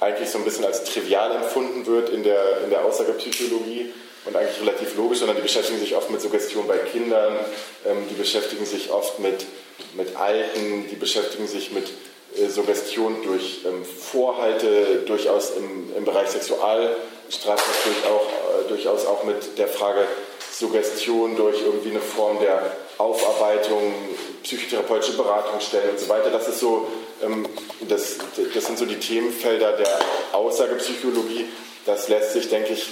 eigentlich 0.00 0.28
so 0.28 0.36
ein 0.36 0.44
bisschen 0.44 0.66
als 0.66 0.84
trivial 0.84 1.34
empfunden 1.34 1.86
wird 1.86 2.10
in 2.10 2.24
der, 2.24 2.62
in 2.64 2.70
der 2.70 2.84
Aussagepsychologie. 2.84 3.90
und 4.26 4.36
eigentlich 4.36 4.60
relativ 4.60 4.96
logisch, 4.96 5.20
sondern 5.20 5.36
die 5.36 5.42
beschäftigen 5.42 5.80
sich 5.80 5.96
oft 5.96 6.10
mit 6.10 6.20
Suggestion 6.20 6.68
bei 6.68 6.76
Kindern, 6.76 7.38
ähm, 7.86 8.04
die 8.10 8.14
beschäftigen 8.14 8.66
sich 8.66 8.90
oft 8.90 9.18
mit, 9.18 9.46
mit 9.94 10.16
Alten, 10.16 10.88
die 10.90 10.96
beschäftigen 10.96 11.46
sich 11.46 11.72
mit 11.72 11.90
äh, 12.36 12.48
Suggestion 12.48 13.22
durch 13.24 13.60
ähm, 13.66 13.84
Vorhalte, 13.84 15.02
durchaus 15.06 15.50
im, 15.56 15.94
im 15.96 16.04
Bereich 16.04 16.28
Sexualstrafrecht 16.28 17.84
durchaus, 17.84 18.22
äh, 18.22 18.68
durchaus 18.68 19.06
auch 19.06 19.24
mit 19.24 19.58
der 19.58 19.68
Frage 19.68 20.06
Suggestion 20.50 21.36
durch 21.36 21.60
irgendwie 21.62 21.90
eine 21.90 22.00
Form 22.00 22.38
der 22.40 22.76
Aufarbeitung, 22.98 23.94
psychotherapeutische 24.42 25.16
Beratungsstellen 25.16 25.90
und 25.90 25.98
so 25.98 26.08
weiter. 26.08 26.30
Das 26.30 26.48
ist 26.48 26.60
so, 26.60 26.88
ähm, 27.22 27.48
das, 27.88 28.18
das 28.54 28.66
sind 28.66 28.78
so 28.78 28.86
die 28.86 28.98
Themenfelder 28.98 29.72
der 29.72 29.98
Aussagepsychologie. 30.32 31.46
Das 31.86 32.08
lässt 32.08 32.32
sich, 32.32 32.48
denke 32.48 32.74
ich, 32.74 32.86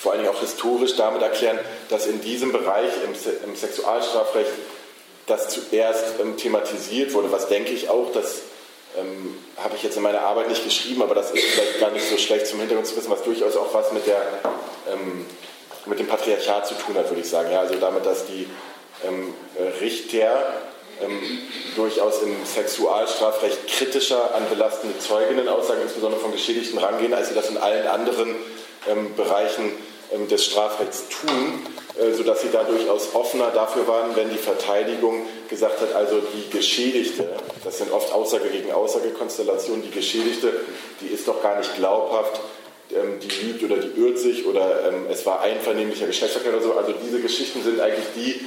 vor 0.00 0.12
allen 0.12 0.22
Dingen 0.22 0.34
auch 0.34 0.40
historisch 0.40 0.96
damit 0.96 1.22
erklären, 1.22 1.58
dass 1.88 2.06
in 2.06 2.20
diesem 2.20 2.52
Bereich 2.52 2.90
im, 3.04 3.14
im 3.48 3.56
Sexualstrafrecht 3.56 4.50
das 5.26 5.48
zuerst 5.48 6.20
ähm, 6.20 6.36
thematisiert 6.36 7.12
wurde, 7.14 7.32
was 7.32 7.48
denke 7.48 7.72
ich 7.72 7.88
auch, 7.88 8.12
das 8.12 8.42
ähm, 8.98 9.38
habe 9.56 9.74
ich 9.76 9.82
jetzt 9.82 9.96
in 9.96 10.02
meiner 10.02 10.20
Arbeit 10.20 10.48
nicht 10.48 10.64
geschrieben, 10.64 11.02
aber 11.02 11.14
das 11.14 11.30
ist 11.30 11.44
vielleicht 11.44 11.80
gar 11.80 11.90
nicht 11.90 12.08
so 12.08 12.16
schlecht 12.16 12.46
zum 12.46 12.60
Hintergrund 12.60 12.86
zu 12.86 12.96
wissen, 12.96 13.10
was 13.10 13.22
durchaus 13.22 13.56
auch 13.56 13.72
was 13.74 13.92
mit, 13.92 14.06
der, 14.06 14.20
ähm, 14.92 15.26
mit 15.86 15.98
dem 15.98 16.06
Patriarchat 16.06 16.66
zu 16.66 16.74
tun 16.74 16.96
hat, 16.96 17.08
würde 17.08 17.22
ich 17.22 17.28
sagen. 17.28 17.50
Ja, 17.50 17.60
also 17.60 17.74
damit, 17.76 18.06
dass 18.06 18.26
die 18.26 18.46
ähm, 19.04 19.34
Richter 19.80 20.54
ähm, 21.02 21.20
durchaus 21.74 22.22
im 22.22 22.44
Sexualstrafrecht 22.44 23.66
kritischer 23.66 24.34
an 24.34 24.48
belastende 24.48 24.98
Zeuginnenaussagen, 24.98 25.82
insbesondere 25.82 26.20
von 26.20 26.32
Geschädigten, 26.32 26.78
rangehen, 26.78 27.14
als 27.14 27.28
sie 27.28 27.34
das 27.34 27.50
in 27.50 27.56
allen 27.56 27.86
anderen 27.86 28.34
ähm, 28.88 29.14
Bereichen 29.16 29.72
des 30.28 30.44
Strafrechts 30.44 31.04
tun, 31.08 31.60
äh, 31.98 32.12
sodass 32.12 32.42
sie 32.42 32.50
da 32.52 32.64
durchaus 32.64 33.14
offener 33.14 33.50
dafür 33.50 33.86
waren, 33.86 34.16
wenn 34.16 34.30
die 34.30 34.38
Verteidigung 34.38 35.26
gesagt 35.48 35.80
hat, 35.80 35.94
also 35.94 36.20
die 36.20 36.50
Geschädigte, 36.50 37.28
das 37.64 37.78
sind 37.78 37.92
oft 37.92 38.12
Aussage 38.12 38.48
gegen 38.48 38.72
Aussagekonstellationen, 38.72 39.82
die 39.82 39.90
Geschädigte, 39.90 40.52
die 41.00 41.06
ist 41.06 41.26
doch 41.28 41.42
gar 41.42 41.58
nicht 41.58 41.74
glaubhaft, 41.76 42.40
ähm, 42.92 43.18
die 43.20 43.46
lügt 43.46 43.62
oder 43.64 43.76
die 43.76 44.00
irrt 44.00 44.18
sich 44.18 44.46
oder 44.46 44.92
es 45.10 45.24
war 45.26 45.40
einvernehmlicher 45.40 46.06
Geschlechtsverkehr 46.06 46.54
oder 46.54 46.62
so. 46.62 46.72
Also 46.74 46.92
diese 46.92 47.20
Geschichten 47.20 47.62
sind 47.62 47.80
eigentlich 47.80 48.06
die, 48.14 48.40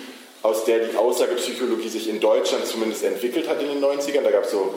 aus 0.43 0.63
der 0.65 0.79
die 0.79 0.95
Aussagepsychologie 0.95 1.89
sich 1.89 2.07
in 2.09 2.19
Deutschland 2.19 2.65
zumindest 2.65 3.03
entwickelt 3.03 3.49
hat 3.49 3.61
in 3.61 3.67
den 3.67 3.83
90ern. 3.83 4.21
Da 4.21 4.31
gab 4.31 4.43
es 4.43 4.51
so 4.51 4.73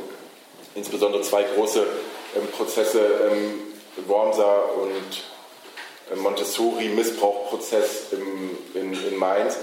insbesondere 0.74 1.22
zwei 1.22 1.44
große 1.54 1.86
Prozesse, 2.56 3.00
Wormser 4.06 4.64
und 4.80 5.22
Montessori-Missbrauchprozess 6.16 8.06
in, 8.12 8.92
in, 8.92 9.16
Mainz, 9.16 9.58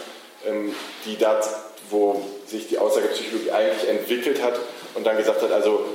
ähm, 0.48 0.74
die 1.06 1.18
da, 1.18 1.42
wo 1.90 2.22
sich 2.46 2.68
die 2.68 2.78
Aussagepsychologie 2.78 3.52
eigentlich 3.52 3.90
entwickelt 3.90 4.42
hat 4.42 4.60
und 4.96 5.06
dann 5.06 5.18
gesagt 5.18 5.42
hat, 5.42 5.52
also 5.52 5.86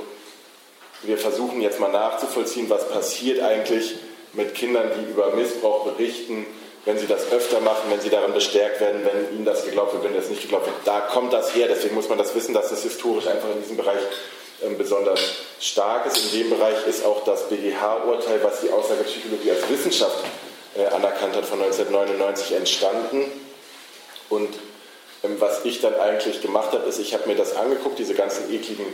wir 1.03 1.17
versuchen 1.17 1.61
jetzt 1.61 1.79
mal 1.79 1.91
nachzuvollziehen, 1.91 2.69
was 2.69 2.89
passiert 2.89 3.41
eigentlich 3.41 3.95
mit 4.33 4.55
Kindern, 4.55 4.89
die 4.97 5.11
über 5.11 5.31
Missbrauch 5.35 5.85
berichten, 5.85 6.45
wenn 6.85 6.97
sie 6.97 7.07
das 7.07 7.31
öfter 7.31 7.61
machen, 7.61 7.89
wenn 7.89 8.01
sie 8.01 8.09
daran 8.09 8.33
bestärkt 8.33 8.81
werden, 8.81 9.05
wenn 9.05 9.35
ihnen 9.35 9.45
das 9.45 9.65
geglaubt 9.65 9.93
wird, 9.93 10.03
wenn 10.03 10.15
das 10.15 10.29
nicht 10.29 10.41
geglaubt 10.41 10.65
wird. 10.65 10.75
Da 10.85 11.01
kommt 11.01 11.31
das 11.31 11.55
her, 11.55 11.67
deswegen 11.69 11.95
muss 11.95 12.09
man 12.09 12.17
das 12.17 12.35
wissen, 12.35 12.53
dass 12.53 12.69
das 12.69 12.83
historisch 12.83 13.27
einfach 13.27 13.49
in 13.51 13.61
diesem 13.61 13.77
Bereich 13.77 13.99
besonders 14.77 15.19
stark 15.59 16.05
ist. 16.05 16.17
In 16.17 16.39
dem 16.39 16.49
Bereich 16.49 16.85
ist 16.87 17.05
auch 17.05 17.23
das 17.23 17.49
BGH-Urteil, 17.49 18.43
was 18.43 18.61
die 18.61 18.69
Aussagepsychologie 18.69 19.51
als 19.51 19.69
Wissenschaft 19.69 20.23
äh, 20.75 20.85
anerkannt 20.87 21.35
hat, 21.35 21.45
von 21.45 21.61
1999 21.61 22.55
entstanden. 22.55 23.31
Und 24.29 24.49
ähm, 25.23 25.35
was 25.39 25.65
ich 25.65 25.81
dann 25.81 25.95
eigentlich 25.99 26.41
gemacht 26.41 26.71
habe, 26.71 26.87
ist, 26.87 26.99
ich 26.99 27.13
habe 27.13 27.27
mir 27.27 27.35
das 27.35 27.55
angeguckt, 27.55 27.99
diese 27.99 28.13
ganzen 28.13 28.53
ekligen 28.53 28.85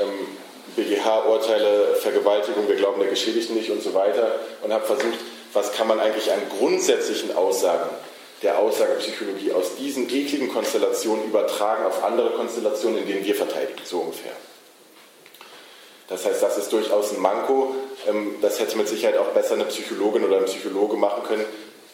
ähm, 0.00 0.28
BGH-Urteile, 0.76 1.96
Vergewaltigung, 2.00 2.68
wir 2.68 2.76
glauben 2.76 3.00
der 3.00 3.10
Geschädigten 3.10 3.56
nicht 3.56 3.70
und 3.70 3.82
so 3.82 3.94
weiter 3.94 4.32
und 4.62 4.72
habe 4.72 4.84
versucht, 4.84 5.18
was 5.52 5.72
kann 5.72 5.88
man 5.88 5.98
eigentlich 5.98 6.30
an 6.30 6.40
grundsätzlichen 6.58 7.34
Aussagen 7.34 7.88
der 8.42 8.58
Aussagepsychologie 8.58 9.52
aus 9.52 9.76
diesen 9.76 10.08
ekligen 10.08 10.52
Konstellationen 10.52 11.24
übertragen 11.24 11.84
auf 11.84 12.04
andere 12.04 12.30
Konstellationen, 12.30 12.98
in 12.98 13.06
denen 13.06 13.24
wir 13.24 13.34
verteidigen, 13.34 13.80
so 13.84 13.98
ungefähr. 13.98 14.32
Das 16.08 16.24
heißt, 16.24 16.42
das 16.42 16.56
ist 16.58 16.72
durchaus 16.72 17.12
ein 17.12 17.20
Manko. 17.20 17.74
Ähm, 18.08 18.36
das 18.40 18.58
hätte 18.60 18.76
mit 18.76 18.88
Sicherheit 18.88 19.18
auch 19.18 19.28
besser 19.28 19.54
eine 19.54 19.64
Psychologin 19.64 20.24
oder 20.24 20.38
ein 20.38 20.46
Psychologe 20.46 20.96
machen 20.96 21.22
können. 21.24 21.44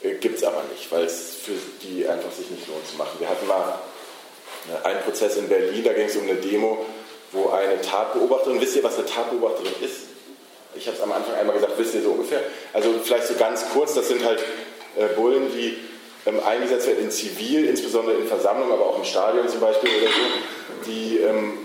Äh, 0.02 0.14
Gibt 0.14 0.38
es 0.38 0.44
aber 0.44 0.62
nicht, 0.72 0.90
weil 0.92 1.04
es 1.04 1.34
für 1.34 1.52
die 1.82 2.06
einfach 2.06 2.30
sich 2.30 2.48
nicht 2.50 2.68
lohnt 2.68 2.86
zu 2.86 2.96
machen. 2.96 3.18
Wir 3.18 3.28
hatten 3.28 3.46
mal 3.46 3.78
äh, 4.72 4.86
einen 4.86 5.00
Prozess 5.00 5.36
in 5.36 5.48
Berlin, 5.48 5.82
da 5.84 5.92
ging 5.92 6.06
es 6.06 6.16
um 6.16 6.22
eine 6.22 6.36
Demo, 6.36 6.84
wo 7.32 7.50
eine 7.50 7.80
Tatbeobachterin, 7.80 8.60
wisst 8.60 8.76
ihr, 8.76 8.84
was 8.84 8.96
eine 8.96 9.06
Tatbeobachterin 9.06 9.72
ist? 9.82 10.02
Ich 10.76 10.86
habe 10.86 10.96
es 10.96 11.02
am 11.02 11.12
Anfang 11.12 11.34
einmal 11.34 11.54
gesagt, 11.54 11.74
wisst 11.76 11.94
ihr 11.94 12.02
so 12.02 12.10
ungefähr? 12.10 12.40
Also 12.72 12.94
vielleicht 13.02 13.26
so 13.26 13.34
ganz 13.34 13.64
kurz, 13.72 13.94
das 13.94 14.08
sind 14.08 14.24
halt 14.24 14.40
äh, 14.96 15.06
Bullen, 15.16 15.52
die 15.52 15.78
ähm, 16.26 16.40
eingesetzt 16.44 16.86
werden 16.86 17.04
in 17.04 17.10
Zivil, 17.10 17.66
insbesondere 17.66 18.16
in 18.16 18.26
Versammlungen, 18.26 18.72
aber 18.72 18.86
auch 18.86 18.98
im 18.98 19.04
Stadion 19.04 19.48
zum 19.48 19.60
Beispiel 19.60 19.90
oder 19.90 20.10
so, 20.10 20.90
die 20.90 21.18
ähm, 21.18 21.58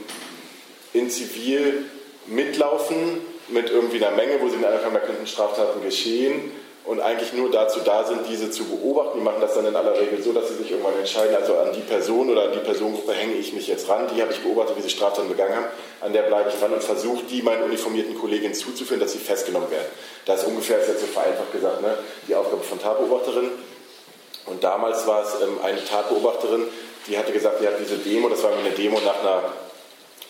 in 0.93 1.09
Zivil 1.09 1.85
mitlaufen 2.29 3.21
mit 3.47 3.69
irgendwie 3.69 4.03
einer 4.03 4.15
Menge, 4.15 4.41
wo 4.41 4.49
sie 4.49 4.55
in 4.55 4.65
einer 4.65 4.77
Kammer 4.77 4.99
könnten 4.99 5.27
Straftaten 5.27 5.81
geschehen 5.81 6.51
und 6.85 7.01
eigentlich 7.01 7.33
nur 7.33 7.51
dazu 7.51 7.81
da 7.85 8.03
sind, 8.03 8.21
diese 8.29 8.49
zu 8.51 8.63
beobachten. 8.65 9.19
Die 9.19 9.23
machen 9.23 9.41
das 9.41 9.53
dann 9.53 9.65
in 9.65 9.75
aller 9.75 9.99
Regel 9.99 10.21
so, 10.23 10.33
dass 10.33 10.47
sie 10.47 10.55
sich 10.55 10.71
irgendwann 10.71 10.97
entscheiden, 10.97 11.35
also 11.35 11.55
an 11.57 11.71
die 11.73 11.81
Person 11.81 12.29
oder 12.29 12.45
an 12.45 12.51
die 12.53 12.59
Personengruppe 12.59 13.13
hänge 13.13 13.33
ich 13.33 13.53
mich 13.53 13.67
jetzt 13.67 13.89
ran, 13.89 14.07
die 14.15 14.21
habe 14.21 14.31
ich 14.31 14.39
beobachtet, 14.39 14.77
wie 14.77 14.81
sie 14.81 14.89
Straftaten 14.89 15.29
begangen 15.29 15.55
haben, 15.55 15.65
an 16.01 16.13
der 16.13 16.23
bleibe 16.23 16.49
ich 16.49 16.55
dran 16.55 16.73
und 16.73 16.83
versuche 16.83 17.23
die 17.29 17.41
meinen 17.41 17.63
uniformierten 17.63 18.17
Kolleginnen 18.17 18.53
zuzuführen, 18.53 18.99
dass 18.99 19.11
sie 19.11 19.19
festgenommen 19.19 19.69
werden. 19.69 19.87
Das 20.25 20.41
ist 20.41 20.47
ungefähr, 20.47 20.79
ist 20.79 20.87
jetzt 20.87 21.01
so 21.01 21.07
vereinfacht 21.07 21.51
gesagt, 21.51 21.81
ne, 21.81 21.97
die 22.27 22.35
Aufgabe 22.35 22.63
von 22.63 22.79
Tatbeobachterin. 22.79 23.51
Und 24.45 24.63
damals 24.63 25.05
war 25.05 25.23
es 25.23 25.41
ähm, 25.43 25.59
eine 25.61 25.83
Tatbeobachterin, 25.83 26.63
die 27.07 27.17
hatte 27.17 27.31
gesagt, 27.31 27.61
die 27.61 27.67
hat 27.67 27.75
diese 27.79 27.97
Demo, 27.97 28.29
das 28.29 28.41
war 28.41 28.51
eine 28.51 28.71
Demo 28.71 28.99
nach 29.05 29.19
einer 29.19 29.43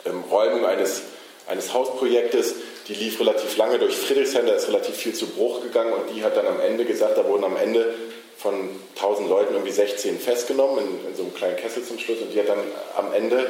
ähm, 0.06 0.24
Räumung 0.30 0.66
eines 0.66 1.04
eines 1.50 1.74
Hausprojektes, 1.74 2.56
die 2.88 2.94
lief 2.94 3.20
relativ 3.20 3.58
lange 3.58 3.80
durch 3.80 3.96
Friedrichshain, 3.96 4.46
da 4.46 4.54
ist 4.54 4.68
relativ 4.68 4.96
viel 4.96 5.14
zu 5.14 5.28
Bruch 5.28 5.62
gegangen 5.62 5.94
und 5.94 6.16
die 6.16 6.24
hat 6.24 6.38
dann 6.38 6.48
am 6.48 6.60
Ende 6.62 6.86
gesagt, 6.86 7.18
da 7.18 7.28
wurden 7.28 7.44
am 7.44 7.58
Ende 7.58 7.94
von 8.38 8.70
1000 8.96 9.30
Leuten 9.30 9.54
irgendwie 9.54 9.72
16 9.72 10.20
festgenommen, 10.20 10.80
in, 10.80 11.10
in 11.10 11.16
so 11.16 11.24
einem 11.24 11.34
kleinen 11.34 11.58
Kessel 11.58 11.84
zum 11.84 12.00
Schluss 12.00 12.20
und 12.20 12.34
die 12.34 12.40
hat 12.40 12.50
dann 12.50 12.60
am 12.96 13.14
Ende 13.14 13.50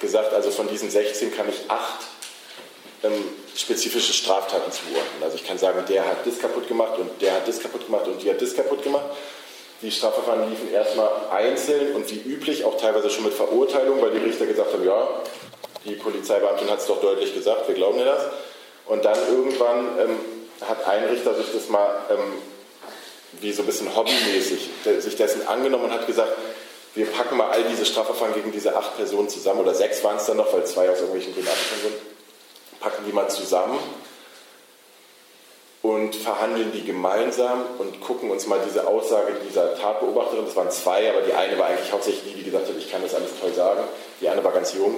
gesagt, 0.00 0.32
also 0.32 0.50
von 0.50 0.68
diesen 0.68 0.90
16 0.90 1.34
kann 1.34 1.48
ich 1.48 1.68
acht 1.68 2.06
ähm, 3.02 3.12
spezifische 3.54 4.12
Straftaten 4.12 4.70
zuordnen. 4.72 5.22
Also 5.22 5.36
ich 5.36 5.46
kann 5.46 5.58
sagen, 5.58 5.84
der 5.88 6.06
hat 6.06 6.26
das 6.26 6.38
kaputt 6.38 6.68
gemacht 6.68 6.98
und 6.98 7.10
der 7.20 7.34
hat 7.34 7.48
das 7.48 7.60
kaputt 7.60 7.86
gemacht 7.86 8.06
und 8.06 8.22
die 8.22 8.30
hat 8.30 8.40
das 8.40 8.54
kaputt 8.54 8.82
gemacht. 8.82 9.06
Die 9.82 9.90
Strafverfahren 9.90 10.50
liefen 10.50 10.72
erstmal 10.72 11.08
einzeln 11.30 11.94
und 11.94 12.10
wie 12.10 12.20
üblich 12.30 12.64
auch 12.64 12.78
teilweise 12.78 13.08
schon 13.08 13.24
mit 13.24 13.32
Verurteilung, 13.32 14.00
weil 14.02 14.10
die 14.10 14.18
Richter 14.18 14.46
gesagt 14.46 14.72
haben, 14.74 14.84
ja, 14.84 15.08
die 15.84 15.94
Polizeibeamtin 15.94 16.70
hat 16.70 16.80
es 16.80 16.86
doch 16.86 17.00
deutlich 17.00 17.34
gesagt, 17.34 17.68
wir 17.68 17.74
glauben 17.74 17.98
dir 17.98 18.04
das. 18.04 18.24
Und 18.86 19.04
dann 19.04 19.18
irgendwann 19.28 19.98
ähm, 19.98 20.18
hat 20.66 20.86
ein 20.86 21.04
Richter 21.04 21.34
sich 21.34 21.52
das 21.52 21.68
mal 21.68 21.88
ähm, 22.10 22.34
wie 23.40 23.52
so 23.52 23.62
ein 23.62 23.66
bisschen 23.66 23.94
hobbymäßig 23.94 24.68
sich 24.98 25.16
dessen 25.16 25.46
angenommen 25.46 25.84
und 25.84 25.92
hat 25.92 26.06
gesagt, 26.06 26.32
wir 26.94 27.06
packen 27.06 27.36
mal 27.36 27.50
all 27.50 27.62
diese 27.64 27.86
Strafverfahren 27.86 28.34
gegen 28.34 28.50
diese 28.50 28.76
acht 28.76 28.96
Personen 28.96 29.28
zusammen, 29.28 29.60
oder 29.60 29.74
sechs 29.74 30.02
waren 30.02 30.16
es 30.16 30.26
dann 30.26 30.38
noch, 30.38 30.52
weil 30.52 30.64
zwei 30.64 30.90
aus 30.90 30.98
irgendwelchen 30.98 31.32
Gründen 31.34 31.50
sind, 31.82 31.94
packen 32.80 33.04
die 33.06 33.12
mal 33.12 33.28
zusammen 33.28 33.78
und 35.82 36.16
verhandeln 36.16 36.72
die 36.72 36.84
gemeinsam 36.84 37.64
und 37.78 38.00
gucken 38.00 38.30
uns 38.30 38.46
mal 38.46 38.60
diese 38.66 38.86
Aussage 38.86 39.34
dieser 39.48 39.76
Tatbeobachterin, 39.76 40.44
das 40.44 40.56
waren 40.56 40.70
zwei, 40.70 41.08
aber 41.10 41.22
die 41.22 41.32
eine 41.32 41.56
war 41.58 41.68
eigentlich 41.68 41.92
hauptsächlich 41.92 42.32
die, 42.32 42.38
die 42.38 42.44
gesagt 42.44 42.68
hat, 42.68 42.76
ich 42.76 42.90
kann 42.90 43.02
das 43.02 43.14
alles 43.14 43.30
toll 43.40 43.52
sagen, 43.54 43.84
die 44.20 44.28
eine 44.28 44.42
war 44.42 44.52
ganz 44.52 44.74
jung, 44.74 44.96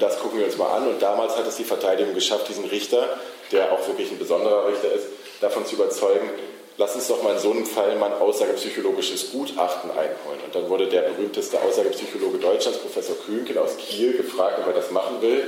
das 0.00 0.18
gucken 0.20 0.38
wir 0.38 0.46
uns 0.46 0.56
mal 0.56 0.76
an. 0.76 0.88
Und 0.88 1.02
damals 1.02 1.36
hat 1.36 1.46
es 1.46 1.56
die 1.56 1.64
Verteidigung 1.64 2.14
geschafft, 2.14 2.48
diesen 2.48 2.64
Richter, 2.64 3.08
der 3.50 3.72
auch 3.72 3.86
wirklich 3.86 4.10
ein 4.10 4.18
besonderer 4.18 4.66
Richter 4.68 4.92
ist, 4.92 5.06
davon 5.40 5.66
zu 5.66 5.74
überzeugen, 5.74 6.30
lass 6.78 6.94
uns 6.94 7.08
doch 7.08 7.22
mal 7.22 7.34
in 7.34 7.40
so 7.40 7.50
einem 7.50 7.66
Fall 7.66 7.96
mal 7.96 8.12
ein 8.12 8.20
aussagepsychologisches 8.20 9.32
Gutachten 9.32 9.90
einholen. 9.90 10.40
Und 10.44 10.54
dann 10.54 10.68
wurde 10.68 10.86
der 10.86 11.02
berühmteste 11.02 11.60
Aussagepsychologe 11.60 12.38
Deutschlands, 12.38 12.78
Professor 12.80 13.16
Kühnken 13.26 13.58
aus 13.58 13.76
Kiel, 13.76 14.16
gefragt, 14.16 14.58
ob 14.60 14.68
er 14.68 14.72
das 14.72 14.90
machen 14.90 15.20
will. 15.20 15.46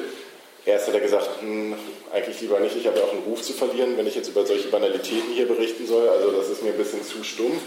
Erst 0.66 0.88
hat 0.88 0.94
er 0.94 1.00
gesagt, 1.00 1.28
hm, 1.40 1.76
eigentlich 2.12 2.40
lieber 2.40 2.58
nicht, 2.58 2.74
ich 2.74 2.86
habe 2.86 2.98
ja 2.98 3.04
auch 3.04 3.12
einen 3.12 3.24
Ruf 3.24 3.42
zu 3.42 3.52
verlieren, 3.52 3.96
wenn 3.96 4.06
ich 4.06 4.14
jetzt 4.14 4.28
über 4.28 4.46
solche 4.46 4.68
Banalitäten 4.68 5.32
hier 5.34 5.46
berichten 5.46 5.86
soll. 5.86 6.08
Also 6.08 6.30
das 6.30 6.48
ist 6.48 6.62
mir 6.62 6.70
ein 6.70 6.78
bisschen 6.78 7.04
zu 7.04 7.22
stumpf. 7.22 7.60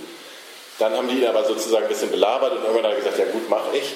Dann 0.80 0.94
haben 0.94 1.08
die 1.08 1.18
ihn 1.18 1.28
aber 1.28 1.44
sozusagen 1.44 1.86
ein 1.86 1.90
bisschen 1.90 2.12
belabert 2.12 2.54
und 2.54 2.64
irgendwann 2.64 2.86
hat 2.86 2.92
er 2.94 2.98
gesagt, 2.98 3.20
ja 3.20 3.26
gut, 3.26 3.50
mach 3.50 3.74
ich. 3.74 3.94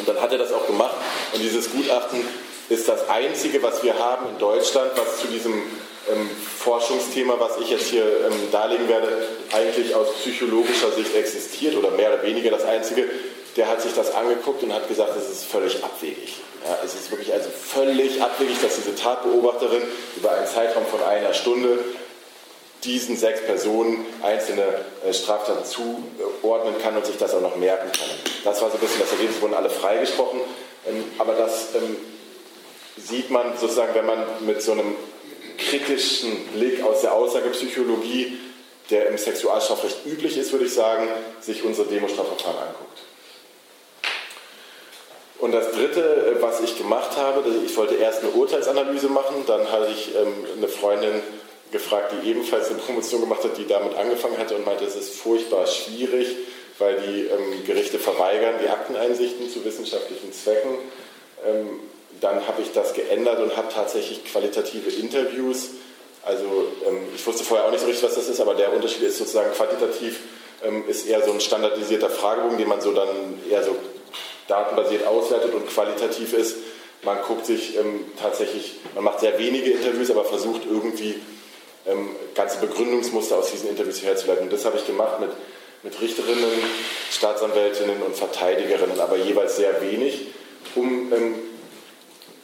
Und 0.00 0.08
dann 0.08 0.20
hat 0.20 0.32
er 0.32 0.38
das 0.38 0.52
auch 0.52 0.66
gemacht. 0.66 0.96
Und 1.32 1.40
dieses 1.42 1.70
Gutachten 1.70 2.24
ist 2.70 2.88
das 2.88 3.08
einzige, 3.08 3.62
was 3.62 3.82
wir 3.82 3.98
haben 3.98 4.26
in 4.30 4.38
Deutschland, 4.38 4.90
was 4.96 5.20
zu 5.20 5.26
diesem 5.26 5.52
ähm, 6.10 6.30
Forschungsthema, 6.58 7.34
was 7.38 7.58
ich 7.58 7.70
jetzt 7.70 7.88
hier 7.88 8.04
ähm, 8.04 8.50
darlegen 8.50 8.88
werde, 8.88 9.08
eigentlich 9.52 9.94
aus 9.94 10.14
psychologischer 10.14 10.90
Sicht 10.92 11.14
existiert 11.14 11.76
oder 11.76 11.90
mehr 11.90 12.14
oder 12.14 12.22
weniger 12.22 12.50
das 12.50 12.64
einzige, 12.64 13.04
der 13.56 13.68
hat 13.68 13.82
sich 13.82 13.92
das 13.92 14.14
angeguckt 14.14 14.62
und 14.62 14.72
hat 14.72 14.88
gesagt, 14.88 15.12
es 15.16 15.28
ist 15.28 15.44
völlig 15.44 15.84
abwegig. 15.84 16.36
Ja, 16.64 16.78
es 16.84 16.94
ist 16.94 17.10
wirklich 17.10 17.32
also 17.32 17.50
völlig 17.50 18.22
abwegig, 18.22 18.56
dass 18.62 18.76
diese 18.76 18.94
Tatbeobachterin 18.94 19.82
über 20.16 20.32
einen 20.32 20.46
Zeitraum 20.46 20.86
von 20.86 21.02
einer 21.02 21.34
Stunde 21.34 21.78
diesen 22.84 23.16
sechs 23.16 23.42
Personen 23.42 24.04
einzelne 24.22 24.64
äh, 25.04 25.12
Straftaten 25.12 25.64
zuordnen 25.64 26.74
kann 26.82 26.96
und 26.96 27.04
sich 27.04 27.16
das 27.16 27.34
auch 27.34 27.40
noch 27.40 27.56
merken 27.56 27.90
kann. 27.92 28.08
Das 28.44 28.62
war 28.62 28.70
so 28.70 28.76
ein 28.76 28.80
bisschen 28.80 29.00
das 29.00 29.12
Ergebnis, 29.12 29.40
wurden 29.40 29.54
alle 29.54 29.70
freigesprochen. 29.70 30.40
Ähm, 30.88 31.04
aber 31.18 31.34
das 31.34 31.74
ähm, 31.74 31.96
sieht 32.96 33.30
man 33.30 33.56
sozusagen, 33.58 33.94
wenn 33.94 34.06
man 34.06 34.24
mit 34.46 34.62
so 34.62 34.72
einem 34.72 34.94
kritischen 35.58 36.46
Blick 36.54 36.82
aus 36.82 37.02
der 37.02 37.12
Aussagepsychologie, 37.12 38.38
der 38.88 39.08
im 39.08 39.18
Sexualstrafrecht 39.18 40.06
üblich 40.06 40.36
ist, 40.36 40.52
würde 40.52 40.64
ich 40.64 40.74
sagen, 40.74 41.06
sich 41.40 41.62
unsere 41.64 41.86
Demostrafverfahren 41.86 42.58
anguckt. 42.58 42.98
Und 45.38 45.52
das 45.52 45.70
Dritte, 45.72 46.36
äh, 46.38 46.42
was 46.42 46.60
ich 46.60 46.76
gemacht 46.76 47.16
habe, 47.16 47.42
ich 47.64 47.76
wollte 47.76 47.94
erst 47.94 48.22
eine 48.22 48.30
Urteilsanalyse 48.30 49.08
machen, 49.08 49.44
dann 49.46 49.70
hatte 49.70 49.88
ich 49.90 50.14
ähm, 50.14 50.32
eine 50.56 50.68
Freundin 50.68 51.22
gefragt, 51.70 52.12
die 52.12 52.28
ebenfalls 52.28 52.68
eine 52.68 52.78
Promotion 52.78 53.20
gemacht 53.20 53.44
hat, 53.44 53.56
die 53.56 53.66
damit 53.66 53.96
angefangen 53.96 54.38
hatte 54.38 54.56
und 54.56 54.64
meinte, 54.64 54.84
es 54.84 54.96
ist 54.96 55.14
furchtbar 55.16 55.66
schwierig, 55.66 56.28
weil 56.78 57.00
die 57.00 57.26
ähm, 57.26 57.64
Gerichte 57.66 57.98
verweigern 57.98 58.54
die 58.62 58.68
Akteneinsichten 58.68 59.50
zu 59.50 59.64
wissenschaftlichen 59.64 60.32
Zwecken. 60.32 60.70
Ähm, 61.46 61.80
dann 62.20 62.46
habe 62.46 62.62
ich 62.62 62.72
das 62.72 62.94
geändert 62.94 63.40
und 63.40 63.56
habe 63.56 63.68
tatsächlich 63.72 64.24
qualitative 64.24 64.90
Interviews. 64.90 65.70
Also 66.22 66.44
ähm, 66.86 67.08
ich 67.14 67.26
wusste 67.26 67.44
vorher 67.44 67.66
auch 67.66 67.70
nicht 67.70 67.80
so 67.80 67.86
richtig, 67.86 68.04
was 68.04 68.14
das 68.14 68.28
ist, 68.28 68.40
aber 68.40 68.54
der 68.54 68.72
Unterschied 68.72 69.02
ist 69.02 69.18
sozusagen 69.18 69.52
quantitativ 69.52 70.20
ähm, 70.62 70.84
ist 70.88 71.06
eher 71.06 71.24
so 71.24 71.32
ein 71.32 71.40
standardisierter 71.40 72.10
Fragebogen, 72.10 72.58
den 72.58 72.68
man 72.68 72.80
so 72.80 72.92
dann 72.92 73.08
eher 73.48 73.62
so 73.62 73.76
datenbasiert 74.48 75.06
auswertet 75.06 75.54
und 75.54 75.68
qualitativ 75.68 76.32
ist. 76.32 76.56
Man 77.02 77.18
guckt 77.22 77.46
sich 77.46 77.76
ähm, 77.78 78.04
tatsächlich, 78.20 78.74
man 78.94 79.04
macht 79.04 79.20
sehr 79.20 79.38
wenige 79.38 79.70
Interviews, 79.70 80.10
aber 80.10 80.24
versucht 80.24 80.62
irgendwie 80.70 81.14
ähm, 81.86 82.10
ganze 82.34 82.58
Begründungsmuster 82.58 83.38
aus 83.38 83.50
diesen 83.50 83.70
Interviews 83.70 84.02
herzuleiten. 84.02 84.44
Und 84.44 84.52
das 84.52 84.64
habe 84.64 84.76
ich 84.76 84.86
gemacht 84.86 85.20
mit, 85.20 85.30
mit 85.82 86.00
Richterinnen, 86.00 86.50
Staatsanwältinnen 87.10 88.02
und 88.02 88.16
Verteidigerinnen, 88.16 89.00
aber 89.00 89.16
jeweils 89.16 89.56
sehr 89.56 89.80
wenig, 89.80 90.28
um 90.74 91.12
ähm, 91.12 91.34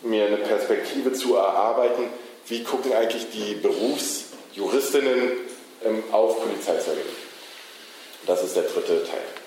mir 0.03 0.27
eine 0.27 0.37
Perspektive 0.39 1.13
zu 1.13 1.37
erarbeiten, 1.37 2.05
wie 2.49 2.63
gucken 2.63 2.93
eigentlich 2.93 3.27
die 3.31 3.55
Berufsjuristinnen 3.55 5.33
ähm, 5.85 6.03
auf 6.13 6.41
Polizeizeuge. 6.41 7.01
Das 8.27 8.43
ist 8.43 8.57
der 8.57 8.65
dritte 8.65 9.05
Teil. 9.05 9.46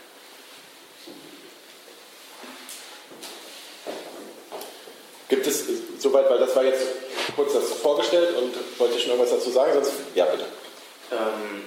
Gibt 5.29 5.45
es 5.45 5.65
soweit, 5.99 6.27
weil 6.29 6.39
das 6.39 6.55
war 6.55 6.63
jetzt 6.63 6.85
kurz 7.35 7.53
das 7.53 7.71
vorgestellt 7.73 8.35
und 8.35 8.51
wollte 8.79 8.99
schon 8.99 9.11
irgendwas 9.11 9.29
dazu 9.29 9.51
sagen, 9.51 9.73
sonst 9.75 9.93
ja 10.15 10.25
bitte. 10.25 10.45
Ähm, 11.11 11.63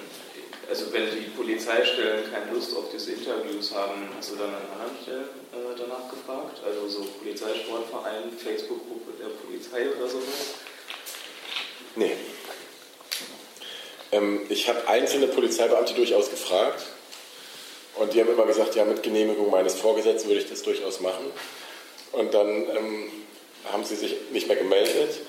also 0.69 0.91
wenn 0.91 1.09
die 1.11 1.29
Polizeistellen 1.29 2.31
keine 2.31 2.51
Lust 2.51 2.75
auf 2.75 2.85
diese 2.93 3.13
Interviews 3.13 3.73
haben, 3.73 4.09
hast 4.17 4.31
du 4.31 4.35
dann 4.35 4.49
an 4.49 4.61
anderen 4.73 4.97
Stellen 5.01 5.29
äh, 5.53 5.77
danach 5.77 6.09
gefragt? 6.09 6.59
Also 6.65 6.89
so 6.89 7.05
Polizeisportverein, 7.19 8.31
Facebook-Gruppe 8.37 9.11
der 9.19 9.27
Polizei 9.27 9.87
oder 9.95 10.09
sowas? 10.09 10.55
Nee. 11.95 12.17
Ähm, 14.11 14.41
ich 14.49 14.67
habe 14.67 14.87
einzelne 14.89 15.27
Polizeibeamte 15.27 15.93
durchaus 15.93 16.29
gefragt 16.29 16.83
und 17.95 18.13
die 18.13 18.19
haben 18.19 18.31
immer 18.31 18.45
gesagt, 18.45 18.75
ja, 18.75 18.83
mit 18.83 19.03
Genehmigung 19.03 19.49
meines 19.51 19.75
Vorgesetzten 19.75 20.27
würde 20.27 20.41
ich 20.41 20.49
das 20.49 20.63
durchaus 20.63 20.99
machen. 20.99 21.31
Und 22.11 22.33
dann 22.33 22.47
ähm, 22.47 23.11
haben 23.71 23.83
sie 23.83 23.95
sich 23.95 24.15
nicht 24.31 24.47
mehr 24.47 24.57
gemeldet. 24.57 25.19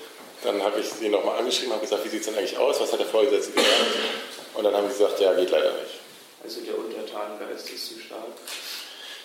Dann 0.43 0.61
habe 0.61 0.79
ich 0.79 0.87
sie 0.87 1.09
nochmal 1.09 1.39
angeschrieben, 1.39 1.71
habe 1.71 1.81
gesagt, 1.81 2.05
wie 2.05 2.09
sieht 2.09 2.19
es 2.21 2.27
denn 2.27 2.35
eigentlich 2.37 2.57
aus? 2.57 2.79
Was 2.79 2.91
hat 2.91 2.99
der 2.99 3.07
Vorgesetzte 3.07 3.51
gesagt? 3.51 3.69
Und 4.53 4.63
dann 4.63 4.73
haben 4.75 4.87
sie 4.89 4.97
gesagt, 4.97 5.19
ja, 5.19 5.33
geht 5.33 5.49
leider 5.49 5.71
nicht. 5.71 5.99
Also 6.43 6.61
der 6.61 6.77
Untertanengeist 6.77 7.69
ist 7.69 7.87
zu 7.87 7.99
stark. 7.99 8.21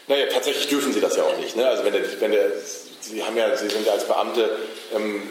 Naja, 0.09 0.27
tatsächlich 0.27 0.69
dürfen 0.69 0.93
sie 0.93 1.01
das 1.01 1.17
ja 1.17 1.25
auch 1.25 1.37
nicht. 1.37 1.57
Ne? 1.57 1.69
Also 1.69 1.85
wenn 1.85 1.93
der, 1.93 2.21
wenn 2.21 2.33
der, 2.33 2.53
sie 3.01 3.23
haben 3.23 3.37
ja, 3.37 3.55
sie 3.57 3.69
sind 3.69 3.87
ja 3.87 3.93
als 3.93 4.05
Beamte 4.05 4.59
ähm, 4.95 5.31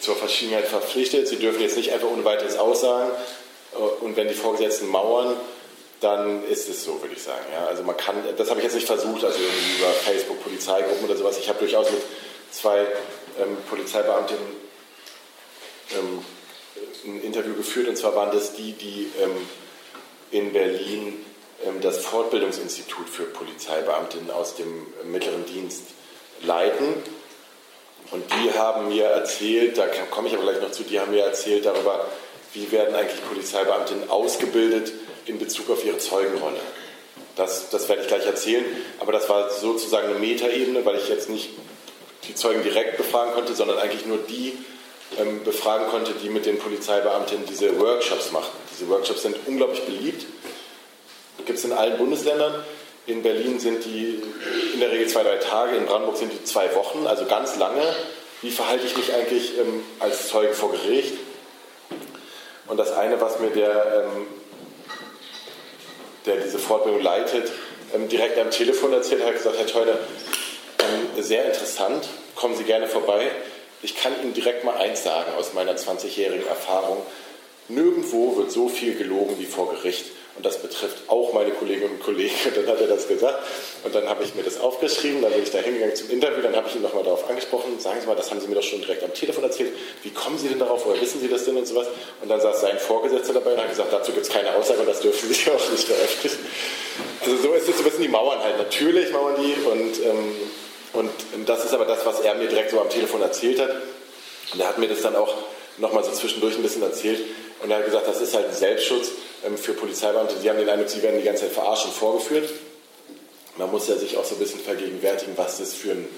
zur 0.00 0.16
Verschwiegenheit 0.16 0.66
verpflichtet. 0.66 1.28
Sie 1.28 1.36
dürfen 1.36 1.60
jetzt 1.60 1.76
nicht 1.76 1.92
einfach 1.92 2.08
ohne 2.08 2.24
weiteres 2.24 2.58
aussagen. 2.58 3.10
Äh, 3.72 3.76
und 3.76 4.16
wenn 4.16 4.28
die 4.28 4.34
Vorgesetzten 4.34 4.88
mauern, 4.88 5.36
dann 6.00 6.44
ist 6.48 6.68
es 6.68 6.84
so, 6.84 7.00
würde 7.02 7.14
ich 7.14 7.22
sagen. 7.22 7.44
Ja? 7.52 7.66
Also 7.66 7.82
man 7.82 7.96
kann, 7.96 8.16
das 8.36 8.50
habe 8.50 8.60
ich 8.60 8.64
jetzt 8.64 8.74
nicht 8.74 8.86
versucht, 8.86 9.22
also 9.24 9.38
über 9.38 9.90
Facebook, 10.04 10.42
Polizeigruppen 10.42 11.04
oder 11.04 11.16
sowas. 11.16 11.38
Ich 11.38 11.48
habe 11.48 11.58
durchaus 11.58 11.90
mit 11.90 12.02
zwei 12.50 12.80
ähm, 13.38 13.56
Polizeibeamtinnen 13.68 14.46
ähm, 15.92 16.24
ein 17.04 17.22
Interview 17.22 17.54
geführt, 17.54 17.88
und 17.88 17.96
zwar 17.96 18.14
waren 18.14 18.30
das 18.30 18.54
die, 18.54 18.72
die 18.72 19.10
ähm, 19.20 19.48
in 20.30 20.52
Berlin 20.52 21.24
ähm, 21.66 21.80
das 21.80 22.04
Fortbildungsinstitut 22.04 23.08
für 23.08 23.24
Polizeibeamtinnen 23.24 24.30
aus 24.30 24.54
dem 24.56 24.86
mittleren 25.10 25.44
Dienst 25.46 25.82
leiten. 26.42 26.94
Und 28.10 28.24
die 28.32 28.58
haben 28.58 28.88
mir 28.88 29.04
erzählt, 29.04 29.78
da 29.78 29.86
komme 30.10 30.28
ich 30.28 30.34
aber 30.34 30.44
gleich 30.44 30.60
noch 30.60 30.72
zu, 30.72 30.82
die 30.82 30.98
haben 30.98 31.12
mir 31.12 31.22
erzählt 31.22 31.64
darüber, 31.64 32.06
wie 32.54 32.70
werden 32.72 32.94
eigentlich 32.94 33.24
Polizeibeamtinnen 33.28 34.10
ausgebildet 34.10 34.92
in 35.26 35.38
Bezug 35.38 35.70
auf 35.70 35.84
ihre 35.84 35.98
Zeugenrolle. 35.98 36.58
Das, 37.36 37.70
das 37.70 37.88
werde 37.88 38.02
ich 38.02 38.08
gleich 38.08 38.26
erzählen, 38.26 38.64
aber 38.98 39.12
das 39.12 39.28
war 39.28 39.50
sozusagen 39.50 40.08
eine 40.08 40.18
Metaebene, 40.18 40.84
weil 40.84 40.96
ich 40.96 41.08
jetzt 41.08 41.30
nicht 41.30 41.50
die 42.28 42.34
Zeugen 42.34 42.62
direkt 42.62 42.96
befragen 42.96 43.32
konnte, 43.32 43.54
sondern 43.54 43.78
eigentlich 43.78 44.06
nur 44.06 44.18
die 44.18 44.52
ähm, 45.18 45.42
befragen 45.44 45.88
konnte, 45.88 46.12
die 46.12 46.28
mit 46.28 46.46
den 46.46 46.58
Polizeibeamtinnen 46.58 47.46
diese 47.46 47.78
Workshops 47.80 48.32
machen. 48.32 48.50
Diese 48.72 48.88
Workshops 48.88 49.22
sind 49.22 49.36
unglaublich 49.46 49.82
beliebt. 49.84 50.26
Gibt 51.46 51.58
es 51.58 51.64
in 51.64 51.72
allen 51.72 51.96
Bundesländern. 51.98 52.62
In 53.06 53.22
Berlin 53.22 53.58
sind 53.58 53.84
die 53.84 54.22
in 54.74 54.80
der 54.80 54.92
Regel 54.92 55.08
zwei, 55.08 55.22
drei 55.22 55.36
Tage, 55.36 55.76
in 55.76 55.86
Brandenburg 55.86 56.18
sind 56.18 56.32
die 56.32 56.44
zwei 56.44 56.72
Wochen, 56.74 57.06
also 57.06 57.24
ganz 57.24 57.56
lange. 57.56 57.82
Wie 58.42 58.50
verhalte 58.50 58.86
ich 58.86 58.96
mich 58.96 59.12
eigentlich 59.12 59.58
ähm, 59.58 59.82
als 59.98 60.28
Zeuge 60.28 60.54
vor 60.54 60.70
Gericht? 60.72 61.14
Und 62.66 62.76
das 62.76 62.92
eine, 62.92 63.20
was 63.20 63.40
mir 63.40 63.50
der, 63.50 64.04
ähm, 64.04 64.26
der 66.26 66.36
diese 66.36 66.58
Fortbildung 66.58 67.02
leitet, 67.02 67.50
ähm, 67.94 68.08
direkt 68.08 68.38
am 68.38 68.50
Telefon 68.50 68.92
erzählt 68.92 69.24
hat, 69.24 69.32
gesagt, 69.32 69.56
Herr 69.58 69.66
Teuner, 69.66 69.98
sehr 71.18 71.46
interessant, 71.46 72.08
kommen 72.34 72.56
Sie 72.56 72.64
gerne 72.64 72.86
vorbei. 72.86 73.30
Ich 73.82 73.96
kann 73.96 74.12
Ihnen 74.22 74.34
direkt 74.34 74.64
mal 74.64 74.76
eins 74.76 75.04
sagen 75.04 75.32
aus 75.38 75.54
meiner 75.54 75.76
20-jährigen 75.76 76.46
Erfahrung. 76.46 76.98
Nirgendwo 77.68 78.36
wird 78.36 78.50
so 78.50 78.68
viel 78.68 78.96
gelogen 78.96 79.38
wie 79.38 79.46
vor 79.46 79.70
Gericht. 79.70 80.06
Und 80.36 80.46
das 80.46 80.62
betrifft 80.62 81.08
auch 81.08 81.32
meine 81.32 81.50
Kolleginnen 81.50 81.90
und 81.92 82.02
Kollegen. 82.02 82.34
Und 82.46 82.56
dann 82.56 82.66
hat 82.66 82.80
er 82.80 82.86
das 82.86 83.08
gesagt. 83.08 83.38
Und 83.84 83.94
dann 83.94 84.08
habe 84.08 84.24
ich 84.24 84.34
mir 84.34 84.42
das 84.42 84.58
aufgeschrieben. 84.58 85.22
Dann 85.22 85.32
bin 85.32 85.42
ich 85.42 85.50
da 85.50 85.58
hingegangen 85.58 85.94
zum 85.94 86.10
Interview. 86.10 86.40
Dann 86.42 86.56
habe 86.56 86.68
ich 86.68 86.76
ihn 86.76 86.82
nochmal 86.82 87.04
darauf 87.04 87.28
angesprochen. 87.28 87.78
Sagen 87.78 88.00
Sie 88.00 88.06
mal, 88.06 88.16
das 88.16 88.30
haben 88.30 88.40
Sie 88.40 88.48
mir 88.48 88.54
doch 88.54 88.62
schon 88.62 88.80
direkt 88.80 89.02
am 89.02 89.12
Telefon 89.12 89.44
erzählt. 89.44 89.72
Wie 90.02 90.10
kommen 90.10 90.38
Sie 90.38 90.48
denn 90.48 90.58
darauf? 90.58 90.86
Woher 90.86 91.00
wissen 91.00 91.20
Sie 91.20 91.28
das 91.28 91.44
denn 91.44 91.56
und 91.56 91.66
sowas? 91.66 91.88
Und 92.22 92.28
dann 92.28 92.40
saß 92.40 92.60
sein 92.60 92.78
Vorgesetzter 92.78 93.34
dabei 93.34 93.52
und 93.52 93.60
hat 93.60 93.70
gesagt, 93.70 93.92
dazu 93.92 94.12
gibt 94.12 94.26
es 94.26 94.32
keine 94.32 94.54
Aussage 94.56 94.80
und 94.80 94.88
das 94.88 95.00
dürfen 95.00 95.28
Sie 95.32 95.50
auch 95.50 95.70
nicht 95.70 95.84
veröffentlichen. 95.84 96.46
Also 97.20 97.36
so 97.36 97.52
ist 97.52 97.68
es 97.68 97.76
so 97.76 97.82
ein 97.82 97.84
bisschen 97.84 98.02
die 98.02 98.08
Mauern 98.08 98.38
halt. 98.38 98.56
Natürlich 98.56 99.12
mauern 99.12 99.34
die 99.38 99.54
und 99.68 100.06
ähm, 100.06 100.36
und 100.92 101.10
das 101.46 101.64
ist 101.64 101.72
aber 101.72 101.84
das, 101.84 102.04
was 102.04 102.20
er 102.20 102.34
mir 102.34 102.48
direkt 102.48 102.70
so 102.70 102.80
am 102.80 102.90
Telefon 102.90 103.22
erzählt 103.22 103.60
hat. 103.60 103.70
Und 104.52 104.60
er 104.60 104.68
hat 104.68 104.78
mir 104.78 104.88
das 104.88 105.02
dann 105.02 105.14
auch 105.16 105.34
nochmal 105.78 106.04
so 106.04 106.10
zwischendurch 106.10 106.56
ein 106.56 106.62
bisschen 106.62 106.82
erzählt. 106.82 107.20
Und 107.62 107.70
er 107.70 107.78
hat 107.78 107.84
gesagt, 107.84 108.08
das 108.08 108.20
ist 108.20 108.34
halt 108.34 108.48
ein 108.48 108.54
Selbstschutz 108.54 109.10
ähm, 109.46 109.56
für 109.56 109.74
Polizeibeamte. 109.74 110.36
Die 110.42 110.48
haben 110.48 110.58
den 110.58 110.68
Eindruck, 110.68 110.88
sie 110.88 111.02
werden 111.02 111.18
die 111.18 111.24
ganze 111.24 111.44
Zeit 111.44 111.52
verarscht 111.52 111.84
und 111.84 111.94
vorgeführt. 111.94 112.48
Man 113.56 113.70
muss 113.70 113.88
ja 113.88 113.96
sich 113.96 114.16
auch 114.16 114.24
so 114.24 114.34
ein 114.34 114.38
bisschen 114.38 114.60
vergegenwärtigen, 114.60 115.36
was 115.36 115.58
das 115.58 115.74
für 115.74 115.92
ein 115.92 116.08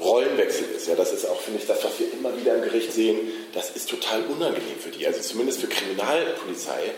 Rollenwechsel 0.00 0.66
ist. 0.76 0.88
Ja, 0.88 0.94
das 0.94 1.12
ist 1.12 1.26
auch, 1.26 1.40
finde 1.40 1.60
ich, 1.60 1.66
das, 1.66 1.84
was 1.84 1.98
wir 1.98 2.12
immer 2.12 2.36
wieder 2.36 2.56
im 2.56 2.62
Gericht 2.62 2.92
sehen. 2.92 3.18
Das 3.54 3.70
ist 3.70 3.88
total 3.88 4.22
unangenehm 4.24 4.78
für 4.80 4.90
die. 4.90 5.06
Also 5.06 5.20
zumindest 5.20 5.60
für 5.60 5.68
Kriminalpolizei. 5.68 6.90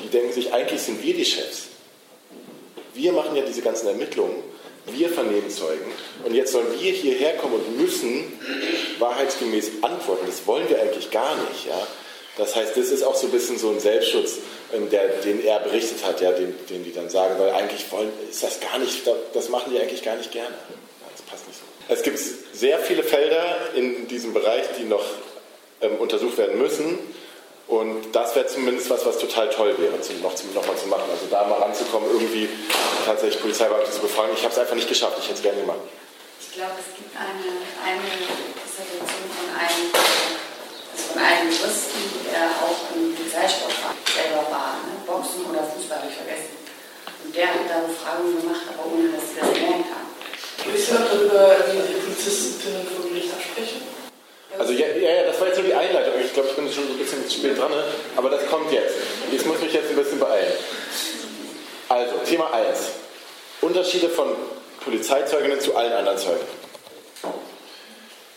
Die 0.00 0.08
denken 0.08 0.32
sich, 0.32 0.52
eigentlich 0.52 0.80
sind 0.80 1.02
wir 1.02 1.14
die 1.14 1.24
Chefs. 1.24 1.64
Wir 2.94 3.12
machen 3.12 3.34
ja 3.34 3.42
diese 3.42 3.62
ganzen 3.62 3.88
Ermittlungen 3.88 4.42
wir 4.86 5.08
vernehmen 5.10 5.48
Zeugen 5.50 5.92
und 6.24 6.34
jetzt 6.34 6.52
sollen 6.52 6.66
wir 6.78 6.92
hierher 6.92 7.36
kommen 7.36 7.54
und 7.54 7.78
müssen 7.78 8.32
wahrheitsgemäß 8.98 9.70
antworten. 9.82 10.26
Das 10.26 10.46
wollen 10.46 10.68
wir 10.68 10.80
eigentlich 10.80 11.10
gar 11.10 11.36
nicht. 11.36 11.66
Ja? 11.66 11.86
Das 12.36 12.56
heißt, 12.56 12.76
das 12.76 12.88
ist 12.88 13.02
auch 13.02 13.14
so 13.14 13.26
ein 13.26 13.32
bisschen 13.32 13.58
so 13.58 13.70
ein 13.70 13.80
Selbstschutz, 13.80 14.38
ähm, 14.72 14.88
der, 14.90 15.08
den 15.20 15.44
er 15.44 15.60
berichtet 15.60 16.04
hat, 16.04 16.20
ja, 16.20 16.32
den, 16.32 16.54
den 16.70 16.84
die 16.84 16.92
dann 16.92 17.10
sagen, 17.10 17.38
weil 17.38 17.50
eigentlich 17.50 17.90
wollen, 17.92 18.10
ist 18.30 18.42
das 18.42 18.60
gar 18.60 18.78
nicht, 18.78 19.02
das 19.34 19.48
machen 19.50 19.72
die 19.72 19.78
eigentlich 19.78 20.02
gar 20.02 20.16
nicht 20.16 20.32
gerne. 20.32 20.54
Das 21.12 21.22
passt 21.22 21.46
nicht 21.46 21.58
so. 21.58 21.64
Es 21.92 22.02
gibt 22.02 22.18
sehr 22.52 22.78
viele 22.78 23.02
Felder 23.02 23.56
in 23.74 24.08
diesem 24.08 24.32
Bereich, 24.32 24.64
die 24.78 24.84
noch 24.84 25.04
ähm, 25.82 25.96
untersucht 25.96 26.38
werden 26.38 26.58
müssen. 26.58 26.98
Und 27.72 28.12
das 28.12 28.36
wäre 28.36 28.46
zumindest 28.46 28.90
was, 28.90 29.06
was 29.06 29.16
total 29.16 29.48
toll 29.48 29.72
wäre, 29.78 29.96
noch, 29.96 30.34
noch 30.52 30.66
mal 30.68 30.76
zu 30.76 30.88
machen. 30.92 31.08
Also 31.08 31.24
da 31.30 31.48
mal 31.48 31.56
ranzukommen, 31.56 32.04
irgendwie 32.12 32.46
tatsächlich 33.06 33.40
Polizeibeamte 33.40 33.90
zu 33.90 34.02
befragen. 34.04 34.36
Ich 34.36 34.44
habe 34.44 34.52
es 34.52 34.58
einfach 34.60 34.76
nicht 34.76 34.92
geschafft. 34.92 35.16
Ich 35.16 35.24
hätte 35.24 35.40
es 35.40 35.42
gerne 35.42 35.60
gemacht. 35.62 35.80
Ich 36.36 36.52
glaube, 36.52 36.76
es 36.76 36.92
gibt 36.92 37.16
eine, 37.16 37.64
eine 37.80 38.04
Dissertation 38.60 39.24
von 39.24 39.48
einem, 39.56 39.88
also 39.88 41.16
von 41.16 41.16
einem 41.16 41.48
Juristen, 41.48 42.28
der 42.28 42.52
auch 42.60 42.76
im 42.92 43.16
Polizeisportverein 43.16 44.04
selber 44.04 44.44
war, 44.52 44.76
ne? 44.84 44.92
Boxen 45.08 45.48
oder 45.48 45.64
Fußball, 45.64 46.04
habe 46.04 46.12
ich 46.12 46.18
vergessen. 46.20 46.52
Und 47.24 47.32
der 47.32 47.56
hat 47.56 47.64
da 47.72 47.88
Befragungen 47.88 48.36
gemacht, 48.36 48.68
aber 48.68 48.84
ohne 48.84 49.16
dass 49.16 49.32
sie 49.32 49.40
das 49.40 49.48
lernen 49.48 49.88
kann. 49.88 50.12
Willst 50.68 50.92
du 50.92 51.00
darüber, 51.00 51.56
wie 51.72 51.88
die 51.88 52.04
Polizistinnen 52.04 52.84
vor 52.84 53.08
Gericht 53.08 53.32
absprechen? 53.32 53.91
Also 54.58 54.72
ja, 54.72 54.86
ja, 54.88 55.24
das 55.24 55.40
war 55.40 55.48
jetzt 55.48 55.56
nur 55.56 55.66
die 55.66 55.74
Einleitung. 55.74 56.14
Ich 56.24 56.32
glaube, 56.32 56.48
ich 56.50 56.56
bin 56.56 56.70
schon 56.72 56.86
so 56.86 56.92
ein 56.92 56.98
bisschen 56.98 57.30
spät 57.30 57.58
dran, 57.58 57.70
ne? 57.70 57.84
aber 58.16 58.30
das 58.30 58.46
kommt 58.46 58.70
jetzt. 58.72 58.94
Ich 59.30 59.44
muss 59.46 59.60
mich 59.60 59.72
jetzt 59.72 59.90
ein 59.90 59.96
bisschen 59.96 60.18
beeilen. 60.18 60.52
Also, 61.88 62.14
Thema 62.28 62.52
1. 62.52 62.78
Unterschiede 63.60 64.08
von 64.08 64.28
Polizeizeuginnen 64.84 65.60
zu 65.60 65.74
allen 65.76 65.92
anderen 65.92 66.18
Zeugen. 66.18 66.46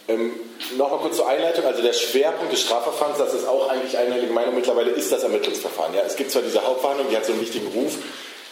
Ähm, 0.07 0.39
Nochmal 0.77 0.99
kurz 0.99 1.17
zur 1.17 1.27
Einleitung. 1.27 1.65
Also 1.65 1.81
der 1.81 1.93
Schwerpunkt 1.93 2.51
des 2.51 2.61
Strafverfahrens, 2.61 3.17
das 3.17 3.33
ist 3.33 3.47
auch 3.47 3.69
eigentlich 3.69 3.97
einhellige 3.97 4.33
Meinung 4.33 4.55
mittlerweile, 4.55 4.91
ist 4.91 5.11
das 5.11 5.23
Ermittlungsverfahren. 5.23 5.93
Ja, 5.93 6.01
es 6.01 6.15
gibt 6.15 6.31
zwar 6.31 6.41
diese 6.41 6.65
Hauptverhandlung, 6.65 7.09
die 7.09 7.17
hat 7.17 7.25
so 7.25 7.33
einen 7.33 7.41
wichtigen 7.41 7.67
Ruf, 7.67 7.97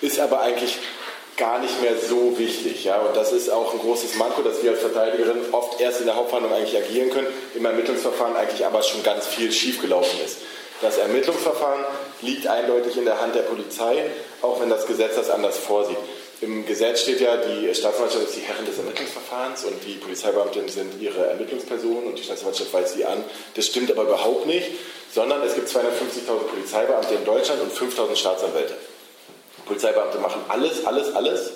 ist 0.02 0.20
aber 0.20 0.42
eigentlich 0.42 0.78
gar 1.38 1.60
nicht 1.60 1.82
mehr 1.82 1.96
so 1.98 2.38
wichtig. 2.38 2.84
Ja? 2.84 2.98
Und 2.98 3.16
das 3.16 3.32
ist 3.32 3.50
auch 3.50 3.74
ein 3.74 3.80
großes 3.80 4.16
Manko, 4.16 4.42
dass 4.42 4.64
wir 4.64 4.72
als 4.72 4.82
Verteidigerin 4.82 5.38
oft 5.52 5.80
erst 5.80 6.00
in 6.00 6.06
der 6.06 6.16
Hauptverhandlung 6.16 6.54
eigentlich 6.54 6.78
agieren 6.78 7.10
können, 7.10 7.28
im 7.56 7.66
Ermittlungsverfahren 7.66 8.36
eigentlich 8.36 8.66
aber 8.66 8.84
schon 8.84 9.04
ganz 9.04 9.28
viel 9.28 9.52
schiefgelaufen 9.52 10.20
ist. 10.24 10.38
Das 10.82 10.98
Ermittlungsverfahren 10.98 11.86
liegt 12.22 12.48
eindeutig 12.48 12.98
in 12.98 13.06
der 13.06 13.22
Hand 13.22 13.36
der 13.36 13.44
Polizei, 13.44 14.06
auch 14.42 14.60
wenn 14.60 14.70
das 14.70 14.86
Gesetz 14.86 15.16
das 15.16 15.30
anders 15.30 15.58
vorsieht. 15.58 15.98
Im 16.42 16.66
Gesetz 16.66 17.04
steht 17.04 17.22
ja, 17.22 17.38
die 17.38 17.74
Staatsanwaltschaft 17.74 18.26
ist 18.26 18.36
die 18.36 18.42
Herrin 18.42 18.66
des 18.66 18.78
Ermittlungsverfahrens 18.78 19.64
und 19.64 19.76
die 19.86 19.94
Polizeibeamtinnen 19.94 20.68
sind 20.68 21.02
ihre 21.02 21.28
Ermittlungspersonen 21.28 22.08
und 22.08 22.20
die 22.20 22.24
Staatsanwaltschaft 22.24 22.74
weist 22.74 22.96
sie 22.96 23.06
an. 23.06 23.24
Das 23.56 23.66
stimmt 23.66 23.90
aber 23.92 24.04
überhaupt 24.04 24.46
nicht, 24.46 24.72
sondern 25.14 25.42
es 25.44 25.56
gibt 25.56 25.70
250.000 25.70 26.50
Polizeibeamte 26.50 27.14
in 27.14 27.24
Deutschland 27.24 27.62
und 27.62 27.72
5.000 27.72 28.18
Staatsanwälte. 28.18 28.76
Polizeibeamte 29.66 30.20
machen 30.20 30.42
alles, 30.48 30.86
alles, 30.86 31.16
alles. 31.16 31.52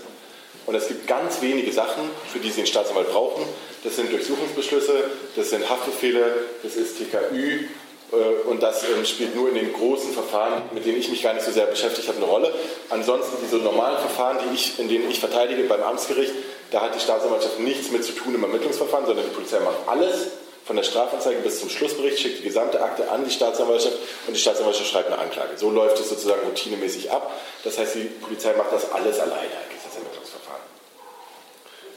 Und 0.65 0.75
es 0.75 0.87
gibt 0.87 1.07
ganz 1.07 1.41
wenige 1.41 1.71
Sachen, 1.71 2.09
für 2.31 2.39
die 2.39 2.51
sie 2.51 2.59
einen 2.59 2.67
Staatsanwalt 2.67 3.09
brauchen. 3.11 3.43
Das 3.83 3.95
sind 3.95 4.11
Durchsuchungsbeschlüsse, 4.11 5.05
das 5.35 5.49
sind 5.49 5.69
Haftbefehle, 5.69 6.33
das 6.61 6.75
ist 6.75 6.97
TKÜ. 6.97 7.67
Äh, 8.11 8.15
und 8.49 8.61
das 8.61 8.83
ähm, 8.83 9.05
spielt 9.05 9.35
nur 9.35 9.49
in 9.49 9.55
den 9.55 9.73
großen 9.73 10.11
Verfahren, 10.13 10.63
mit 10.73 10.85
denen 10.85 10.97
ich 10.97 11.09
mich 11.09 11.23
gar 11.23 11.33
nicht 11.33 11.45
so 11.45 11.51
sehr 11.51 11.67
beschäftigt 11.67 12.07
habe, 12.07 12.17
eine 12.17 12.27
Rolle. 12.27 12.53
Ansonsten 12.89 13.37
diese 13.43 13.57
normalen 13.57 13.97
Verfahren, 13.97 14.39
die 14.43 14.55
ich, 14.55 14.77
in 14.79 14.89
denen 14.89 15.09
ich 15.09 15.19
verteidige 15.19 15.63
beim 15.63 15.83
Amtsgericht, 15.83 16.33
da 16.71 16.81
hat 16.81 16.95
die 16.95 16.99
Staatsanwaltschaft 16.99 17.59
nichts 17.59 17.91
mit 17.91 18.03
zu 18.03 18.11
tun 18.11 18.35
im 18.35 18.43
Ermittlungsverfahren, 18.43 19.05
sondern 19.05 19.25
die 19.25 19.33
Polizei 19.33 19.59
macht 19.59 19.77
alles 19.87 20.27
von 20.67 20.75
der 20.75 20.83
Strafanzeige 20.83 21.39
bis 21.39 21.61
zum 21.61 21.69
Schlussbericht, 21.69 22.19
schickt 22.19 22.39
die 22.39 22.43
gesamte 22.43 22.83
Akte 22.83 23.09
an 23.09 23.23
die 23.23 23.31
Staatsanwaltschaft 23.31 23.95
und 24.27 24.33
die 24.33 24.39
Staatsanwaltschaft 24.39 24.89
schreibt 24.89 25.07
eine 25.07 25.17
Anklage. 25.17 25.57
So 25.57 25.71
läuft 25.71 25.97
es 25.97 26.09
sozusagen 26.09 26.41
routinemäßig 26.45 27.09
ab. 27.09 27.31
Das 27.63 27.77
heißt, 27.77 27.95
die 27.95 28.01
Polizei 28.01 28.53
macht 28.53 28.73
das 28.73 28.91
alles 28.91 29.17
alleine 29.17 29.39
eigentlich, 29.39 29.81
das 29.85 29.95
Ermittlungsverfahren. 29.95 30.61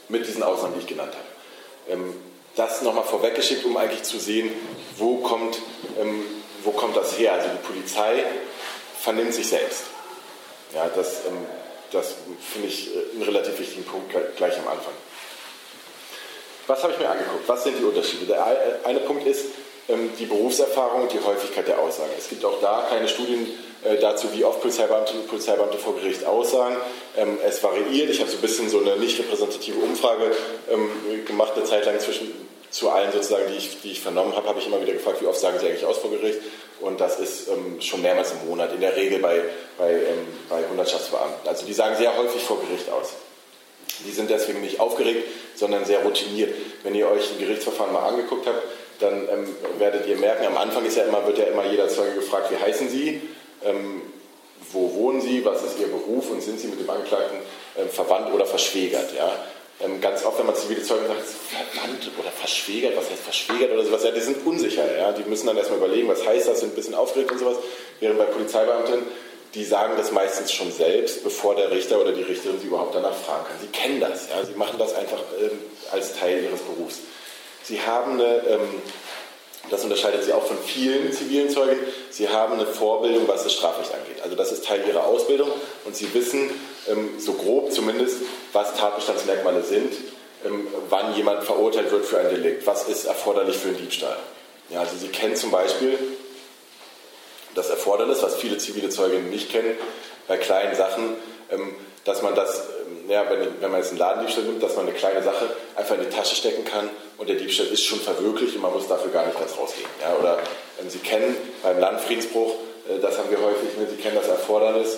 Mit 0.07 0.25
diesen 0.25 0.41
Ausnahmen, 0.41 0.75
die 0.75 0.79
ich 0.79 0.87
genannt 0.87 1.13
habe. 1.13 1.93
Ähm, 1.93 2.13
das 2.55 2.81
nochmal 2.81 3.03
vorweggeschickt, 3.03 3.65
um 3.65 3.75
eigentlich 3.75 4.03
zu 4.03 4.19
sehen, 4.19 4.51
wo 4.97 5.17
kommt, 5.17 5.59
ähm, 5.99 6.23
wo 6.63 6.71
kommt 6.71 6.95
das 6.95 7.17
her. 7.17 7.33
Also 7.33 7.49
die 7.49 7.67
Polizei 7.67 8.23
vernimmt 9.01 9.33
sich 9.33 9.47
selbst. 9.47 9.83
Ja, 10.73 10.89
das, 10.95 11.25
ähm, 11.27 11.45
das 11.91 12.15
finde 12.53 12.69
ich 12.69 12.95
äh, 12.95 13.15
einen 13.15 13.23
relativ 13.23 13.59
wichtigen 13.59 13.83
Punkt 13.83 14.13
gleich 14.37 14.57
am 14.57 14.67
Anfang. 14.69 14.93
Was 16.71 16.83
habe 16.83 16.93
ich 16.93 16.99
mir 16.99 17.09
angeguckt? 17.09 17.43
Was 17.47 17.65
sind 17.65 17.77
die 17.77 17.83
Unterschiede? 17.83 18.27
Der 18.27 18.45
eine 18.85 18.99
Punkt 19.01 19.27
ist 19.27 19.47
ähm, 19.89 20.09
die 20.17 20.25
Berufserfahrung 20.25 21.01
und 21.01 21.11
die 21.11 21.19
Häufigkeit 21.19 21.67
der 21.67 21.77
Aussagen. 21.79 22.11
Es 22.17 22.29
gibt 22.29 22.45
auch 22.45 22.61
da 22.61 22.87
keine 22.89 23.09
Studien 23.09 23.45
äh, 23.83 23.97
dazu, 23.97 24.27
wie 24.31 24.45
oft 24.45 24.61
Polizeibeamte 24.61 25.11
und 25.11 25.27
Polizeibeamte 25.27 25.77
vor 25.77 25.95
Gericht 25.97 26.23
aussagen. 26.23 26.77
Ähm, 27.17 27.37
es 27.45 27.61
variiert. 27.61 28.09
Ich 28.09 28.21
habe 28.21 28.31
so 28.31 28.37
ein 28.37 28.41
bisschen 28.41 28.69
so 28.69 28.79
eine 28.79 28.95
nicht 28.95 29.19
repräsentative 29.19 29.79
Umfrage 29.79 30.31
ähm, 30.71 31.25
gemacht, 31.25 31.51
eine 31.57 31.65
Zeit 31.65 31.85
lang 31.85 31.99
zwischen 31.99 32.31
zu 32.69 32.89
allen 32.89 33.11
sozusagen, 33.11 33.51
die 33.51 33.57
ich, 33.57 33.81
die 33.81 33.91
ich 33.91 33.99
vernommen 33.99 34.33
habe, 34.33 34.47
habe 34.47 34.59
ich 34.59 34.65
immer 34.65 34.81
wieder 34.81 34.93
gefragt, 34.93 35.21
wie 35.21 35.25
oft 35.25 35.41
sagen 35.41 35.59
sie 35.59 35.67
eigentlich 35.67 35.85
aus 35.85 35.97
vor 35.97 36.09
Gericht. 36.09 36.39
Und 36.79 37.01
das 37.01 37.19
ist 37.19 37.49
ähm, 37.49 37.81
schon 37.81 38.01
mehrmals 38.01 38.31
im 38.31 38.47
Monat, 38.47 38.73
in 38.73 38.79
der 38.79 38.95
Regel 38.95 39.19
bei, 39.19 39.41
bei, 39.77 39.91
ähm, 39.91 40.25
bei 40.47 40.63
Hundertschaftsbeamten. 40.69 41.49
Also 41.49 41.65
die 41.65 41.73
sagen 41.73 41.97
sehr 41.97 42.15
häufig 42.15 42.41
vor 42.41 42.61
Gericht 42.61 42.89
aus. 42.89 43.09
Die 44.05 44.11
sind 44.11 44.29
deswegen 44.29 44.61
nicht 44.61 44.79
aufgeregt, 44.79 45.27
sondern 45.55 45.85
sehr 45.85 45.99
routiniert. 45.99 46.53
Wenn 46.83 46.95
ihr 46.95 47.07
euch 47.07 47.31
ein 47.31 47.39
Gerichtsverfahren 47.39 47.93
mal 47.93 48.07
angeguckt 48.07 48.47
habt, 48.47 48.63
dann 48.99 49.27
ähm, 49.29 49.55
werdet 49.79 50.07
ihr 50.07 50.17
merken, 50.17 50.45
am 50.45 50.57
Anfang 50.57 50.85
ist 50.85 50.97
ja 50.97 51.03
immer, 51.03 51.25
wird 51.25 51.37
ja 51.37 51.45
immer 51.45 51.65
jeder 51.65 51.89
Zeuge 51.89 52.15
gefragt, 52.15 52.51
wie 52.51 52.57
heißen 52.57 52.89
Sie, 52.89 53.21
ähm, 53.63 54.01
wo 54.71 54.93
wohnen 54.93 55.21
Sie, 55.21 55.43
was 55.43 55.63
ist 55.63 55.79
Ihr 55.79 55.87
Beruf 55.87 56.29
und 56.29 56.41
sind 56.41 56.59
Sie 56.59 56.67
mit 56.67 56.79
dem 56.79 56.89
Angeklagten 56.89 57.37
ähm, 57.77 57.89
verwandt 57.89 58.33
oder 58.33 58.45
verschwägert. 58.45 59.13
Ja? 59.15 59.31
Ähm, 59.83 59.99
ganz 59.99 60.23
oft, 60.23 60.37
wenn 60.39 60.45
man 60.45 60.55
zivile 60.55 60.83
Zeugen 60.83 61.07
sagt, 61.07 61.21
verwandt 61.25 62.11
oder 62.19 62.29
verschwägert, 62.29 62.95
was 62.95 63.09
heißt 63.09 63.23
verschwägert 63.23 63.71
oder 63.71 63.83
sowas, 63.83 64.03
ja, 64.03 64.11
die 64.11 64.21
sind 64.21 64.45
unsicher. 64.45 64.85
Ja? 64.97 65.11
Die 65.11 65.27
müssen 65.27 65.47
dann 65.47 65.57
erstmal 65.57 65.79
überlegen, 65.79 66.07
was 66.07 66.25
heißt 66.25 66.47
das, 66.47 66.59
sind 66.59 66.73
ein 66.73 66.75
bisschen 66.75 66.95
aufgeregt 66.95 67.31
und 67.31 67.39
sowas. 67.39 67.57
Während 67.99 68.19
bei 68.19 68.25
Polizeibeamten 68.25 69.01
die 69.53 69.65
sagen 69.65 69.93
das 69.97 70.11
meistens 70.11 70.51
schon 70.51 70.71
selbst, 70.71 71.23
bevor 71.23 71.55
der 71.55 71.71
Richter 71.71 71.99
oder 71.99 72.13
die 72.13 72.23
Richterin 72.23 72.59
sie 72.59 72.67
überhaupt 72.67 72.95
danach 72.95 73.15
fragen 73.15 73.45
kann. 73.45 73.57
Sie 73.59 73.67
kennen 73.67 73.99
das, 73.99 74.29
ja? 74.29 74.45
sie 74.45 74.53
machen 74.53 74.77
das 74.79 74.93
einfach 74.93 75.19
ähm, 75.41 75.59
als 75.91 76.15
Teil 76.17 76.43
ihres 76.43 76.61
Berufs. 76.61 76.99
Sie 77.63 77.81
haben 77.81 78.13
eine, 78.13 78.37
ähm, 78.47 78.81
das 79.69 79.83
unterscheidet 79.83 80.23
sie 80.23 80.33
auch 80.33 80.45
von 80.45 80.57
vielen 80.57 81.11
zivilen 81.11 81.49
Zeugen, 81.49 81.79
sie 82.09 82.29
haben 82.29 82.53
eine 82.53 82.65
Vorbildung, 82.65 83.27
was 83.27 83.43
das 83.43 83.53
Strafrecht 83.53 83.93
angeht. 83.93 84.23
Also 84.23 84.35
das 84.35 84.51
ist 84.51 84.65
Teil 84.65 84.87
ihrer 84.87 85.05
Ausbildung 85.05 85.51
und 85.85 85.95
sie 85.95 86.13
wissen, 86.13 86.49
ähm, 86.89 87.19
so 87.19 87.33
grob 87.33 87.71
zumindest, 87.73 88.17
was 88.53 88.75
Tatbestandsmerkmale 88.75 89.63
sind, 89.63 89.93
ähm, 90.45 90.67
wann 90.89 91.13
jemand 91.15 91.43
verurteilt 91.43 91.91
wird 91.91 92.05
für 92.05 92.19
ein 92.19 92.29
Delikt, 92.29 92.65
was 92.65 92.87
ist 92.87 93.05
erforderlich 93.05 93.57
für 93.57 93.69
einen 93.69 93.77
Diebstahl. 93.77 94.17
Ja, 94.69 94.79
also 94.79 94.95
sie 94.97 95.09
kennen 95.09 95.35
zum 95.35 95.51
Beispiel 95.51 95.97
das 97.55 97.69
Erfordernis, 97.69 98.21
was 98.23 98.35
viele 98.35 98.57
zivile 98.57 98.89
Zeuginnen 98.89 99.29
nicht 99.29 99.51
kennen, 99.51 99.75
bei 100.27 100.37
kleinen 100.37 100.75
Sachen, 100.75 101.15
ähm, 101.51 101.75
dass 102.05 102.21
man 102.21 102.35
das, 102.35 102.63
ähm, 102.87 103.09
ja, 103.09 103.29
wenn, 103.29 103.61
wenn 103.61 103.71
man 103.71 103.81
jetzt 103.81 103.89
einen 103.89 103.99
Ladendiebstahl 103.99 104.43
nimmt, 104.45 104.63
dass 104.63 104.75
man 104.75 104.87
eine 104.87 104.95
kleine 104.95 105.21
Sache 105.23 105.49
einfach 105.75 105.95
in 105.95 106.01
die 106.01 106.09
Tasche 106.09 106.35
stecken 106.35 106.65
kann 106.65 106.89
und 107.17 107.29
der 107.29 107.35
Diebstahl 107.35 107.67
ist 107.67 107.83
schon 107.83 107.99
verwirklicht 107.99 108.55
und 108.55 108.61
man 108.61 108.73
muss 108.73 108.87
dafür 108.87 109.11
gar 109.11 109.25
nicht 109.25 109.37
ganz 109.37 109.57
rausgehen. 109.57 109.89
Ja, 110.01 110.15
oder 110.17 110.39
ähm, 110.79 110.89
Sie 110.89 110.99
kennen 110.99 111.35
beim 111.63 111.79
Landfriedensbruch, 111.79 112.55
äh, 112.89 112.99
das 112.99 113.17
haben 113.17 113.29
wir 113.29 113.39
häufig, 113.39 113.77
ne, 113.77 113.87
Sie 113.89 114.01
kennen 114.01 114.15
das 114.15 114.27
Erfordernis, 114.27 114.97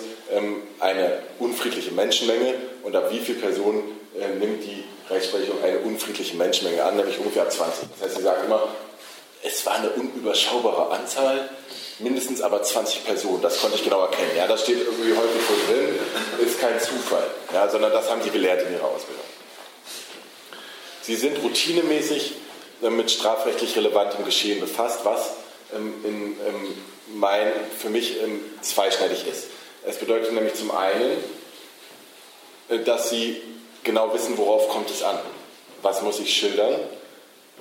eine 0.80 1.18
unfriedliche 1.38 1.92
Menschenmenge 1.92 2.54
und 2.82 2.96
ab 2.96 3.10
wie 3.10 3.18
viele 3.18 3.38
Personen 3.40 3.82
äh, 4.18 4.28
nimmt 4.38 4.64
die 4.64 4.84
Rechtsprechung 5.10 5.62
eine 5.62 5.78
unfriedliche 5.80 6.36
Menschenmenge 6.36 6.82
an, 6.82 6.96
nämlich 6.96 7.18
ungefähr 7.18 7.42
ab 7.42 7.52
20. 7.52 7.88
Das 7.90 8.08
heißt, 8.08 8.16
Sie 8.16 8.22
sagen 8.22 8.46
immer, 8.46 8.68
es 9.42 9.66
war 9.66 9.74
eine 9.74 9.90
unüberschaubare 9.90 10.90
Anzahl, 10.90 11.48
mindestens 11.98 12.40
aber 12.40 12.62
20 12.62 13.04
Personen. 13.04 13.42
Das 13.42 13.60
konnte 13.60 13.76
ich 13.76 13.84
genau 13.84 14.00
erkennen. 14.00 14.30
Ja, 14.36 14.46
das 14.46 14.62
steht 14.62 14.78
irgendwie 14.78 15.12
häufig 15.12 15.42
so 15.48 15.72
drin, 15.72 15.98
ist 16.44 16.60
kein 16.60 16.80
Zufall, 16.80 17.26
ja, 17.52 17.68
sondern 17.68 17.92
das 17.92 18.10
haben 18.10 18.22
sie 18.22 18.30
gelernt 18.30 18.62
in 18.62 18.74
ihrer 18.74 18.86
Ausbildung. 18.86 19.24
Sie 21.02 21.16
sind 21.16 21.42
routinemäßig 21.42 22.34
äh, 22.82 22.90
mit 22.90 23.10
strafrechtlich 23.10 23.76
relevantem 23.76 24.24
Geschehen 24.24 24.60
befasst, 24.60 25.00
was 25.04 25.34
ähm, 25.74 25.94
in, 26.04 26.14
ähm, 26.46 26.74
mein, 27.14 27.52
für 27.78 27.90
mich 27.90 28.20
ähm, 28.22 28.40
zweischneidig 28.62 29.26
ist. 29.26 29.46
Es 29.86 29.96
bedeutet 29.98 30.32
nämlich 30.32 30.54
zum 30.54 30.70
einen, 30.70 31.12
äh, 32.68 32.78
dass 32.80 33.10
sie 33.10 33.40
genau 33.82 34.12
wissen, 34.14 34.38
worauf 34.38 34.68
kommt 34.70 34.90
es 34.90 35.02
an. 35.02 35.18
Was 35.82 36.00
muss 36.02 36.18
ich 36.18 36.34
schildern, 36.34 36.74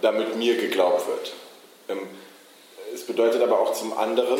damit 0.02 0.36
mir 0.38 0.56
geglaubt 0.58 1.08
wird. 1.08 1.34
Es 2.94 3.04
bedeutet 3.04 3.42
aber 3.42 3.60
auch 3.60 3.74
zum 3.74 3.98
anderen, 3.98 4.40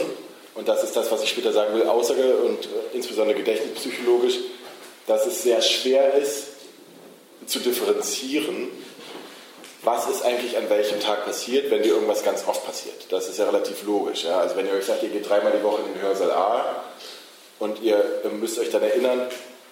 und 0.56 0.68
das 0.68 0.84
ist 0.84 0.96
das, 0.96 1.12
was 1.12 1.24
ich 1.24 1.30
später 1.30 1.52
sagen 1.52 1.76
will, 1.76 1.88
Aussage 1.88 2.36
und 2.36 2.66
äh, 2.66 2.70
insbesondere 2.94 3.38
gedächtnispsychologisch, 3.38 4.36
dass 5.08 5.26
es 5.26 5.42
sehr 5.42 5.62
schwer 5.62 6.14
ist 6.14 6.48
zu 7.48 7.60
differenzieren, 7.60 8.70
was 9.84 10.08
ist 10.08 10.24
eigentlich 10.24 10.56
an 10.58 10.70
welchem 10.70 11.00
Tag 11.00 11.26
passiert, 11.26 11.70
wenn 11.70 11.84
dir 11.84 11.90
irgendwas 11.90 12.24
ganz 12.24 12.48
oft 12.48 12.66
passiert. 12.66 12.96
Das 13.10 13.28
ist 13.28 13.38
ja 13.38 13.46
relativ 13.46 13.84
logisch. 13.84 14.24
Ja? 14.24 14.40
Also 14.40 14.56
wenn 14.56 14.66
ihr 14.66 14.74
euch 14.74 14.86
sagt, 14.86 15.04
ihr 15.04 15.10
geht 15.10 15.28
dreimal 15.28 15.52
die 15.52 15.64
Woche 15.64 15.82
in 15.82 15.94
den 15.94 16.02
Hörsaal 16.02 16.32
A 16.32 16.84
und 17.60 17.82
ihr 17.82 17.98
äh, 18.24 18.30
müsst 18.30 18.60
euch 18.60 18.70
dann 18.70 18.84
erinnern, 18.84 19.28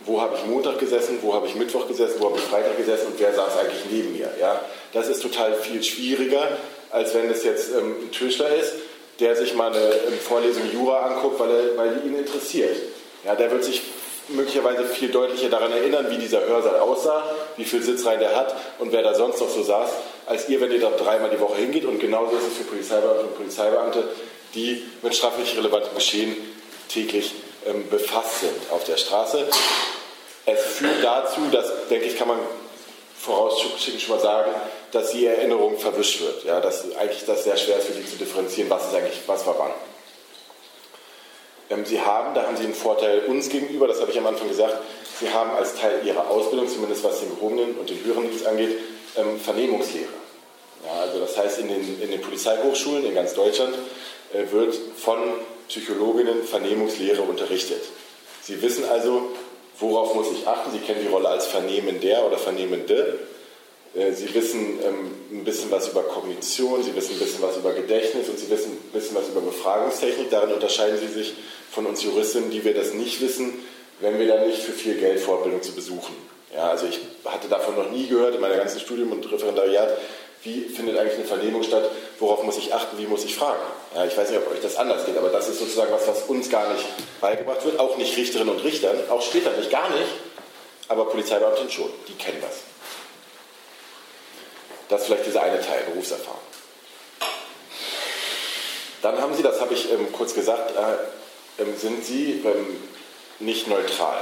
wo 0.05 0.19
habe 0.19 0.35
ich 0.35 0.45
Montag 0.47 0.79
gesessen, 0.79 1.19
wo 1.21 1.33
habe 1.33 1.47
ich 1.47 1.55
Mittwoch 1.55 1.87
gesessen, 1.87 2.15
wo 2.19 2.25
habe 2.25 2.37
ich 2.37 2.43
Freitag 2.43 2.75
gesessen 2.75 3.07
und 3.07 3.19
wer 3.19 3.33
saß 3.33 3.57
eigentlich 3.57 3.83
neben 3.89 4.13
mir. 4.13 4.31
Ja? 4.39 4.59
Das 4.93 5.07
ist 5.07 5.21
total 5.21 5.53
viel 5.53 5.81
schwieriger, 5.83 6.57
als 6.91 7.13
wenn 7.13 7.29
es 7.29 7.43
jetzt 7.43 7.71
ähm, 7.71 7.95
ein 8.03 8.11
Tischler 8.11 8.55
ist 8.55 8.73
der 9.21 9.35
sich 9.35 9.53
mal 9.53 9.71
eine 9.71 10.17
Vorlesung 10.17 10.63
Jura 10.73 11.05
anguckt, 11.05 11.39
weil, 11.39 11.51
er, 11.51 11.77
weil 11.77 12.01
ihn 12.05 12.17
interessiert. 12.17 12.75
Ja, 13.23 13.35
der 13.35 13.51
wird 13.51 13.63
sich 13.63 13.81
möglicherweise 14.29 14.83
viel 14.85 15.09
deutlicher 15.09 15.49
daran 15.49 15.71
erinnern, 15.71 16.07
wie 16.09 16.17
dieser 16.17 16.43
Hörsaal 16.45 16.79
aussah, 16.79 17.23
wie 17.55 17.65
viel 17.65 17.83
Sitzreihen 17.83 18.19
der 18.19 18.35
hat 18.35 18.55
und 18.79 18.91
wer 18.91 19.03
da 19.03 19.13
sonst 19.13 19.39
noch 19.39 19.49
so 19.49 19.61
saß, 19.61 19.89
als 20.25 20.49
ihr, 20.49 20.59
wenn 20.59 20.71
ihr 20.71 20.79
da 20.79 20.89
dreimal 20.89 21.29
die 21.29 21.39
Woche 21.39 21.57
hingeht. 21.57 21.85
Und 21.85 21.99
genauso 21.99 22.35
ist 22.35 22.47
es 22.47 22.57
für 22.57 22.63
Polizeibeamte 22.63 23.21
und 23.25 23.35
Polizeibeamte, 23.35 24.03
die 24.55 24.83
mit 25.03 25.15
strafrechtlich 25.15 25.57
relevantem 25.57 25.93
Geschehen 25.93 26.35
täglich 26.89 27.33
ähm, 27.67 27.87
befasst 27.89 28.39
sind 28.39 28.71
auf 28.71 28.83
der 28.85 28.97
Straße. 28.97 29.45
Es 30.47 30.61
führt 30.63 31.03
dazu, 31.03 31.41
dass, 31.51 31.87
denke 31.89 32.07
ich, 32.07 32.17
kann 32.17 32.27
man 32.27 32.39
vorausschickend 33.19 34.01
schon 34.01 34.15
mal 34.15 34.21
sagen, 34.21 34.51
dass 34.91 35.11
die 35.11 35.25
Erinnerung 35.25 35.77
verwischt 35.77 36.21
wird. 36.21 36.43
Ja, 36.43 36.59
dass 36.59 36.95
eigentlich 36.95 37.25
das 37.25 37.43
sehr 37.43 37.57
schwer 37.57 37.77
ist 37.77 37.87
für 37.87 37.93
sie 37.93 38.05
zu 38.05 38.17
differenzieren, 38.17 38.69
was 38.69 38.87
ist 38.87 38.95
eigentlich, 38.95 39.19
was 39.27 39.45
war 39.45 39.57
wann. 39.57 39.71
Ähm, 41.69 41.85
sie 41.85 42.01
haben, 42.01 42.35
da 42.35 42.43
haben 42.43 42.57
Sie 42.57 42.65
einen 42.65 42.73
Vorteil 42.73 43.25
uns 43.27 43.49
gegenüber, 43.49 43.87
das 43.87 44.01
habe 44.01 44.11
ich 44.11 44.17
am 44.17 44.27
Anfang 44.27 44.47
gesagt, 44.47 44.77
Sie 45.19 45.29
haben 45.29 45.51
als 45.51 45.75
Teil 45.75 46.01
Ihrer 46.03 46.29
Ausbildung, 46.29 46.67
zumindest 46.67 47.03
was 47.03 47.19
den 47.19 47.29
gehobenen 47.29 47.75
und 47.77 47.89
den 47.89 48.03
höheren 48.03 48.27
Dienst 48.27 48.45
angeht, 48.45 48.75
ähm, 49.17 49.39
Vernehmungslehre. 49.39 50.07
Ja, 50.85 51.01
also 51.01 51.19
das 51.19 51.37
heißt, 51.37 51.59
in 51.59 51.67
den, 51.67 52.01
in 52.01 52.11
den 52.11 52.21
Polizeihochschulen 52.21 53.05
in 53.05 53.13
ganz 53.13 53.35
Deutschland 53.35 53.75
äh, 54.33 54.51
wird 54.51 54.75
von 54.97 55.19
Psychologinnen 55.67 56.43
Vernehmungslehre 56.43 57.21
unterrichtet. 57.21 57.83
Sie 58.41 58.61
wissen 58.61 58.83
also, 58.85 59.29
worauf 59.79 60.15
muss 60.15 60.31
ich 60.31 60.47
achten. 60.47 60.71
Sie 60.71 60.79
kennen 60.79 61.01
die 61.01 61.11
Rolle 61.11 61.29
als 61.29 61.47
Vernehmender 61.47 62.25
oder 62.25 62.37
Vernehmende. 62.37 63.19
Äh, 63.93 64.13
Sie 64.13 64.33
wissen 64.33 64.79
ähm, 64.83 65.11
ein 65.31 65.43
bisschen 65.43 65.71
was 65.71 65.89
über 65.89 66.03
Kognition, 66.03 66.83
Sie 66.83 66.95
wissen 66.95 67.13
ein 67.13 67.19
bisschen 67.19 67.41
was 67.41 67.57
über 67.57 67.73
Gedächtnis 67.73 68.29
und 68.29 68.39
Sie 68.39 68.49
wissen 68.49 68.71
ein 68.71 68.91
bisschen 68.91 69.15
was 69.15 69.27
über 69.29 69.41
Befragungstechnik. 69.41 70.29
Darin 70.29 70.53
unterscheiden 70.53 70.97
Sie 70.99 71.07
sich 71.07 71.33
von 71.71 71.85
uns 71.85 72.03
Juristinnen, 72.03 72.51
die 72.51 72.63
wir 72.63 72.73
das 72.73 72.93
nicht 72.93 73.21
wissen, 73.21 73.53
wenn 73.99 74.19
wir 74.19 74.27
dann 74.27 74.47
nicht 74.47 74.61
für 74.61 74.71
viel 74.71 74.95
Geld 74.95 75.19
Fortbildung 75.19 75.61
zu 75.61 75.73
besuchen. 75.73 76.15
Ja, 76.53 76.69
also 76.69 76.85
ich 76.85 76.99
hatte 77.25 77.47
davon 77.47 77.75
noch 77.75 77.89
nie 77.91 78.07
gehört 78.07 78.35
in 78.35 78.41
meiner 78.41 78.57
ganzen 78.57 78.79
Studium 78.79 79.11
und 79.11 79.31
Referendariat, 79.31 79.97
wie 80.43 80.61
findet 80.61 80.97
eigentlich 80.97 81.15
eine 81.15 81.25
Vernehmung 81.25 81.63
statt, 81.63 81.89
worauf 82.19 82.43
muss 82.43 82.57
ich 82.57 82.73
achten, 82.73 82.97
wie 82.97 83.05
muss 83.05 83.23
ich 83.23 83.35
fragen. 83.35 83.61
Ja, 83.95 84.05
ich 84.05 84.17
weiß 84.17 84.29
nicht, 84.29 84.39
ob 84.39 84.51
euch 84.51 84.59
das 84.59 84.75
anders 84.75 85.05
geht, 85.05 85.17
aber 85.17 85.29
das 85.29 85.47
ist 85.47 85.59
sozusagen 85.59 85.91
was, 85.93 86.07
was 86.07 86.23
uns 86.23 86.49
gar 86.49 86.73
nicht 86.73 86.85
beigebracht 87.21 87.63
wird, 87.63 87.79
auch 87.79 87.95
nicht 87.97 88.17
Richterinnen 88.17 88.53
und 88.53 88.63
Richtern, 88.63 88.97
auch 89.09 89.21
später 89.21 89.51
nicht, 89.55 89.69
gar 89.69 89.89
nicht, 89.91 90.09
aber 90.87 91.05
Polizeibeamten 91.05 91.69
schon, 91.69 91.89
die 92.07 92.13
kennen 92.13 92.39
das. 92.41 92.70
Das 94.91 95.01
ist 95.01 95.07
vielleicht 95.07 95.25
dieser 95.25 95.41
eine 95.41 95.61
Teil, 95.61 95.83
Berufserfahrung. 95.89 96.41
Dann 99.01 99.21
haben 99.21 99.33
Sie, 99.33 99.41
das 99.41 99.61
habe 99.61 99.73
ich 99.73 99.89
ähm, 99.89 100.11
kurz 100.11 100.35
gesagt, 100.35 100.73
äh, 100.75 101.61
ähm, 101.61 101.77
sind 101.77 102.03
Sie 102.03 102.43
ähm, 102.45 102.83
nicht 103.39 103.69
neutral. 103.69 104.21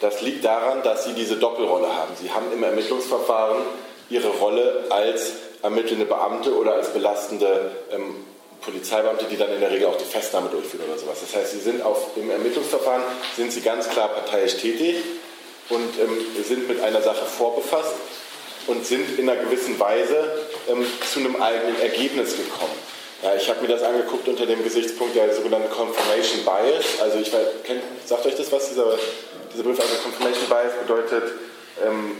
Das 0.00 0.22
liegt 0.22 0.44
daran, 0.44 0.84
dass 0.84 1.04
Sie 1.04 1.14
diese 1.14 1.36
Doppelrolle 1.36 1.88
haben. 1.88 2.12
Sie 2.14 2.30
haben 2.30 2.52
im 2.52 2.62
Ermittlungsverfahren 2.62 3.64
Ihre 4.08 4.28
Rolle 4.28 4.84
als 4.88 5.32
ermittelnde 5.62 6.06
Beamte 6.06 6.56
oder 6.56 6.74
als 6.74 6.92
belastende 6.92 7.72
ähm, 7.90 8.24
Polizeibeamte, 8.60 9.24
die 9.24 9.36
dann 9.36 9.52
in 9.52 9.60
der 9.60 9.72
Regel 9.72 9.88
auch 9.88 9.96
die 9.96 10.04
Festnahme 10.04 10.48
durchführen 10.48 10.84
oder 10.88 10.96
sowas. 10.96 11.18
Das 11.20 11.34
heißt, 11.34 11.50
Sie 11.54 11.60
sind 11.60 11.82
auf, 11.82 12.16
im 12.16 12.30
Ermittlungsverfahren 12.30 13.02
sind 13.34 13.50
Sie 13.50 13.62
ganz 13.62 13.88
klar 13.88 14.06
parteiisch 14.08 14.58
tätig 14.58 14.94
und 15.70 15.98
ähm, 15.98 16.44
sind 16.44 16.68
mit 16.68 16.80
einer 16.80 17.02
Sache 17.02 17.24
vorbefasst 17.26 17.94
und 18.68 18.86
sind 18.86 19.18
in 19.18 19.28
einer 19.28 19.42
gewissen 19.42 19.78
Weise 19.80 20.38
ähm, 20.68 20.86
zu 21.12 21.20
einem 21.20 21.42
eigenen 21.42 21.80
Ergebnis 21.80 22.36
gekommen. 22.36 22.78
Ja, 23.22 23.34
ich 23.34 23.48
habe 23.48 23.62
mir 23.62 23.68
das 23.68 23.82
angeguckt 23.82 24.28
unter 24.28 24.46
dem 24.46 24.62
Gesichtspunkt 24.62 25.16
der 25.16 25.34
sogenannten 25.34 25.70
Confirmation 25.70 26.44
Bias. 26.44 27.00
Also 27.02 27.18
ich 27.18 27.32
weiß, 27.32 27.46
kennt, 27.64 27.82
sagt 28.06 28.24
euch 28.26 28.36
das 28.36 28.52
was, 28.52 28.68
dieser, 28.68 28.96
dieser 29.52 29.64
Begriff? 29.64 29.80
Also 29.80 29.94
Confirmation 30.02 30.48
Bias 30.48 30.72
bedeutet 30.86 31.32
ähm, 31.84 32.16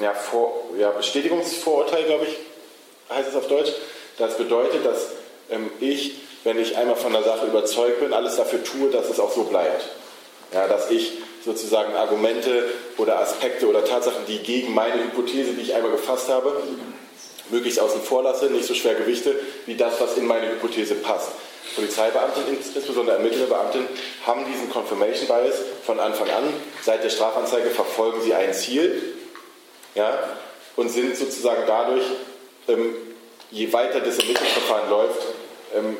ja, 0.00 0.14
Vor, 0.14 0.70
ja, 0.78 0.90
Bestätigungsvorurteil, 0.90 2.04
glaube 2.04 2.26
ich, 2.26 2.36
heißt 3.14 3.28
es 3.28 3.34
auf 3.34 3.48
Deutsch. 3.48 3.72
Das 4.18 4.36
bedeutet, 4.36 4.86
dass 4.86 5.08
ähm, 5.50 5.70
ich, 5.80 6.20
wenn 6.44 6.58
ich 6.58 6.76
einmal 6.76 6.96
von 6.96 7.12
der 7.12 7.22
Sache 7.22 7.46
überzeugt 7.46 8.00
bin, 8.00 8.12
alles 8.12 8.36
dafür 8.36 8.62
tue, 8.62 8.90
dass 8.90 9.08
es 9.08 9.18
auch 9.18 9.32
so 9.32 9.44
bleibt. 9.44 9.88
Ja, 10.52 10.68
dass 10.68 10.90
ich 10.90 11.12
sozusagen 11.44 11.94
Argumente 11.94 12.70
oder 12.98 13.18
Aspekte 13.20 13.66
oder 13.68 13.84
Tatsachen, 13.84 14.24
die 14.28 14.38
gegen 14.38 14.74
meine 14.74 15.02
Hypothese, 15.02 15.52
die 15.52 15.62
ich 15.62 15.74
einmal 15.74 15.90
gefasst 15.92 16.28
habe, 16.28 16.62
möglichst 17.50 17.80
außen 17.80 18.00
vor 18.02 18.22
lasse, 18.22 18.46
nicht 18.46 18.66
so 18.66 18.74
schwer 18.74 18.94
gewichte, 18.94 19.34
wie 19.66 19.74
das, 19.74 20.00
was 20.00 20.16
in 20.16 20.26
meine 20.26 20.48
Hypothese 20.50 20.94
passt. 20.96 21.32
Polizeibeamte, 21.74 22.40
insbesondere 22.74 23.16
ermittelnde 23.16 23.46
Beamten, 23.46 23.86
haben 24.26 24.44
diesen 24.44 24.70
Confirmation 24.70 25.28
Bias 25.28 25.56
von 25.84 26.00
Anfang 26.00 26.28
an. 26.30 26.44
Seit 26.82 27.02
der 27.04 27.10
Strafanzeige 27.10 27.70
verfolgen 27.70 28.20
sie 28.22 28.34
ein 28.34 28.52
Ziel 28.52 29.14
ja, 29.94 30.18
und 30.76 30.90
sind 30.90 31.16
sozusagen 31.16 31.62
dadurch, 31.66 32.04
ähm, 32.68 32.94
je 33.50 33.72
weiter 33.72 34.00
das 34.00 34.18
Ermittlungsverfahren 34.18 34.90
läuft, 34.90 35.20
ähm, 35.74 35.96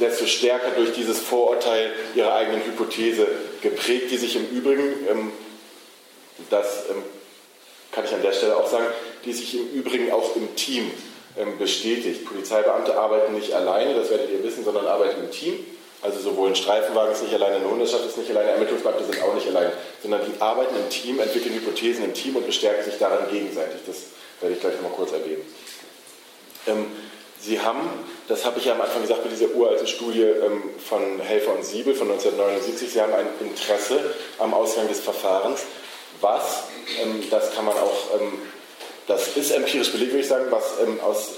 desto 0.00 0.26
stärker 0.26 0.70
durch 0.70 0.92
dieses 0.92 1.20
Vorurteil 1.20 1.92
ihrer 2.14 2.34
eigenen 2.34 2.64
Hypothese 2.64 3.26
geprägt, 3.60 4.10
die 4.10 4.16
sich 4.16 4.36
im 4.36 4.48
Übrigen, 4.48 5.06
ähm, 5.10 5.32
das 6.50 6.84
ähm, 6.90 7.02
kann 7.92 8.04
ich 8.04 8.14
an 8.14 8.22
der 8.22 8.32
Stelle 8.32 8.56
auch 8.56 8.68
sagen, 8.68 8.86
die 9.24 9.32
sich 9.32 9.54
im 9.54 9.68
Übrigen 9.70 10.10
auch 10.12 10.34
im 10.36 10.54
Team 10.56 10.90
ähm, 11.36 11.58
bestätigt. 11.58 12.24
Polizeibeamte 12.24 12.96
arbeiten 12.96 13.34
nicht 13.34 13.52
alleine, 13.52 13.94
das 13.94 14.10
werdet 14.10 14.30
ihr 14.30 14.42
wissen, 14.42 14.64
sondern 14.64 14.86
arbeiten 14.86 15.24
im 15.24 15.30
Team. 15.30 15.54
Also 16.00 16.18
sowohl 16.18 16.48
ein 16.48 16.56
Streifenwagen 16.56 17.12
ist 17.12 17.22
nicht 17.22 17.34
alleine, 17.34 17.56
eine 17.56 17.70
Hundertschaft 17.70 18.04
ist 18.04 18.18
nicht 18.18 18.30
alleine, 18.30 18.50
Ermittlungsbeamte 18.52 19.04
sind 19.04 19.22
auch 19.22 19.34
nicht 19.34 19.46
alleine, 19.46 19.72
sondern 20.02 20.22
die 20.26 20.40
arbeiten 20.40 20.74
im 20.74 20.90
Team, 20.90 21.20
entwickeln 21.20 21.54
Hypothesen 21.54 22.04
im 22.04 22.12
Team 22.12 22.34
und 22.34 22.44
bestärken 22.44 22.84
sich 22.84 22.98
daran 22.98 23.30
gegenseitig. 23.30 23.82
Das 23.86 23.96
werde 24.40 24.56
ich 24.56 24.60
gleich 24.60 24.74
nochmal 24.74 24.92
kurz 24.92 25.12
erwähnen. 25.12 25.42
Sie 27.44 27.60
haben, 27.60 27.80
das 28.28 28.44
habe 28.44 28.60
ich 28.60 28.66
ja 28.66 28.74
am 28.74 28.80
Anfang 28.80 29.02
gesagt, 29.02 29.24
mit 29.24 29.32
dieser 29.32 29.52
uralten 29.52 29.88
Studie 29.88 30.22
ähm, 30.22 30.62
von 30.88 31.18
Helfer 31.18 31.54
und 31.54 31.64
Siebel 31.64 31.92
von 31.92 32.08
1979, 32.08 32.92
Sie 32.92 33.00
haben 33.00 33.12
ein 33.12 33.26
Interesse 33.40 34.14
am 34.38 34.54
Ausgang 34.54 34.86
des 34.86 35.00
Verfahrens, 35.00 35.62
was, 36.20 36.62
ähm, 37.02 37.24
das 37.30 37.52
kann 37.52 37.64
man 37.64 37.74
auch, 37.74 38.20
ähm, 38.20 38.32
das 39.08 39.36
ist 39.36 39.50
empirisch 39.50 39.90
belegt, 39.90 40.12
würde 40.12 40.22
ich 40.22 40.28
sagen, 40.28 40.46
was 40.50 40.74
aus 41.02 41.30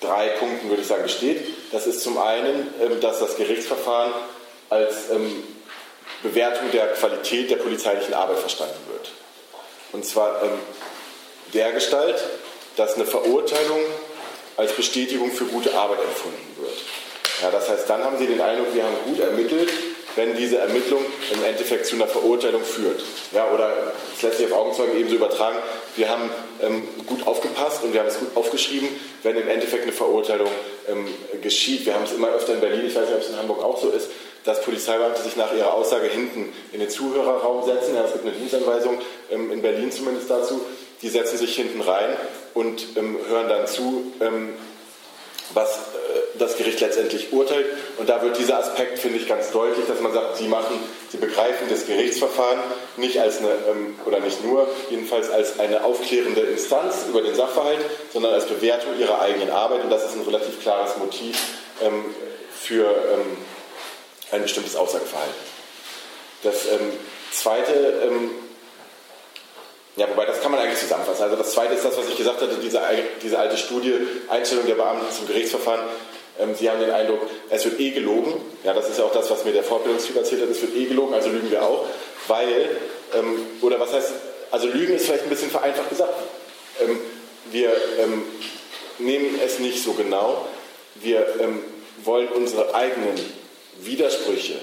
drei 0.00 0.28
Punkten, 0.30 0.70
würde 0.70 0.80
ich 0.80 0.88
sagen, 0.88 1.02
besteht. 1.02 1.46
Das 1.70 1.86
ist 1.86 2.00
zum 2.00 2.16
einen, 2.16 2.72
dass 3.00 3.20
das 3.20 3.36
Gerichtsverfahren 3.36 4.12
als 4.70 5.08
Bewertung 6.22 6.70
der 6.72 6.88
Qualität 6.94 7.50
der 7.50 7.56
polizeilichen 7.56 8.14
Arbeit 8.14 8.38
verstanden 8.38 8.80
wird. 8.90 9.10
Und 9.92 10.06
zwar 10.06 10.40
der 11.52 11.72
Gestalt, 11.72 12.16
dass 12.78 12.94
eine 12.94 13.04
Verurteilung 13.04 13.80
als 14.56 14.72
Bestätigung 14.72 15.30
für 15.30 15.44
gute 15.44 15.74
Arbeit 15.74 15.98
empfunden 16.00 16.56
wird. 16.60 16.74
Ja, 17.42 17.50
das 17.50 17.68
heißt, 17.68 17.88
dann 17.90 18.02
haben 18.02 18.18
Sie 18.18 18.26
den 18.26 18.40
Eindruck, 18.40 18.74
wir 18.74 18.84
haben 18.84 18.96
gut 19.04 19.20
ermittelt, 19.20 19.70
wenn 20.16 20.36
diese 20.36 20.58
Ermittlung 20.58 21.04
im 21.32 21.44
Endeffekt 21.44 21.86
zu 21.86 21.94
einer 21.94 22.08
Verurteilung 22.08 22.62
führt. 22.62 23.02
Ja, 23.32 23.50
oder 23.52 23.92
es 24.16 24.22
lässt 24.22 24.38
sich 24.38 24.46
auf 24.46 24.52
Augenzeugen 24.52 24.96
ebenso 24.96 25.16
übertragen, 25.16 25.58
wir 25.96 26.08
haben 26.08 26.30
ähm, 26.60 26.88
gut 27.06 27.26
aufgepasst 27.26 27.84
und 27.84 27.92
wir 27.92 28.00
haben 28.00 28.08
es 28.08 28.18
gut 28.18 28.36
aufgeschrieben, 28.36 28.88
wenn 29.22 29.36
im 29.36 29.48
Endeffekt 29.48 29.84
eine 29.84 29.92
Verurteilung 29.92 30.50
ähm, 30.88 31.06
geschieht. 31.42 31.86
Wir 31.86 31.94
haben 31.94 32.04
es 32.04 32.12
immer 32.12 32.30
öfter 32.30 32.54
in 32.54 32.60
Berlin, 32.60 32.86
ich 32.86 32.94
weiß 32.96 33.06
nicht, 33.06 33.14
ob 33.14 33.22
es 33.22 33.28
in 33.28 33.36
Hamburg 33.36 33.62
auch 33.62 33.80
so 33.80 33.90
ist, 33.90 34.08
dass 34.44 34.62
Polizeibeamte 34.62 35.22
sich 35.22 35.36
nach 35.36 35.52
ihrer 35.54 35.74
Aussage 35.74 36.06
hinten 36.06 36.52
in 36.72 36.80
den 36.80 36.88
Zuhörerraum 36.88 37.64
setzen. 37.64 37.94
Ja, 37.94 38.04
es 38.04 38.12
gibt 38.12 38.24
eine 38.24 38.34
Dienstanweisung 38.34 38.98
ähm, 39.30 39.52
in 39.52 39.62
Berlin 39.62 39.92
zumindest 39.92 40.30
dazu. 40.30 40.62
Die 41.02 41.08
setzen 41.08 41.38
sich 41.38 41.54
hinten 41.54 41.80
rein 41.80 42.16
und 42.54 42.96
ähm, 42.96 43.18
hören 43.28 43.48
dann 43.48 43.66
zu, 43.66 44.12
ähm, 44.20 44.54
was 45.54 45.70
äh, 45.70 46.38
das 46.38 46.56
Gericht 46.56 46.80
letztendlich 46.80 47.32
urteilt. 47.32 47.66
Und 47.98 48.08
da 48.08 48.22
wird 48.22 48.38
dieser 48.38 48.58
Aspekt, 48.58 48.98
finde 48.98 49.18
ich, 49.18 49.28
ganz 49.28 49.50
deutlich, 49.50 49.86
dass 49.86 50.00
man 50.00 50.12
sagt, 50.12 50.36
sie 50.36 50.48
machen, 50.48 50.78
sie 51.10 51.18
begreifen 51.18 51.68
das 51.70 51.86
Gerichtsverfahren 51.86 52.58
nicht 52.96 53.20
als 53.20 53.38
eine, 53.38 53.50
ähm, 53.70 53.98
oder 54.06 54.20
nicht 54.20 54.44
nur, 54.44 54.68
jedenfalls 54.90 55.30
als 55.30 55.58
eine 55.58 55.84
aufklärende 55.84 56.40
Instanz 56.40 57.06
über 57.08 57.22
den 57.22 57.34
Sachverhalt, 57.34 57.80
sondern 58.12 58.34
als 58.34 58.46
Bewertung 58.46 58.98
ihrer 58.98 59.20
eigenen 59.20 59.50
Arbeit. 59.50 59.84
Und 59.84 59.90
das 59.90 60.04
ist 60.04 60.14
ein 60.14 60.22
relativ 60.22 60.60
klares 60.60 60.96
Motiv 60.96 61.36
ähm, 61.82 62.04
für 62.52 62.86
ähm, 62.86 63.36
ein 64.32 64.42
bestimmtes 64.42 64.76
Aussageverhalten. 64.76 65.34
Das 66.42 66.66
ähm, 66.66 66.92
zweite 67.32 68.02
ja, 69.98 70.08
wobei 70.08 70.26
das 70.26 70.40
kann 70.40 70.52
man 70.52 70.60
eigentlich 70.60 70.78
zusammenfassen. 70.78 71.24
Also 71.24 71.36
das 71.36 71.52
Zweite 71.52 71.74
ist 71.74 71.84
das, 71.84 71.96
was 71.96 72.08
ich 72.08 72.16
gesagt 72.16 72.40
hatte, 72.40 72.56
diese, 72.62 72.80
diese 73.20 73.38
alte 73.38 73.56
Studie, 73.56 73.94
Einstellung 74.28 74.66
der 74.66 74.76
Beamten 74.76 75.12
zum 75.12 75.26
Gerichtsverfahren. 75.26 75.80
Ähm, 76.38 76.54
Sie 76.54 76.70
haben 76.70 76.78
den 76.78 76.90
Eindruck, 76.90 77.20
es 77.50 77.64
wird 77.64 77.80
eh 77.80 77.90
gelogen. 77.90 78.34
Ja, 78.62 78.74
das 78.74 78.88
ist 78.88 78.98
ja 78.98 79.04
auch 79.04 79.12
das, 79.12 79.28
was 79.28 79.44
mir 79.44 79.52
der 79.52 79.64
Fortbildungstyp 79.64 80.16
erzählt 80.16 80.42
hat. 80.42 80.50
Es 80.50 80.62
wird 80.62 80.76
eh 80.76 80.84
gelogen, 80.84 81.14
also 81.14 81.30
lügen 81.30 81.50
wir 81.50 81.64
auch. 81.64 81.84
Weil, 82.28 82.70
ähm, 83.16 83.44
oder 83.60 83.80
was 83.80 83.92
heißt, 83.92 84.12
also 84.52 84.68
Lügen 84.68 84.94
ist 84.94 85.06
vielleicht 85.06 85.24
ein 85.24 85.30
bisschen 85.30 85.50
vereinfacht 85.50 85.90
gesagt. 85.90 86.14
Ähm, 86.80 87.00
wir 87.50 87.70
ähm, 87.98 88.22
nehmen 88.98 89.40
es 89.44 89.58
nicht 89.58 89.82
so 89.82 89.94
genau. 89.94 90.46
Wir 90.94 91.26
ähm, 91.40 91.62
wollen 92.04 92.28
unsere 92.28 92.74
eigenen 92.74 93.18
Widersprüche 93.80 94.58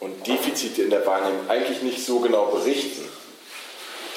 und 0.00 0.26
Defizite 0.26 0.82
in 0.82 0.90
der 0.90 1.06
Wahrnehmung 1.06 1.48
eigentlich 1.48 1.82
nicht 1.82 2.04
so 2.04 2.20
genau 2.20 2.46
berichten. 2.46 3.08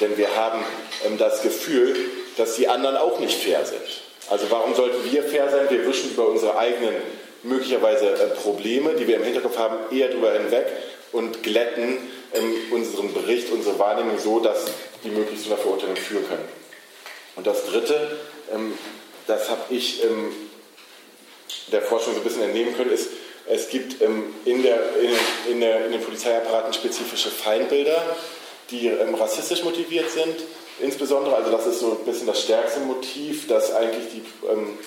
Denn 0.00 0.16
wir 0.16 0.34
haben 0.36 0.64
ähm, 1.06 1.18
das 1.18 1.42
Gefühl, 1.42 1.96
dass 2.36 2.56
die 2.56 2.68
anderen 2.68 2.96
auch 2.96 3.20
nicht 3.20 3.42
fair 3.42 3.64
sind. 3.64 3.82
Also 4.28 4.46
warum 4.50 4.74
sollten 4.74 5.10
wir 5.10 5.22
fair 5.22 5.50
sein? 5.50 5.66
Wir 5.68 5.86
wischen 5.86 6.10
über 6.10 6.28
unsere 6.28 6.56
eigenen 6.56 6.94
möglicherweise 7.42 8.10
äh, 8.10 8.28
Probleme, 8.30 8.94
die 8.94 9.06
wir 9.06 9.16
im 9.16 9.24
Hinterkopf 9.24 9.58
haben, 9.58 9.76
eher 9.94 10.08
darüber 10.08 10.32
hinweg 10.32 10.66
und 11.12 11.42
glätten 11.42 11.98
ähm, 12.34 12.54
unseren 12.72 13.12
Bericht, 13.12 13.52
unsere 13.52 13.78
Wahrnehmung 13.78 14.18
so, 14.18 14.40
dass 14.40 14.64
die 15.04 15.10
möglichst 15.10 15.44
zu 15.44 15.52
einer 15.52 15.60
Verurteilung 15.60 15.96
führen 15.96 16.26
können. 16.26 16.48
Und 17.36 17.46
das 17.46 17.66
Dritte, 17.66 18.18
ähm, 18.52 18.76
das 19.26 19.50
habe 19.50 19.62
ich 19.70 20.02
ähm, 20.04 20.32
der 21.70 21.82
Forschung 21.82 22.14
so 22.14 22.20
ein 22.20 22.24
bisschen 22.24 22.42
entnehmen 22.42 22.76
können, 22.76 22.90
ist, 22.90 23.10
es 23.46 23.68
gibt 23.68 24.00
ähm, 24.00 24.34
in, 24.46 24.62
der, 24.62 24.80
in, 24.96 25.52
in, 25.52 25.60
der, 25.60 25.86
in 25.86 25.92
den 25.92 26.00
Polizeiapparaten 26.00 26.72
spezifische 26.72 27.30
Feindbilder, 27.30 28.16
die 28.70 28.88
ähm, 28.88 29.14
rassistisch 29.14 29.64
motiviert 29.64 30.10
sind. 30.10 30.36
Insbesondere, 30.80 31.36
also 31.36 31.50
das 31.50 31.66
ist 31.66 31.80
so 31.80 31.92
ein 31.92 32.04
bisschen 32.04 32.26
das 32.26 32.42
stärkste 32.42 32.80
Motiv, 32.80 33.46
dass 33.46 33.72
eigentlich 33.72 34.12
die, 34.12 34.48
ähm, 34.50 34.78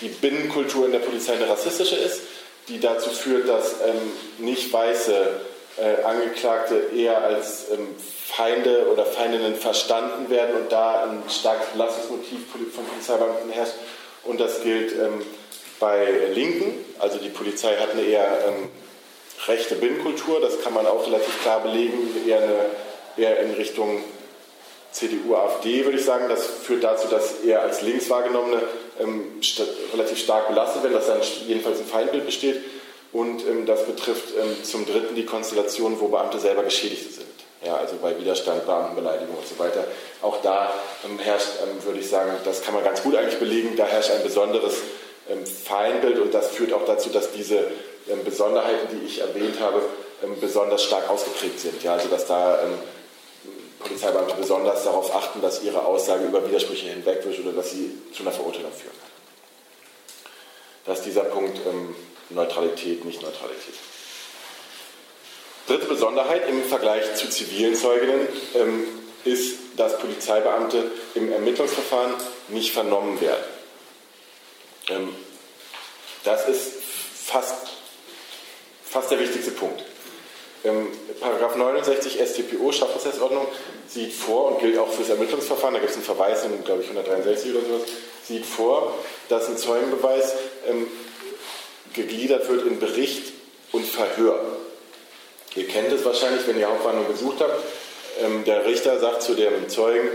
die 0.00 0.08
Binnenkultur 0.08 0.86
in 0.86 0.92
der 0.92 1.00
Polizei 1.00 1.34
eine 1.34 1.48
rassistische 1.48 1.96
ist, 1.96 2.20
die 2.68 2.78
dazu 2.78 3.10
führt, 3.10 3.48
dass 3.48 3.72
ähm, 3.86 4.44
nicht 4.44 4.72
weiße 4.72 5.40
äh, 5.78 6.02
Angeklagte 6.02 6.90
eher 6.94 7.22
als 7.22 7.70
ähm, 7.72 7.94
Feinde 7.98 8.88
oder 8.92 9.06
Feindinnen 9.06 9.56
verstanden 9.56 10.28
werden 10.30 10.62
und 10.62 10.72
da 10.72 11.04
ein 11.04 11.22
starkes 11.30 11.68
Belastungsmotiv 11.68 12.40
von 12.50 12.84
Polizeibeamten 12.84 13.50
herrscht. 13.50 13.74
Und 14.24 14.40
das 14.40 14.62
gilt 14.62 14.92
ähm, 14.92 15.22
bei 15.80 16.06
Linken, 16.34 16.84
also 16.98 17.18
die 17.18 17.28
Polizei 17.28 17.76
hat 17.76 17.92
eine 17.92 18.02
eher 18.02 18.26
ähm, 18.46 18.68
rechte 19.46 19.76
Binnenkultur, 19.76 20.40
das 20.40 20.60
kann 20.60 20.74
man 20.74 20.86
auch 20.86 21.06
relativ 21.06 21.40
klar 21.42 21.60
belegen, 21.60 21.98
eher, 22.26 22.38
eine, 22.38 22.54
eher 23.18 23.40
in 23.40 23.52
Richtung 23.52 24.02
CDU, 24.92 25.34
AfD 25.34 25.84
würde 25.84 25.98
ich 25.98 26.04
sagen. 26.04 26.28
Das 26.28 26.44
führt 26.46 26.82
dazu, 26.84 27.08
dass 27.08 27.40
eher 27.40 27.62
als 27.62 27.82
links 27.82 28.08
wahrgenommene 28.10 28.62
ähm, 29.00 29.40
st 29.42 29.62
relativ 29.92 30.18
stark 30.18 30.48
belastet 30.48 30.82
werden, 30.82 30.94
dass 30.94 31.06
dann 31.06 31.20
jedenfalls 31.46 31.78
ein 31.78 31.86
Feindbild 31.86 32.26
besteht. 32.26 32.62
Und 33.12 33.46
ähm, 33.46 33.66
das 33.66 33.86
betrifft 33.86 34.34
ähm, 34.38 34.64
zum 34.64 34.86
Dritten 34.86 35.14
die 35.14 35.24
Konstellation, 35.24 35.98
wo 36.00 36.08
Beamte 36.08 36.38
selber 36.38 36.62
Geschädigte 36.62 37.12
sind. 37.12 37.26
Ja, 37.64 37.76
also 37.76 37.96
bei 38.00 38.18
Widerstand, 38.18 38.66
Beamtenbeleidigung 38.66 39.36
und 39.36 39.46
so 39.46 39.58
weiter. 39.58 39.84
Auch 40.22 40.40
da 40.42 40.72
ähm, 41.04 41.18
herrscht, 41.18 41.48
ähm, 41.62 41.84
würde 41.84 42.00
ich 42.00 42.08
sagen, 42.08 42.30
das 42.44 42.62
kann 42.62 42.74
man 42.74 42.84
ganz 42.84 43.02
gut 43.02 43.16
eigentlich 43.16 43.38
belegen, 43.38 43.76
da 43.76 43.86
herrscht 43.86 44.10
ein 44.10 44.22
besonderes 44.22 44.76
ähm, 45.28 45.44
Feindbild 45.44 46.18
und 46.18 46.32
das 46.34 46.48
führt 46.50 46.72
auch 46.72 46.84
dazu, 46.84 47.10
dass 47.10 47.32
diese 47.32 47.64
Besonderheiten, 48.24 48.88
die 48.90 49.04
ich 49.04 49.20
erwähnt 49.20 49.60
habe, 49.60 49.82
besonders 50.40 50.82
stark 50.82 51.10
ausgeprägt 51.10 51.60
sind. 51.60 51.82
Ja, 51.82 51.92
also 51.92 52.08
dass 52.08 52.26
da 52.26 52.58
Polizeibeamte 53.78 54.34
besonders 54.34 54.84
darauf 54.84 55.14
achten, 55.14 55.40
dass 55.40 55.62
ihre 55.62 55.84
Aussage 55.84 56.24
über 56.24 56.46
Widersprüche 56.46 56.88
hinwegwischt 56.88 57.40
oder 57.40 57.52
dass 57.52 57.70
sie 57.70 57.92
zu 58.12 58.22
einer 58.22 58.32
Verurteilung 58.32 58.72
führen 58.72 58.96
kann. 59.00 59.10
Das 60.86 60.98
ist 60.98 61.06
dieser 61.06 61.24
Punkt 61.24 61.58
ähm, 61.66 61.94
Neutralität, 62.30 63.04
nicht 63.04 63.22
Neutralität. 63.22 63.74
Dritte 65.66 65.86
Besonderheit 65.86 66.48
im 66.48 66.64
Vergleich 66.64 67.14
zu 67.14 67.28
zivilen 67.28 67.74
Zeuginnen 67.74 68.26
ähm, 68.54 68.86
ist, 69.24 69.58
dass 69.76 69.98
Polizeibeamte 69.98 70.90
im 71.14 71.30
Ermittlungsverfahren 71.30 72.14
nicht 72.48 72.72
vernommen 72.72 73.20
werden. 73.20 73.44
Ähm, 74.88 75.14
das 76.24 76.48
ist 76.48 76.72
fast, 77.26 77.68
fast 78.82 79.10
der 79.10 79.20
wichtigste 79.20 79.50
Punkt. 79.50 79.84
Ähm, 80.64 80.88
Paragraph 81.20 81.56
69 81.56 82.18
StPO, 82.20 82.72
Strafprozessordnung, 82.72 83.46
sieht 83.86 84.12
vor 84.12 84.52
und 84.52 84.60
gilt 84.60 84.78
auch 84.78 84.90
für 84.90 85.02
das 85.02 85.10
Ermittlungsverfahren, 85.10 85.74
da 85.74 85.80
gibt 85.80 85.90
es 85.90 85.96
einen 85.96 86.04
Verweis 86.04 86.44
in, 86.44 86.64
glaube 86.64 86.82
ich, 86.82 86.88
163 86.88 87.52
oder 87.52 87.60
sowas, 87.60 87.88
sieht 88.26 88.44
vor, 88.44 88.94
dass 89.28 89.48
ein 89.48 89.56
Zeugenbeweis 89.56 90.34
ähm, 90.68 90.88
gegliedert 91.94 92.48
wird 92.48 92.66
in 92.66 92.78
Bericht 92.78 93.32
und 93.72 93.86
Verhör. 93.86 94.40
Ihr 95.54 95.66
kennt 95.66 95.92
es 95.92 96.04
wahrscheinlich, 96.04 96.46
wenn 96.46 96.58
ihr 96.58 96.68
Hauptverhandlung 96.68 97.08
besucht 97.08 97.40
habt. 97.40 97.62
Ähm, 98.22 98.44
der 98.44 98.66
Richter 98.66 98.98
sagt 98.98 99.22
zu 99.22 99.34
dem 99.34 99.68
Zeugen, 99.68 100.08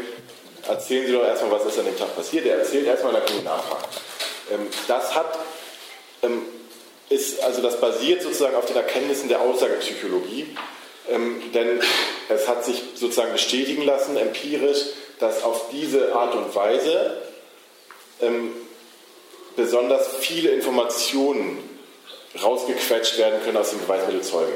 erzählen 0.67 1.05
Sie 1.07 1.13
doch 1.13 1.23
erstmal, 1.23 1.51
was 1.51 1.65
ist 1.65 1.79
an 1.79 1.85
dem 1.85 1.97
Tag 1.97 2.15
passiert. 2.15 2.45
Er 2.45 2.59
erzählt 2.59 2.85
erstmal, 2.85 3.13
dann 3.13 3.25
können 3.25 3.43
wir 3.43 3.51
nachfragen. 3.51 3.83
Ähm, 4.51 4.67
das 4.87 5.15
hat 5.15 5.39
ähm, 6.21 6.43
ist, 7.09 7.41
also 7.43 7.61
das 7.61 7.79
basiert 7.79 8.21
sozusagen 8.21 8.55
auf 8.55 8.65
den 8.65 8.75
Erkenntnissen 8.75 9.29
der 9.29 9.41
Aussagepsychologie, 9.41 10.55
ähm, 11.09 11.51
denn 11.53 11.81
es 12.29 12.47
hat 12.47 12.63
sich 12.65 12.81
sozusagen 12.95 13.33
bestätigen 13.33 13.83
lassen, 13.83 14.17
empirisch, 14.17 14.85
dass 15.19 15.43
auf 15.43 15.69
diese 15.71 16.15
Art 16.15 16.35
und 16.35 16.55
Weise 16.55 17.17
ähm, 18.21 18.53
besonders 19.55 20.07
viele 20.19 20.51
Informationen 20.51 21.57
rausgequetscht 22.41 23.17
werden 23.17 23.43
können 23.43 23.57
aus 23.57 23.69
dem 23.69 23.79
Beweismittelzeugen. 23.79 24.53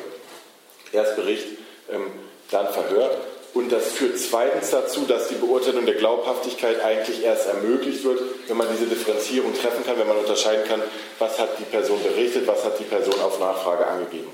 Erst 0.91 1.16
Bericht, 1.16 1.45
ähm, 1.91 2.12
dann 2.50 2.72
Verhör. 2.74 3.12
Und 3.58 3.72
das 3.72 3.88
führt 3.88 4.20
zweitens 4.20 4.70
dazu, 4.70 5.05
dass 5.08 5.30
die 5.30 5.36
Beurteilung 5.36 5.88
der 5.88 5.95
Glaubhaftigkeit 5.95 6.80
eigentlich 6.84 7.24
erst 7.24 7.47
ermöglicht 7.47 8.03
wird, 8.03 8.22
wenn 8.47 8.55
man 8.55 8.68
diese 8.72 8.86
Differenzierung 8.86 9.51
treffen 9.60 9.84
kann, 9.84 9.97
wenn 9.97 10.08
man 10.08 10.18
unterscheiden 10.18 10.64
kann, 10.68 10.80
was 11.18 11.39
hat 11.39 11.58
die 11.58 11.64
Person 11.64 11.99
berichtet, 12.03 12.45
was 12.45 12.64
hat 12.64 12.78
die 12.78 12.84
Person 12.84 13.20
auf 13.20 13.39
Nachfrage 13.39 13.88
angegeben. 13.88 14.30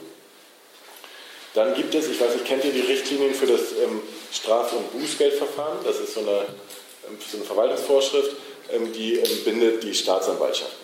Dann 1.53 1.73
gibt 1.73 1.95
es, 1.95 2.09
ich 2.09 2.19
weiß 2.19 2.33
nicht, 2.33 2.45
kennt 2.45 2.65
ihr 2.65 2.73
die 2.73 2.81
Richtlinien 2.81 3.33
für 3.33 3.45
das 3.45 3.71
ähm, 3.81 4.01
Straf- 4.33 4.73
und 4.73 4.91
Bußgeldverfahren? 4.91 5.77
Das 5.85 6.01
ist 6.01 6.15
so 6.15 6.19
eine, 6.19 6.39
ähm, 7.07 7.17
so 7.25 7.37
eine 7.37 7.45
Verwaltungsvorschrift, 7.45 8.35
ähm, 8.73 8.91
die 8.91 9.19
ähm, 9.19 9.43
bindet 9.45 9.83
die 9.83 9.93
Staatsanwaltschaft. 9.93 10.75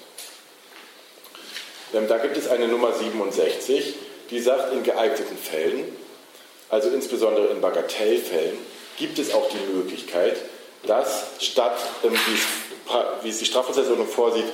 Ähm, 1.94 2.08
da 2.08 2.20
gibt 2.20 2.38
es 2.38 2.48
eine 2.48 2.70
Nummer 2.70 2.94
67, 2.94 3.96
die 4.30 4.40
sagt, 4.40 4.72
in 4.72 4.84
geeigneten 4.84 5.38
Fällen 5.38 5.99
also 6.70 6.90
insbesondere 6.90 7.48
in 7.48 7.62
Bagatellfällen, 7.62 8.58
gibt 8.98 9.20
es 9.20 9.34
auch 9.34 9.50
die 9.50 9.74
Möglichkeit, 9.74 10.38
dass 10.86 11.28
statt, 11.40 11.78
ähm, 12.04 12.18
wie 13.22 13.30
es 13.30 13.40
die 13.40 13.46
Strafprozessordnung 13.46 14.08
vorsieht, 14.08 14.46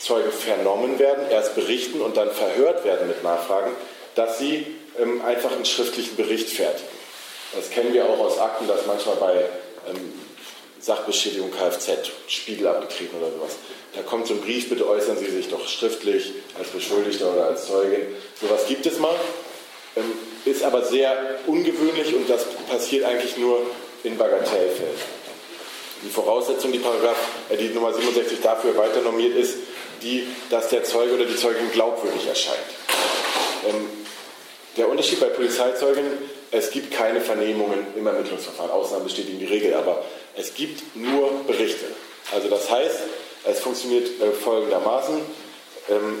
Zeugen 0.00 0.32
vernommen 0.32 0.98
werden, 0.98 1.30
erst 1.30 1.54
berichten 1.54 2.00
und 2.00 2.16
dann 2.16 2.30
verhört 2.32 2.84
werden 2.84 3.06
mit 3.06 3.22
Nachfragen, 3.22 3.70
dass 4.16 4.38
sie 4.38 4.66
ähm, 4.98 5.22
einfach 5.24 5.52
einen 5.52 5.64
schriftlichen 5.64 6.16
Bericht 6.16 6.50
fertigen. 6.50 6.90
Das 7.54 7.70
kennen 7.70 7.92
wir 7.92 8.06
auch 8.06 8.18
aus 8.18 8.38
Akten, 8.38 8.66
dass 8.66 8.86
manchmal 8.86 9.16
bei 9.16 9.44
ähm, 9.88 10.12
Sachbeschädigung 10.80 11.52
Kfz, 11.52 12.10
Spiegel 12.26 12.66
abgetreten 12.66 13.16
oder 13.16 13.30
sowas. 13.30 13.52
Da 13.94 14.02
kommt 14.02 14.26
so 14.26 14.34
ein 14.34 14.40
Brief, 14.40 14.68
bitte 14.68 14.88
äußern 14.88 15.18
Sie 15.18 15.30
sich 15.30 15.48
doch 15.48 15.68
schriftlich 15.68 16.32
als 16.58 16.68
Beschuldigter 16.68 17.32
oder 17.32 17.46
als 17.46 17.66
Zeugin. 17.66 18.06
Sowas 18.40 18.66
gibt 18.66 18.86
es 18.86 18.98
mal. 18.98 19.14
Ähm, 19.96 20.12
ist 20.44 20.62
aber 20.62 20.84
sehr 20.84 21.38
ungewöhnlich 21.46 22.14
und 22.14 22.28
das 22.28 22.44
passiert 22.68 23.04
eigentlich 23.04 23.36
nur 23.36 23.60
in 24.04 24.16
Bagatellfällen. 24.16 24.94
Die 26.02 26.10
Voraussetzung, 26.10 26.72
die, 26.72 26.78
Paragraph, 26.78 27.16
äh, 27.50 27.56
die 27.56 27.68
Nummer 27.68 27.92
67 27.92 28.40
dafür 28.40 28.76
weiter 28.76 29.00
normiert 29.02 29.36
ist, 29.36 29.56
die, 30.02 30.26
dass 30.50 30.68
der 30.68 30.82
Zeuge 30.84 31.14
oder 31.14 31.26
die 31.26 31.36
Zeugin 31.36 31.70
glaubwürdig 31.72 32.26
erscheint. 32.26 32.58
Ähm, 33.68 33.88
der 34.76 34.88
Unterschied 34.88 35.20
bei 35.20 35.26
Polizeizeugen, 35.26 36.04
es 36.50 36.70
gibt 36.70 36.92
keine 36.92 37.20
Vernehmungen 37.20 37.86
im 37.94 38.06
Ermittlungsverfahren, 38.06 38.70
Ausnahmen 38.70 39.04
bestätigen 39.04 39.38
die 39.38 39.46
Regel, 39.46 39.74
aber 39.74 40.04
es 40.36 40.54
gibt 40.54 40.96
nur 40.96 41.30
Berichte. 41.46 41.84
Also 42.34 42.48
das 42.48 42.70
heißt, 42.70 43.00
es 43.44 43.60
funktioniert 43.60 44.08
äh, 44.20 44.32
folgendermaßen, 44.32 45.20
ähm, 45.90 46.20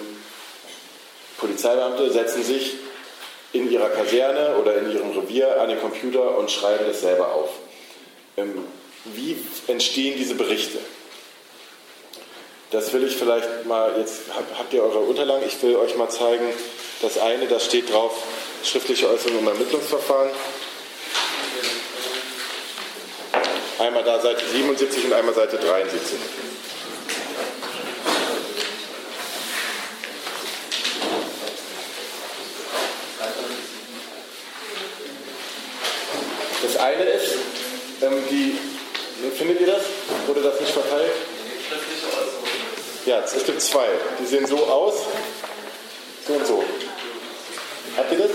Polizeibeamte 1.38 2.12
setzen 2.12 2.44
sich 2.44 2.74
in 3.52 3.70
ihrer 3.70 3.90
Kaserne 3.90 4.56
oder 4.56 4.76
in 4.78 4.92
ihrem 4.92 5.10
Revier 5.10 5.60
an 5.60 5.68
den 5.68 5.80
Computer 5.80 6.38
und 6.38 6.50
schreiben 6.50 6.84
das 6.86 7.00
selber 7.00 7.32
auf. 7.32 7.50
Ähm, 8.36 8.64
wie 9.04 9.36
entstehen 9.66 10.16
diese 10.16 10.34
Berichte? 10.34 10.78
Das 12.70 12.92
will 12.94 13.04
ich 13.04 13.16
vielleicht 13.16 13.66
mal, 13.66 13.94
jetzt 13.98 14.22
habt 14.58 14.72
ihr 14.72 14.82
eure 14.82 15.00
Unterlagen, 15.00 15.44
ich 15.46 15.62
will 15.62 15.76
euch 15.76 15.96
mal 15.96 16.08
zeigen, 16.08 16.46
das 17.02 17.18
eine, 17.18 17.46
da 17.46 17.60
steht 17.60 17.92
drauf, 17.92 18.22
schriftliche 18.64 19.10
Äußerung 19.10 19.40
im 19.40 19.48
Ermittlungsverfahren. 19.48 20.30
Einmal 23.78 24.04
da 24.04 24.20
Seite 24.20 24.42
77 24.50 25.04
und 25.04 25.12
einmal 25.12 25.34
Seite 25.34 25.58
73. 25.58 26.18
eine 36.82 37.04
ist, 37.04 37.34
ähm, 38.02 38.22
die, 38.30 38.58
findet 39.36 39.60
ihr 39.60 39.68
das? 39.68 39.82
Wurde 40.26 40.42
das 40.42 40.60
nicht 40.60 40.72
verteilt? 40.72 41.12
Ja, 43.06 43.20
es 43.24 43.44
gibt 43.44 43.60
zwei. 43.60 43.86
Die 44.20 44.26
sehen 44.26 44.46
so 44.46 44.58
aus. 44.64 44.94
So 46.26 46.34
und 46.34 46.46
so. 46.46 46.64
Habt 47.96 48.12
ihr 48.12 48.18
das? 48.18 48.30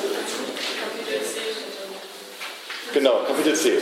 Genau, 2.93 3.23
Kapitel 3.25 3.55
C. 3.55 3.79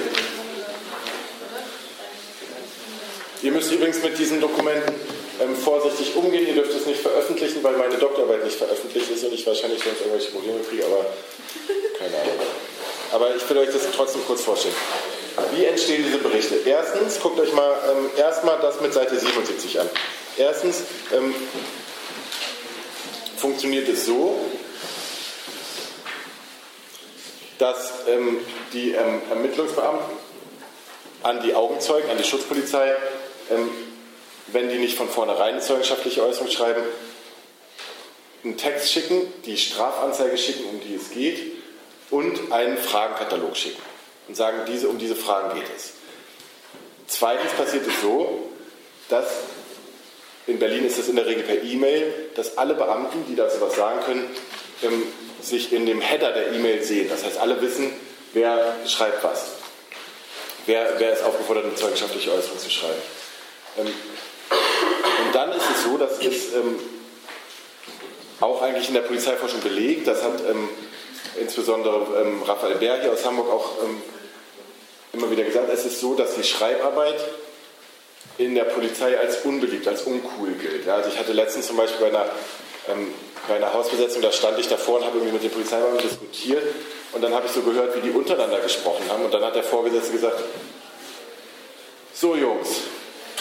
Ihr 3.41 3.51
müsst 3.51 3.71
übrigens 3.71 4.01
mit 4.01 4.17
diesen 4.17 4.41
Dokumenten 4.41 4.95
ähm, 5.41 5.55
vorsichtig 5.55 6.15
umgehen. 6.15 6.47
Ihr 6.47 6.55
dürft 6.55 6.73
es 6.73 6.85
nicht 6.85 7.01
veröffentlichen, 7.01 7.63
weil 7.63 7.77
meine 7.77 7.97
Doktorarbeit 7.97 8.43
nicht 8.43 8.57
veröffentlicht 8.57 9.11
ist 9.11 9.23
und 9.23 9.33
ich 9.33 9.45
wahrscheinlich 9.45 9.83
sonst 9.83 10.01
irgendwelche 10.01 10.31
Probleme 10.31 10.59
kriege, 10.67 10.85
aber 10.85 11.05
keine 11.99 12.15
Ahnung. 12.21 12.74
Aber 13.15 13.33
ich 13.33 13.49
will 13.49 13.57
euch 13.59 13.71
das 13.71 13.83
trotzdem 13.95 14.25
kurz 14.25 14.41
vorstellen. 14.41 14.75
Wie 15.53 15.63
entstehen 15.63 16.03
diese 16.03 16.17
Berichte? 16.17 16.55
Erstens, 16.65 17.17
guckt 17.21 17.39
euch 17.39 17.53
mal 17.53 17.73
ähm, 17.89 18.09
erstmal 18.17 18.59
das 18.59 18.81
mit 18.81 18.93
Seite 18.93 19.17
77 19.17 19.79
an. 19.79 19.89
Erstens 20.35 20.83
ähm, 21.13 21.33
funktioniert 23.37 23.87
es 23.87 24.05
so, 24.05 24.37
dass 27.57 28.05
ähm, 28.09 28.39
die 28.73 28.91
ähm, 28.91 29.21
Ermittlungsbeamten 29.29 30.17
an 31.23 31.41
die 31.41 31.55
Augenzeugen, 31.55 32.09
an 32.09 32.17
die 32.17 32.25
Schutzpolizei, 32.25 32.97
ähm, 33.49 33.69
wenn 34.47 34.67
die 34.67 34.77
nicht 34.77 34.97
von 34.97 35.07
vornherein 35.07 35.61
zeugenschaftliche 35.61 36.21
Äußerung 36.21 36.51
schreiben, 36.51 36.83
einen 38.43 38.57
Text 38.57 38.91
schicken, 38.91 39.21
die 39.45 39.55
Strafanzeige 39.55 40.37
schicken, 40.37 40.65
um 40.65 40.81
die 40.81 40.95
es 40.95 41.11
geht, 41.11 41.55
und 42.15 42.51
einen 42.53 42.77
Fragenkatalog 42.77 43.57
schicken 43.57 43.81
und 44.27 44.35
sagen, 44.35 44.59
diese, 44.67 44.87
um 44.87 44.97
diese 44.97 45.15
Fragen 45.15 45.53
geht 45.53 45.67
es. 45.75 45.93
Zweitens 47.07 47.51
passiert 47.51 47.85
es 47.85 48.01
so, 48.01 48.49
dass 49.09 49.25
in 50.47 50.57
Berlin 50.59 50.85
ist 50.85 50.97
es 50.97 51.09
in 51.09 51.17
der 51.17 51.25
Regel 51.25 51.43
per 51.43 51.61
E-Mail, 51.61 52.29
dass 52.35 52.57
alle 52.57 52.73
Beamten, 52.73 53.25
die 53.27 53.35
dazu 53.35 53.59
was 53.59 53.75
sagen 53.75 53.99
können, 54.05 54.29
ähm, 54.83 55.03
sich 55.41 55.73
in 55.73 55.85
dem 55.85 56.01
Header 56.01 56.31
der 56.31 56.53
E-Mail 56.53 56.83
sehen. 56.83 57.09
Das 57.09 57.25
heißt, 57.25 57.37
alle 57.37 57.61
wissen, 57.61 57.91
wer 58.33 58.75
schreibt 58.87 59.23
was. 59.23 59.47
Wer, 60.65 60.95
wer 60.97 61.13
ist 61.13 61.23
aufgefordert, 61.23 61.65
eine 61.65 61.75
zeugenschaftliche 61.75 62.31
Äußerung 62.31 62.57
zu 62.57 62.69
schreiben. 62.69 63.01
Ähm, 63.77 63.87
und 63.87 65.35
dann 65.35 65.51
ist 65.51 65.65
es 65.75 65.83
so, 65.83 65.97
dass 65.97 66.19
es 66.19 66.53
ähm, 66.53 66.79
auch 68.39 68.61
eigentlich 68.61 68.87
in 68.87 68.93
der 68.93 69.01
Polizeiforschung 69.01 69.61
belegt, 69.61 70.07
das 70.07 70.23
hat 70.23 70.41
ähm, 70.49 70.69
insbesondere 71.39 72.21
ähm, 72.21 72.41
Raphael 72.43 72.77
hier 72.79 73.11
aus 73.11 73.25
Hamburg 73.25 73.49
auch 73.51 73.83
ähm, 73.83 74.01
immer 75.13 75.31
wieder 75.31 75.43
gesagt, 75.43 75.69
es 75.71 75.85
ist 75.85 75.99
so, 75.99 76.15
dass 76.15 76.35
die 76.35 76.43
Schreibarbeit 76.43 77.19
in 78.37 78.55
der 78.55 78.65
Polizei 78.65 79.17
als 79.17 79.45
unbeliebt, 79.45 79.87
als 79.87 80.03
uncool 80.03 80.51
gilt. 80.53 80.85
Ja, 80.85 80.95
also 80.95 81.09
ich 81.09 81.17
hatte 81.17 81.33
letztens 81.33 81.67
zum 81.67 81.77
Beispiel 81.77 82.01
bei 82.01 82.17
einer, 82.17 82.25
ähm, 82.89 83.13
bei 83.47 83.55
einer 83.55 83.73
Hausbesetzung, 83.73 84.21
da 84.21 84.31
stand 84.31 84.59
ich 84.59 84.67
davor 84.67 84.97
und 84.97 85.05
habe 85.05 85.17
irgendwie 85.17 85.33
mit 85.33 85.43
den 85.43 85.51
Polizeibeamten 85.51 86.01
diskutiert 86.01 86.63
und 87.13 87.23
dann 87.23 87.33
habe 87.33 87.45
ich 87.45 87.51
so 87.51 87.61
gehört, 87.61 87.95
wie 87.95 88.01
die 88.01 88.11
untereinander 88.11 88.59
gesprochen 88.59 89.03
haben 89.09 89.23
und 89.23 89.33
dann 89.33 89.43
hat 89.43 89.55
der 89.55 89.63
Vorgesetzte 89.63 90.11
gesagt, 90.11 90.41
so 92.13 92.35
Jungs, 92.35 92.81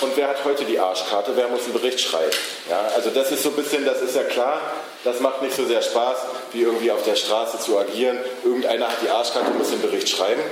und 0.00 0.16
wer 0.16 0.28
hat 0.28 0.44
heute 0.44 0.64
die 0.64 0.78
Arschkarte? 0.78 1.32
Wer 1.36 1.48
muss 1.48 1.64
einen 1.64 1.72
Bericht 1.72 2.00
schreiben? 2.00 2.32
Ja, 2.68 2.88
also 2.94 3.10
das 3.10 3.30
ist 3.30 3.42
so 3.42 3.50
ein 3.50 3.56
bisschen, 3.56 3.84
das 3.84 4.00
ist 4.00 4.16
ja 4.16 4.24
klar, 4.24 4.60
das 5.04 5.20
macht 5.20 5.42
nicht 5.42 5.54
so 5.54 5.64
sehr 5.64 5.82
Spaß, 5.82 6.16
wie 6.52 6.62
irgendwie 6.62 6.90
auf 6.90 7.02
der 7.04 7.14
Straße 7.14 7.60
zu 7.60 7.78
agieren. 7.78 8.18
Irgendeiner 8.44 8.88
hat 8.88 9.02
die 9.02 9.08
Arschkarte 9.08 9.50
und 9.50 9.58
muss 9.58 9.70
den 9.70 9.82
Bericht 9.82 10.08
schreiben. 10.08 10.42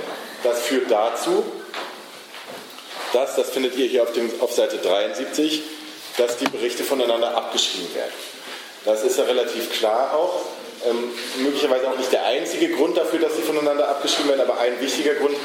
Das 0.43 0.61
führt 0.61 0.89
dazu, 0.89 1.43
dass, 3.13 3.35
das 3.35 3.49
findet 3.49 3.75
ihr 3.75 3.87
hier 3.87 4.03
auf, 4.03 4.13
dem, 4.13 4.29
auf 4.39 4.51
Seite 4.53 4.77
73, 4.77 5.61
dass 6.17 6.37
die 6.37 6.45
Berichte 6.45 6.83
voneinander 6.83 7.35
abgeschrieben 7.35 7.93
werden. 7.95 8.13
Das 8.85 9.03
ist 9.03 9.17
ja 9.17 9.23
relativ 9.25 9.71
klar 9.71 10.13
auch. 10.15 10.41
Ähm, 10.85 11.11
möglicherweise 11.37 11.87
auch 11.89 11.97
nicht 11.97 12.11
der 12.11 12.25
einzige 12.25 12.69
Grund 12.69 12.97
dafür, 12.97 13.19
dass 13.19 13.37
sie 13.37 13.41
voneinander 13.41 13.87
abgeschrieben 13.87 14.29
werden, 14.29 14.41
aber 14.41 14.59
ein 14.59 14.81
wichtiger 14.81 15.13
Grund. 15.13 15.35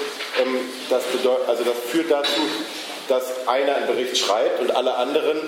Ähm, 0.43 0.59
das, 0.91 1.03
also 1.47 1.65
das 1.65 1.75
führt 1.91 2.11
dazu, 2.11 2.41
dass 3.09 3.49
einer 3.49 3.77
einen 3.77 3.87
Bericht 3.87 4.17
schreibt 4.19 4.61
und 4.61 4.71
alle 4.71 4.95
anderen 4.97 5.41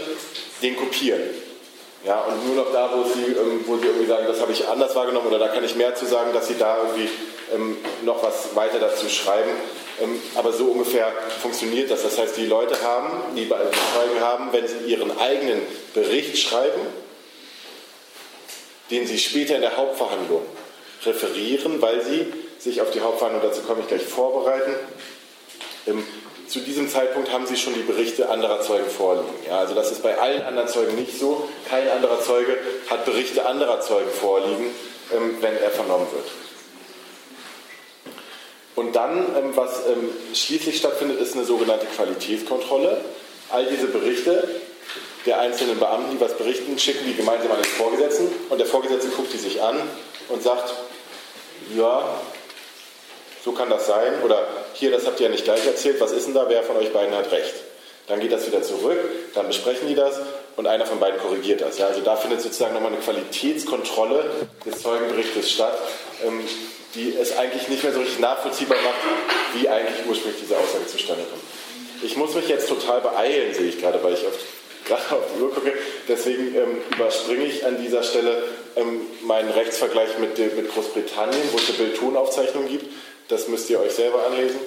den 0.62 0.76
kopieren. 0.76 1.22
Ja, 2.04 2.20
und 2.20 2.46
nur 2.46 2.64
noch 2.64 2.72
da, 2.72 2.90
wo 2.94 3.04
sie, 3.04 3.32
ähm, 3.32 3.62
wo 3.66 3.76
sie 3.76 3.86
irgendwie 3.86 4.06
sagen, 4.06 4.24
das 4.26 4.40
habe 4.40 4.52
ich 4.52 4.66
anders 4.66 4.94
wahrgenommen 4.96 5.28
oder 5.28 5.38
da 5.38 5.48
kann 5.48 5.62
ich 5.62 5.76
mehr 5.76 5.94
zu 5.94 6.06
sagen, 6.06 6.32
dass 6.32 6.48
sie 6.48 6.56
da 6.58 6.78
irgendwie 6.78 7.10
ähm, 7.54 7.76
noch 8.04 8.22
was 8.22 8.56
weiter 8.56 8.78
dazu 8.78 9.08
schreiben. 9.08 9.50
Ähm, 10.00 10.20
aber 10.34 10.52
so 10.52 10.64
ungefähr 10.64 11.12
funktioniert 11.42 11.90
das. 11.90 12.02
Das 12.02 12.18
heißt, 12.18 12.38
die 12.38 12.46
Leute 12.46 12.80
haben, 12.82 13.36
die 13.36 13.46
Zeugen 13.48 14.20
haben, 14.20 14.48
wenn 14.52 14.66
sie 14.66 14.78
ihren 14.86 15.18
eigenen 15.18 15.60
Bericht 15.92 16.38
schreiben, 16.38 16.80
den 18.90 19.06
sie 19.06 19.18
später 19.18 19.56
in 19.56 19.60
der 19.60 19.76
Hauptverhandlung 19.76 20.42
referieren, 21.04 21.82
weil 21.82 22.02
sie 22.02 22.32
sich 22.58 22.80
auf 22.80 22.90
die 22.90 23.00
Hauptverhandlung, 23.00 23.42
dazu 23.42 23.60
komme 23.62 23.80
ich 23.82 23.88
gleich, 23.88 24.02
vorbereiten. 24.02 24.74
Zu 26.50 26.58
diesem 26.58 26.88
Zeitpunkt 26.88 27.30
haben 27.30 27.46
sie 27.46 27.56
schon 27.56 27.74
die 27.74 27.82
Berichte 27.82 28.28
anderer 28.28 28.60
Zeugen 28.60 28.90
vorliegen. 28.90 29.32
Ja, 29.46 29.60
also 29.60 29.72
das 29.72 29.92
ist 29.92 30.02
bei 30.02 30.18
allen 30.18 30.42
anderen 30.42 30.66
Zeugen 30.66 30.96
nicht 30.96 31.16
so. 31.16 31.48
Kein 31.68 31.88
anderer 31.88 32.20
Zeuge 32.20 32.58
hat 32.88 33.04
Berichte 33.04 33.46
anderer 33.46 33.80
Zeugen 33.80 34.10
vorliegen, 34.10 34.66
ähm, 35.14 35.36
wenn 35.40 35.56
er 35.56 35.70
vernommen 35.70 36.08
wird. 36.12 36.26
Und 38.74 38.96
dann, 38.96 39.18
ähm, 39.36 39.52
was 39.54 39.86
ähm, 39.86 40.10
schließlich 40.34 40.76
stattfindet, 40.76 41.20
ist 41.20 41.36
eine 41.36 41.44
sogenannte 41.44 41.86
Qualitätskontrolle. 41.86 43.00
All 43.50 43.66
diese 43.66 43.86
Berichte 43.86 44.48
der 45.26 45.38
einzelnen 45.38 45.78
Beamten, 45.78 46.16
die 46.16 46.20
was 46.20 46.36
berichten, 46.36 46.76
schicken 46.80 47.06
die 47.06 47.14
gemeinsam 47.14 47.52
an 47.52 47.58
den 47.58 47.70
Vorgesetzten 47.70 48.26
und 48.48 48.58
der 48.58 48.66
Vorgesetzte 48.66 49.10
guckt 49.10 49.32
die 49.32 49.38
sich 49.38 49.62
an 49.62 49.76
und 50.28 50.42
sagt, 50.42 50.74
ja, 51.76 52.08
so 53.44 53.52
kann 53.52 53.70
das 53.70 53.86
sein 53.86 54.14
oder 54.24 54.48
hier, 54.74 54.90
das 54.90 55.06
habt 55.06 55.20
ihr 55.20 55.26
ja 55.26 55.32
nicht 55.32 55.44
gleich 55.44 55.66
erzählt, 55.66 56.00
was 56.00 56.12
ist 56.12 56.26
denn 56.26 56.34
da, 56.34 56.46
wer 56.48 56.62
von 56.62 56.76
euch 56.76 56.92
beiden 56.92 57.14
hat 57.14 57.30
recht? 57.32 57.54
Dann 58.08 58.18
geht 58.20 58.32
das 58.32 58.46
wieder 58.46 58.62
zurück, 58.62 58.98
dann 59.34 59.46
besprechen 59.46 59.86
die 59.86 59.94
das 59.94 60.18
und 60.56 60.66
einer 60.66 60.84
von 60.84 60.98
beiden 60.98 61.20
korrigiert 61.20 61.60
das. 61.60 61.78
Ja, 61.78 61.86
also 61.86 62.00
da 62.00 62.16
findet 62.16 62.40
sozusagen 62.40 62.74
nochmal 62.74 62.92
eine 62.92 63.00
Qualitätskontrolle 63.00 64.24
des 64.66 64.82
Zeugenberichtes 64.82 65.50
statt, 65.50 65.78
ähm, 66.26 66.40
die 66.94 67.14
es 67.16 67.36
eigentlich 67.36 67.68
nicht 67.68 67.84
mehr 67.84 67.92
so 67.92 68.00
richtig 68.00 68.18
nachvollziehbar 68.18 68.78
macht, 68.82 68.96
wie 69.54 69.68
eigentlich 69.68 70.06
ursprünglich 70.08 70.40
diese 70.42 70.58
Aussage 70.58 70.86
zustande 70.86 71.22
kommt. 71.30 71.42
Ich 72.02 72.16
muss 72.16 72.34
mich 72.34 72.48
jetzt 72.48 72.68
total 72.68 73.00
beeilen, 73.00 73.54
sehe 73.54 73.68
ich 73.68 73.80
gerade, 73.80 74.02
weil 74.02 74.14
ich 74.14 74.24
gerade 74.86 75.02
auf 75.12 75.22
die 75.36 75.42
Uhr 75.42 75.54
gucke. 75.54 75.72
Deswegen 76.08 76.54
ähm, 76.56 76.82
überspringe 76.92 77.44
ich 77.44 77.64
an 77.64 77.80
dieser 77.80 78.02
Stelle 78.02 78.42
ähm, 78.74 79.02
meinen 79.22 79.50
Rechtsvergleich 79.50 80.18
mit, 80.18 80.36
mit 80.38 80.72
Großbritannien, 80.72 81.42
wo 81.52 81.58
es 81.58 81.68
eine 81.68 81.78
Bildtonaufzeichnung 81.78 82.66
gibt. 82.66 82.86
Das 83.30 83.46
müsst 83.48 83.70
ihr 83.70 83.80
euch 83.80 83.92
selber 83.92 84.26
anlesen. 84.26 84.58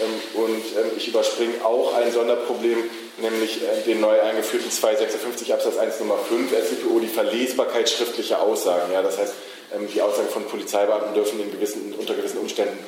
Ähm, 0.00 0.42
und 0.42 0.64
ähm, 0.76 0.90
ich 0.96 1.08
überspringe 1.08 1.64
auch 1.64 1.94
ein 1.94 2.10
Sonderproblem, 2.12 2.84
nämlich 3.18 3.62
äh, 3.62 3.82
den 3.86 4.00
neu 4.00 4.20
eingeführten 4.20 4.70
256 4.70 5.52
Absatz 5.52 5.76
1 5.76 6.00
Nummer 6.00 6.18
5 6.18 6.50
SCPO, 6.50 6.98
die 7.00 7.08
Verlesbarkeit 7.08 7.88
schriftlicher 7.88 8.42
Aussagen. 8.42 8.92
Ja, 8.92 9.02
das 9.02 9.18
heißt, 9.18 9.34
ähm, 9.74 9.88
die 9.92 10.00
Aussagen 10.02 10.28
von 10.28 10.44
Polizeibeamten 10.46 11.14
dürfen 11.14 11.40
in 11.40 11.50
gewissen, 11.50 11.94
unter 11.94 12.14
gewissen 12.14 12.38
Umständen 12.38 12.78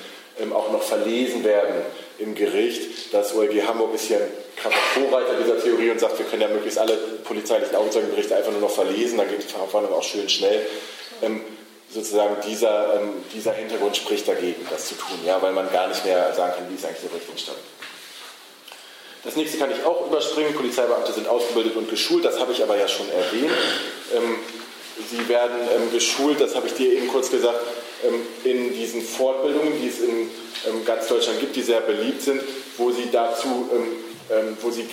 auch 0.54 0.70
noch 0.70 0.84
verlesen 0.84 1.42
werden 1.42 1.74
im 2.20 2.36
Gericht. 2.36 3.12
Das 3.12 3.34
OLG 3.34 3.66
Hamburg 3.66 3.92
ist 3.96 4.04
hier 4.04 4.18
ein 4.18 4.30
krasser 4.54 4.76
Vorreiter 4.94 5.34
dieser 5.42 5.60
Theorie 5.60 5.90
und 5.90 5.98
sagt, 5.98 6.16
wir 6.16 6.26
können 6.26 6.42
ja 6.42 6.48
möglichst 6.48 6.78
alle 6.78 6.96
polizeilichen 7.24 7.74
Augenzeugenberichte 7.74 8.36
einfach 8.36 8.52
nur 8.52 8.60
noch 8.60 8.70
verlesen, 8.70 9.18
dann 9.18 9.28
geht 9.28 9.42
die 9.42 9.48
Verfahren 9.48 9.86
auch 9.86 10.04
schön 10.04 10.28
schnell 10.28 10.64
sozusagen 11.90 12.36
dieser, 12.46 12.94
ähm, 12.94 13.14
dieser 13.34 13.52
Hintergrund 13.52 13.96
spricht 13.96 14.28
dagegen, 14.28 14.66
das 14.70 14.88
zu 14.88 14.94
tun, 14.94 15.18
ja, 15.24 15.40
weil 15.40 15.52
man 15.52 15.70
gar 15.72 15.88
nicht 15.88 16.04
mehr 16.04 16.32
sagen 16.34 16.52
kann, 16.56 16.70
wie 16.70 16.74
ist 16.74 16.84
eigentlich 16.84 17.02
der 17.02 17.08
Berichterstattung. 17.08 17.62
Das 19.24 19.36
nächste 19.36 19.58
kann 19.58 19.70
ich 19.70 19.84
auch 19.84 20.06
überspringen. 20.06 20.54
Polizeibeamte 20.54 21.12
sind 21.12 21.28
ausgebildet 21.28 21.76
und 21.76 21.90
geschult, 21.90 22.24
das 22.24 22.38
habe 22.38 22.52
ich 22.52 22.62
aber 22.62 22.76
ja 22.76 22.86
schon 22.86 23.06
erwähnt. 23.10 23.52
Ähm, 24.14 24.38
sie 25.10 25.28
werden 25.28 25.56
ähm, 25.74 25.92
geschult, 25.92 26.40
das 26.40 26.54
habe 26.54 26.66
ich 26.66 26.74
dir 26.74 26.92
eben 26.92 27.08
kurz 27.08 27.30
gesagt, 27.30 27.58
ähm, 28.06 28.20
in 28.44 28.74
diesen 28.74 29.02
Fortbildungen, 29.02 29.80
die 29.80 29.88
es 29.88 30.00
in 30.00 30.30
ähm, 30.68 30.84
ganz 30.84 31.08
Deutschland 31.08 31.40
gibt, 31.40 31.56
die 31.56 31.62
sehr 31.62 31.80
beliebt 31.80 32.22
sind, 32.22 32.42
wo 32.76 32.90
sie 32.92 33.10
dazu, 33.10 33.68
ähm, 34.30 34.56
wo 34.60 34.70
sie 34.70 34.86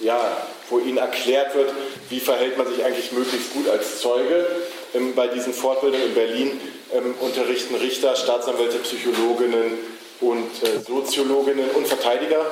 ja, 0.00 0.36
wo 0.68 0.78
ihnen 0.78 0.98
erklärt 0.98 1.54
wird, 1.54 1.72
wie 2.10 2.20
verhält 2.20 2.58
man 2.58 2.66
sich 2.66 2.84
eigentlich 2.84 3.12
möglichst 3.12 3.52
gut 3.52 3.68
als 3.68 4.00
Zeuge 4.00 4.46
ähm, 4.94 5.14
bei 5.14 5.28
diesen 5.28 5.52
Fortbildungen 5.52 6.06
in 6.06 6.14
Berlin 6.14 6.60
ähm, 6.92 7.14
unterrichten 7.20 7.74
Richter, 7.76 8.14
Staatsanwälte, 8.16 8.78
Psychologinnen 8.78 9.78
und 10.20 10.50
äh, 10.62 10.80
Soziologinnen 10.86 11.70
und 11.70 11.86
Verteidiger, 11.86 12.44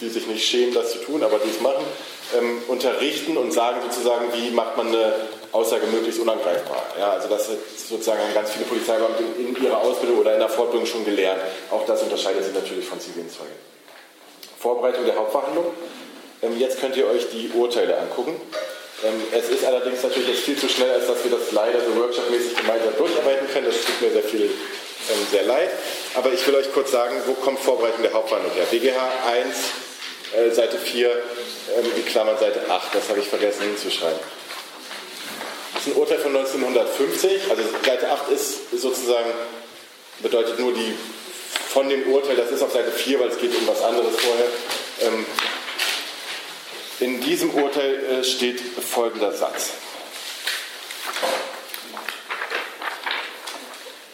die 0.00 0.08
sich 0.08 0.26
nicht 0.26 0.46
schämen, 0.46 0.74
das 0.74 0.92
zu 0.92 0.98
tun, 0.98 1.22
aber 1.22 1.38
dies 1.44 1.60
machen, 1.60 1.84
ähm, 2.38 2.62
unterrichten 2.68 3.36
und 3.36 3.52
sagen 3.52 3.80
sozusagen, 3.82 4.26
wie 4.32 4.50
macht 4.50 4.76
man 4.76 4.88
eine 4.88 5.14
Aussage 5.52 5.86
möglichst 5.86 6.20
unangreifbar. 6.20 6.82
Ja, 6.98 7.12
also 7.12 7.28
das 7.28 7.48
sozusagen 7.88 8.20
haben 8.20 8.34
ganz 8.34 8.50
viele 8.50 8.66
Polizeibeamte 8.66 9.24
in 9.38 9.62
ihrer 9.62 9.78
Ausbildung 9.78 10.18
oder 10.18 10.34
in 10.34 10.38
der 10.38 10.48
Fortbildung 10.48 10.86
schon 10.86 11.04
gelernt. 11.04 11.40
Auch 11.70 11.84
das 11.86 12.02
unterscheidet 12.02 12.44
sich 12.44 12.54
natürlich 12.54 12.86
von 12.86 13.00
zivilen 13.00 13.28
Zeugen. 13.28 13.50
Vorbereitung 14.58 15.06
der 15.06 15.16
Hauptverhandlung. 15.16 15.66
Ähm, 16.42 16.58
jetzt 16.58 16.80
könnt 16.80 16.96
ihr 16.96 17.06
euch 17.06 17.30
die 17.30 17.50
Urteile 17.54 17.98
angucken. 17.98 18.40
Ähm, 19.04 19.22
es 19.32 19.48
ist 19.48 19.64
allerdings 19.64 20.02
natürlich 20.02 20.28
jetzt 20.28 20.42
viel 20.42 20.58
zu 20.58 20.68
schnell, 20.68 20.90
als 20.90 21.06
dass 21.06 21.24
wir 21.24 21.30
das 21.30 21.52
leider 21.52 21.80
so 21.80 21.96
workshopmäßig 21.96 22.56
gemeinsam 22.56 22.96
durcharbeiten 22.96 23.48
können. 23.52 23.66
Das 23.66 23.76
tut 23.76 24.00
mir 24.00 24.12
sehr 24.12 24.22
viel 24.22 24.50
ähm, 25.10 25.26
sehr 25.30 25.44
leid. 25.44 25.70
Aber 26.14 26.32
ich 26.32 26.46
will 26.46 26.54
euch 26.54 26.72
kurz 26.72 26.90
sagen, 26.90 27.16
wo 27.26 27.32
kommt 27.34 27.60
Vorbereitung 27.60 28.02
der 28.02 28.12
Hauptverhandlung 28.12 28.54
her? 28.54 28.66
BGH 28.70 29.00
1, 29.28 29.56
äh, 30.36 30.54
Seite 30.54 30.78
4, 30.78 31.10
ähm, 31.10 31.16
in 31.96 32.04
Klammern 32.04 32.38
Seite 32.38 32.62
8. 32.68 32.94
Das 32.94 33.08
habe 33.08 33.20
ich 33.20 33.28
vergessen 33.28 33.62
hinzuschreiben. 33.62 34.18
Das 35.74 35.86
ist 35.86 35.94
ein 35.94 35.98
Urteil 35.98 36.18
von 36.18 36.36
1950. 36.36 37.50
Also 37.50 37.62
Seite 37.84 38.10
8 38.10 38.30
ist 38.30 38.70
sozusagen, 38.78 39.30
bedeutet 40.20 40.58
nur 40.58 40.72
die 40.74 40.94
von 41.72 41.88
dem 41.88 42.12
Urteil, 42.12 42.36
das 42.36 42.50
ist 42.50 42.62
auf 42.62 42.72
Seite 42.72 42.90
4, 42.90 43.20
weil 43.20 43.28
es 43.28 43.38
geht 43.38 43.54
um 43.54 43.66
was 43.66 43.80
anderes 43.82 44.14
vorher. 44.16 44.46
In 47.00 47.18
diesem 47.22 47.50
Urteil 47.54 47.94
äh, 47.94 48.24
steht 48.24 48.60
folgender 48.60 49.32
Satz. 49.32 49.70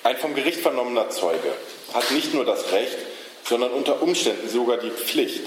Ein 0.04 0.16
vom 0.18 0.36
Gericht 0.36 0.60
vernommener 0.60 1.10
Zeuge 1.10 1.52
hat 1.92 2.12
nicht 2.12 2.32
nur 2.32 2.44
das 2.44 2.70
Recht, 2.70 2.96
sondern 3.42 3.72
unter 3.72 4.02
Umständen 4.02 4.48
sogar 4.48 4.76
die 4.76 4.90
Pflicht, 4.90 5.42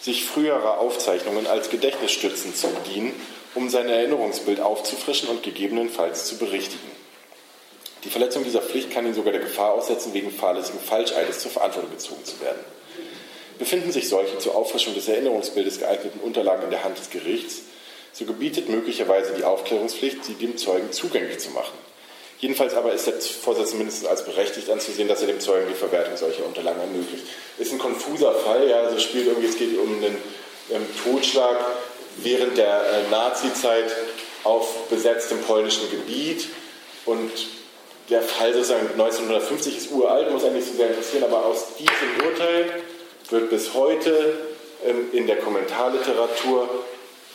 sich 0.00 0.24
früherer 0.24 0.78
Aufzeichnungen 0.78 1.46
als 1.46 1.70
Gedächtnisstützen 1.70 2.56
zu 2.56 2.66
bedienen, 2.66 3.14
um 3.54 3.70
sein 3.70 3.88
Erinnerungsbild 3.88 4.58
aufzufrischen 4.60 5.28
und 5.28 5.44
gegebenenfalls 5.44 6.24
zu 6.24 6.38
berichtigen. 6.38 6.90
Die 8.02 8.10
Verletzung 8.10 8.42
dieser 8.42 8.62
Pflicht 8.62 8.90
kann 8.90 9.06
ihn 9.06 9.14
sogar 9.14 9.30
der 9.30 9.42
Gefahr 9.42 9.74
aussetzen, 9.74 10.12
wegen 10.12 10.32
fahrlässigen 10.32 10.80
Falscheides 10.80 11.38
zur 11.38 11.52
Verantwortung 11.52 11.92
gezogen 11.92 12.24
zu 12.24 12.40
werden. 12.40 12.64
Befinden 13.60 13.92
sich 13.92 14.08
solche 14.08 14.38
zur 14.38 14.56
Auffrischung 14.56 14.94
des 14.94 15.06
Erinnerungsbildes 15.06 15.78
geeigneten 15.78 16.18
Unterlagen 16.20 16.64
in 16.64 16.70
der 16.70 16.82
Hand 16.82 16.98
des 16.98 17.10
Gerichts, 17.10 17.60
so 18.10 18.24
gebietet 18.24 18.70
möglicherweise 18.70 19.34
die 19.34 19.44
Aufklärungspflicht, 19.44 20.24
sie 20.24 20.32
dem 20.32 20.56
Zeugen 20.56 20.90
zugänglich 20.92 21.38
zu 21.40 21.50
machen. 21.50 21.78
Jedenfalls 22.38 22.72
aber 22.72 22.94
ist 22.94 23.06
der 23.06 23.20
Vorsitzende 23.20 23.76
mindestens 23.76 24.08
als 24.08 24.24
berechtigt 24.24 24.70
anzusehen, 24.70 25.08
dass 25.08 25.20
er 25.20 25.26
dem 25.26 25.40
Zeugen 25.40 25.68
die 25.68 25.74
Verwertung 25.74 26.16
solcher 26.16 26.46
Unterlagen 26.46 26.80
ermöglicht. 26.80 27.26
Ist 27.58 27.70
ein 27.72 27.78
konfuser 27.78 28.32
Fall, 28.32 28.66
ja, 28.66 28.80
also 28.80 28.98
spielt 28.98 29.26
irgendwie, 29.26 29.48
es 29.48 29.58
geht 29.58 29.78
um 29.78 29.94
einen 29.94 30.16
ähm, 30.72 30.86
Totschlag 31.04 31.58
während 32.16 32.56
der 32.56 32.80
äh, 32.80 33.10
Nazi-Zeit 33.10 33.94
auf 34.42 34.88
besetztem 34.88 35.38
polnischen 35.42 35.90
Gebiet 35.90 36.48
und 37.04 37.30
der 38.08 38.22
Fall 38.22 38.54
sozusagen 38.54 38.88
1950 38.92 39.76
ist 39.76 39.90
uralt, 39.92 40.32
muss 40.32 40.44
eigentlich 40.44 40.64
so 40.64 40.72
sehr 40.72 40.88
interessieren, 40.88 41.24
aber 41.24 41.44
aus 41.44 41.76
diesem 41.78 42.26
Urteil 42.26 42.72
wird 43.30 43.50
bis 43.50 43.74
heute 43.74 44.34
ähm, 44.84 45.08
in 45.12 45.26
der 45.26 45.36
Kommentarliteratur 45.36 46.68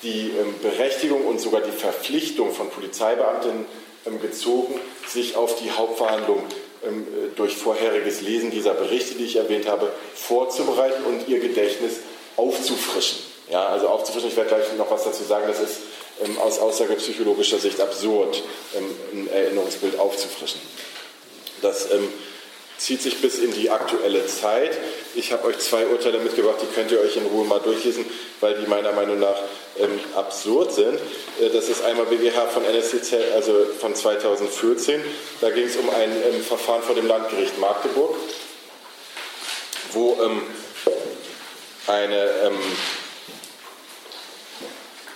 die 0.03 0.31
ähm, 0.31 0.55
Berechtigung 0.61 1.25
und 1.25 1.39
sogar 1.39 1.61
die 1.61 1.71
Verpflichtung 1.71 2.53
von 2.53 2.69
Polizeibeamten 2.69 3.65
ähm, 4.05 4.21
gezogen, 4.21 4.79
sich 5.07 5.35
auf 5.35 5.55
die 5.55 5.71
Hauptverhandlung 5.71 6.43
äh, 6.83 6.87
durch 7.35 7.55
vorheriges 7.55 8.21
Lesen 8.21 8.51
dieser 8.51 8.73
Berichte, 8.73 9.15
die 9.15 9.25
ich 9.25 9.35
erwähnt 9.37 9.67
habe, 9.67 9.91
vorzubereiten 10.13 11.03
und 11.05 11.27
ihr 11.27 11.39
Gedächtnis 11.39 11.97
aufzufrischen. 12.35 13.19
Ja, 13.49 13.67
also 13.67 13.87
aufzufrischen, 13.87 14.29
ich 14.29 14.35
werde 14.35 14.49
gleich 14.49 14.65
noch 14.77 14.89
was 14.89 15.03
dazu 15.03 15.23
sagen, 15.23 15.45
das 15.47 15.59
ist 15.59 15.77
aus 16.39 16.59
aussagepsychologischer 16.59 17.59
Sicht 17.59 17.79
absurd, 17.81 18.41
ein 18.73 19.27
Erinnerungsbild 19.27 19.99
aufzufrischen. 19.99 20.61
Das 21.61 21.87
zieht 22.85 23.01
sich 23.01 23.19
bis 23.19 23.39
in 23.39 23.51
die 23.51 23.71
aktuelle 23.71 24.27
Zeit. 24.27 24.77
Ich 25.15 25.31
habe 25.31 25.47
euch 25.47 25.57
zwei 25.57 25.87
Urteile 25.87 26.19
mitgebracht, 26.19 26.57
die 26.61 26.71
könnt 26.71 26.91
ihr 26.91 26.99
euch 26.99 27.17
in 27.17 27.25
Ruhe 27.25 27.43
mal 27.43 27.59
durchlesen, 27.59 28.05
weil 28.41 28.53
die 28.59 28.67
meiner 28.67 28.91
Meinung 28.91 29.19
nach 29.19 29.37
ähm, 29.79 29.99
absurd 30.13 30.71
sind. 30.71 30.99
Äh, 31.41 31.49
das 31.51 31.67
ist 31.67 31.83
einmal 31.83 32.05
BGH 32.05 32.45
von 32.45 32.63
NSCZ, 32.63 33.15
also 33.33 33.65
von 33.79 33.95
2014. 33.95 35.01
Da 35.41 35.49
ging 35.49 35.65
es 35.65 35.77
um 35.77 35.89
ein 35.89 36.11
ähm, 36.11 36.43
Verfahren 36.43 36.83
vor 36.83 36.93
dem 36.93 37.07
Landgericht 37.07 37.57
Magdeburg, 37.57 38.15
wo 39.93 40.19
ähm, 40.23 40.43
eine, 41.87 42.29
ähm, 42.43 42.57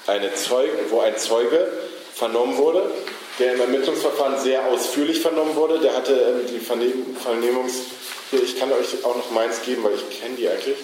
eine 0.07 0.33
Zeuge, 0.33 0.73
wo 0.89 1.01
ein 1.01 1.19
Zeuge 1.19 1.71
vernommen 2.15 2.57
wurde 2.57 2.89
der 3.39 3.53
im 3.53 3.61
Ermittlungsverfahren 3.61 4.39
sehr 4.39 4.67
ausführlich 4.67 5.21
vernommen 5.21 5.55
wurde. 5.55 5.79
Der 5.79 5.95
hatte 5.95 6.13
ähm, 6.13 6.47
die 6.51 6.59
Vernehm 6.59 7.15
Vernehmungs... 7.21 7.73
Ich 8.31 8.59
kann 8.59 8.71
euch 8.71 9.03
auch 9.03 9.15
noch 9.15 9.31
meins 9.31 9.61
geben, 9.63 9.83
weil 9.83 9.95
ich 9.95 10.19
kenne 10.19 10.35
die 10.35 10.47
eigentlich. 10.47 10.77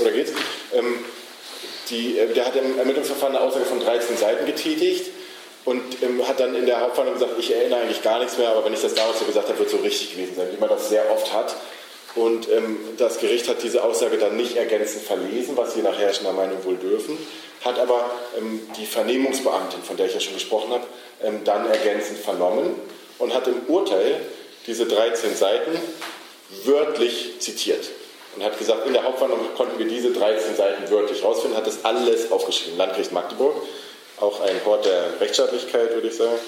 Oder 0.00 0.10
geht's? 0.10 0.32
Ähm, 0.72 1.04
die, 1.90 2.18
äh, 2.18 2.32
der 2.32 2.46
hat 2.46 2.56
im 2.56 2.78
Ermittlungsverfahren 2.78 3.36
eine 3.36 3.44
Aussage 3.44 3.64
von 3.64 3.80
13 3.80 4.16
Seiten 4.16 4.46
getätigt 4.46 5.10
und 5.64 6.02
ähm, 6.02 6.26
hat 6.26 6.40
dann 6.40 6.54
in 6.54 6.66
der 6.66 6.80
Hauptverhandlung 6.80 7.20
gesagt, 7.20 7.38
ich 7.38 7.54
erinnere 7.54 7.80
eigentlich 7.80 8.02
gar 8.02 8.18
nichts 8.18 8.36
mehr, 8.38 8.48
aber 8.48 8.64
wenn 8.64 8.74
ich 8.74 8.82
das 8.82 8.94
damals 8.94 9.18
so 9.18 9.24
gesagt 9.24 9.48
habe, 9.48 9.58
wird 9.58 9.68
es 9.68 9.74
so 9.74 9.80
richtig 9.82 10.12
gewesen 10.12 10.34
sein, 10.36 10.48
wie 10.52 10.60
man 10.60 10.68
das 10.68 10.88
sehr 10.88 11.10
oft 11.10 11.32
hat. 11.32 11.54
Und 12.14 12.48
ähm, 12.48 12.78
das 12.96 13.18
Gericht 13.18 13.48
hat 13.48 13.62
diese 13.62 13.82
Aussage 13.82 14.18
dann 14.18 14.36
nicht 14.36 14.56
ergänzend 14.56 15.02
verlesen, 15.02 15.56
was 15.56 15.74
sie 15.74 15.82
nach 15.82 15.98
herrschender 15.98 16.32
Meinung 16.32 16.64
wohl 16.64 16.76
dürfen, 16.76 17.18
hat 17.64 17.78
aber 17.78 18.10
ähm, 18.38 18.60
die 18.78 18.86
Vernehmungsbeamtin, 18.86 19.82
von 19.82 19.96
der 19.96 20.06
ich 20.06 20.14
ja 20.14 20.20
schon 20.20 20.34
gesprochen 20.34 20.70
habe, 20.72 20.86
ähm, 21.22 21.40
dann 21.44 21.68
ergänzend 21.68 22.18
vernommen 22.18 22.76
und 23.18 23.34
hat 23.34 23.48
im 23.48 23.62
Urteil 23.66 24.20
diese 24.66 24.86
13 24.86 25.34
Seiten 25.34 25.72
wörtlich 26.64 27.40
zitiert 27.40 27.88
und 28.36 28.44
hat 28.44 28.58
gesagt, 28.58 28.86
in 28.86 28.92
der 28.92 29.04
Hauptverhandlung 29.04 29.54
konnten 29.56 29.78
wir 29.78 29.86
diese 29.86 30.10
13 30.10 30.56
Seiten 30.56 30.90
wörtlich 30.90 31.22
rausfinden, 31.22 31.56
hat 31.56 31.66
das 31.66 31.84
alles 31.84 32.30
aufgeschrieben. 32.30 32.78
Landgericht 32.78 33.12
Magdeburg, 33.12 33.56
auch 34.20 34.40
ein 34.40 34.64
Hort 34.64 34.86
der 34.86 35.20
Rechtsstaatlichkeit, 35.20 35.94
würde 35.94 36.08
ich 36.08 36.16
sagen. 36.16 36.38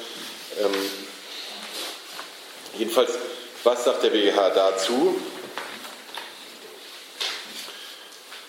Ähm, 0.61 0.91
jedenfalls, 2.79 3.13
was 3.65 3.85
sagt 3.85 4.03
der 4.03 4.11
BGH 4.11 4.51
dazu? 4.51 5.17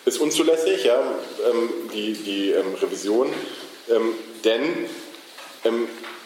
Ist 0.08 0.20
unzulässig, 0.20 0.86
ja, 0.86 1.00
ähm, 1.50 1.70
die, 1.94 2.14
die 2.14 2.52
ähm, 2.52 2.74
Revision, 2.82 3.32
ähm, 3.90 4.14
denn 4.44 4.90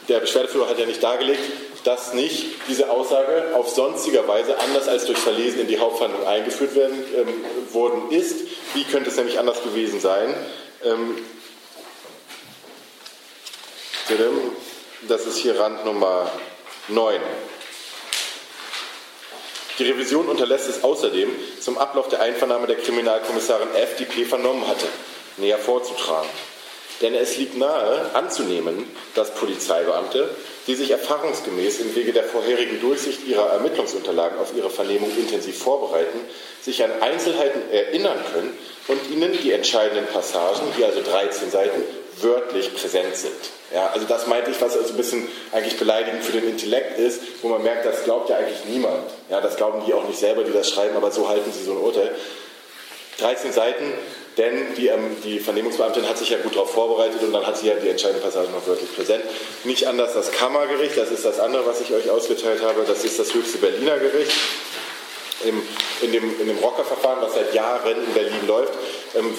der 0.08 0.20
Beschwerdeführer 0.20 0.70
hat 0.70 0.78
ja 0.78 0.86
nicht 0.86 1.02
dargelegt, 1.02 1.42
dass 1.84 2.14
nicht 2.14 2.46
diese 2.68 2.92
Aussage 2.92 3.56
auf 3.56 3.70
sonstiger 3.70 4.28
Weise 4.28 4.60
anders 4.60 4.88
als 4.88 5.06
durch 5.06 5.18
Verlesen 5.18 5.62
in 5.62 5.68
die 5.68 5.80
Hauptverhandlung 5.80 6.28
eingeführt 6.28 6.76
werden, 6.76 7.04
ähm, 7.16 7.74
worden 7.74 8.12
ist. 8.12 8.36
Wie 8.76 8.84
könnte 8.84 9.10
es 9.10 9.16
nämlich 9.16 9.40
anders 9.40 9.64
gewesen 9.64 10.00
sein? 10.00 10.36
Ähm, 10.84 11.18
das 15.08 15.26
ist 15.26 15.38
hier 15.38 15.60
Rand 15.60 15.86
Nummer 15.86 16.30
9. 16.90 17.20
Die 19.82 19.90
Revision 19.90 20.28
unterlässt 20.28 20.70
es 20.70 20.84
außerdem, 20.84 21.28
zum 21.60 21.80
Ablauf 21.80 22.08
der 22.08 22.22
Einvernahme 22.22 22.68
der 22.68 22.76
Kriminalkommissarin 22.76 23.74
F. 23.74 23.96
die 23.96 24.06
P. 24.06 24.26
vernommen 24.26 24.68
hatte, 24.68 24.86
näher 25.38 25.58
vorzutragen. 25.58 26.30
Denn 27.02 27.16
es 27.16 27.38
liegt 27.38 27.58
nahe 27.58 28.12
anzunehmen, 28.14 28.86
dass 29.16 29.34
Polizeibeamte, 29.34 30.30
die 30.68 30.76
sich 30.76 30.92
erfahrungsgemäß 30.92 31.80
im 31.80 31.96
Wege 31.96 32.14
der 32.14 32.26
vorherigen 32.26 32.80
Durchsicht 32.80 33.26
ihrer 33.26 33.54
Ermittlungsunterlagen 33.54 34.38
auf 34.38 34.56
ihre 34.56 34.70
Vernehmung 34.70 35.10
intensiv 35.18 35.58
vorbereiten, 35.58 36.20
sich 36.62 36.84
an 36.84 36.92
Einzelheiten 37.02 37.72
erinnern 37.72 38.20
können 38.32 38.56
und 38.88 39.00
ihnen 39.10 39.32
die 39.42 39.52
entscheidenden 39.52 40.06
Passagen, 40.06 40.62
hier 40.78 40.86
also 40.86 41.02
13 41.02 41.50
Seiten, 41.50 41.82
wörtlich 42.20 42.74
präsent 42.76 43.16
sind. 43.16 43.32
Ja, 43.74 43.90
also 43.94 44.06
das 44.06 44.28
meinte 44.28 44.52
ich, 44.52 44.62
was 44.62 44.76
also 44.76 44.90
ein 44.90 44.98
bisschen 44.98 45.28
eigentlich 45.52 45.78
beleidigend 45.78 46.24
für 46.24 46.34
den 46.34 46.50
Intellekt 46.50 47.00
ist, 47.00 47.22
wo 47.42 47.48
man 47.48 47.64
merkt, 47.64 47.86
das 47.86 48.04
glaubt 48.04 48.30
ja 48.30 48.38
eigentlich 48.38 48.66
niemand. 48.66 49.10
Ja, 49.30 49.40
das 49.40 49.56
glauben 49.56 49.84
die 49.88 49.94
auch 49.94 50.04
nicht 50.08 50.20
selber, 50.20 50.44
die 50.44 50.52
das 50.52 50.70
schreiben, 50.70 50.96
aber 50.98 51.12
so 51.12 51.30
halten 51.30 51.52
sie 51.52 51.64
so 51.64 51.72
ein 51.72 51.78
Urteil. 51.78 52.14
13 53.20 53.54
Seiten, 53.54 53.94
denn 54.38 54.74
die, 54.76 54.88
ähm, 54.88 55.18
die 55.24 55.40
Vernehmungsbeamtin 55.40 56.08
hat 56.08 56.18
sich 56.18 56.30
ja 56.30 56.38
gut 56.38 56.56
darauf 56.56 56.72
vorbereitet 56.72 57.22
und 57.22 57.34
dann 57.34 57.46
hat 57.46 57.58
sie 57.58 57.68
ja 57.68 57.76
die 57.76 57.90
entscheidenden 57.90 58.24
Passagen 58.24 58.52
noch 58.52 58.66
wörtlich 58.66 58.94
präsent. 58.96 59.24
Nicht 59.64 59.88
anders 59.88 60.14
das 60.14 60.32
Kammergericht, 60.32 60.98
das 60.98 61.12
ist 61.12 61.26
das 61.26 61.40
andere, 61.40 61.66
was 61.66 61.82
ich 61.82 61.94
euch 61.94 62.10
ausgeteilt 62.10 62.62
habe, 62.62 62.84
das 62.88 63.04
ist 63.04 63.20
das 63.20 63.34
höchste 63.34 63.58
Berliner 63.60 63.98
Gericht. 64.00 64.32
Im, 65.44 65.62
in 66.02 66.12
dem, 66.12 66.40
in 66.40 66.48
dem 66.48 66.58
Rocker-Verfahren, 66.60 67.20
was 67.22 67.34
seit 67.34 67.54
Jahren 67.54 67.98
in 67.98 68.14
Berlin 68.14 68.48
läuft, 68.48 68.74
ähm, 69.16 69.36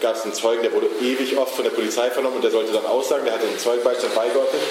gab 0.00 0.16
es 0.16 0.22
einen 0.22 0.34
Zeugen, 0.34 0.62
der 0.62 0.72
wurde 0.72 0.88
ewig 1.00 1.36
oft 1.36 1.54
von 1.54 1.64
der 1.64 1.70
Polizei 1.70 2.10
vernommen 2.10 2.36
und 2.36 2.44
der 2.44 2.50
sollte 2.50 2.72
dann 2.72 2.86
aussagen, 2.86 3.24
der 3.24 3.34
hatte 3.34 3.46
einen 3.46 3.58
Zeugenbeistand 3.58 4.14
beigeordnet 4.14 4.62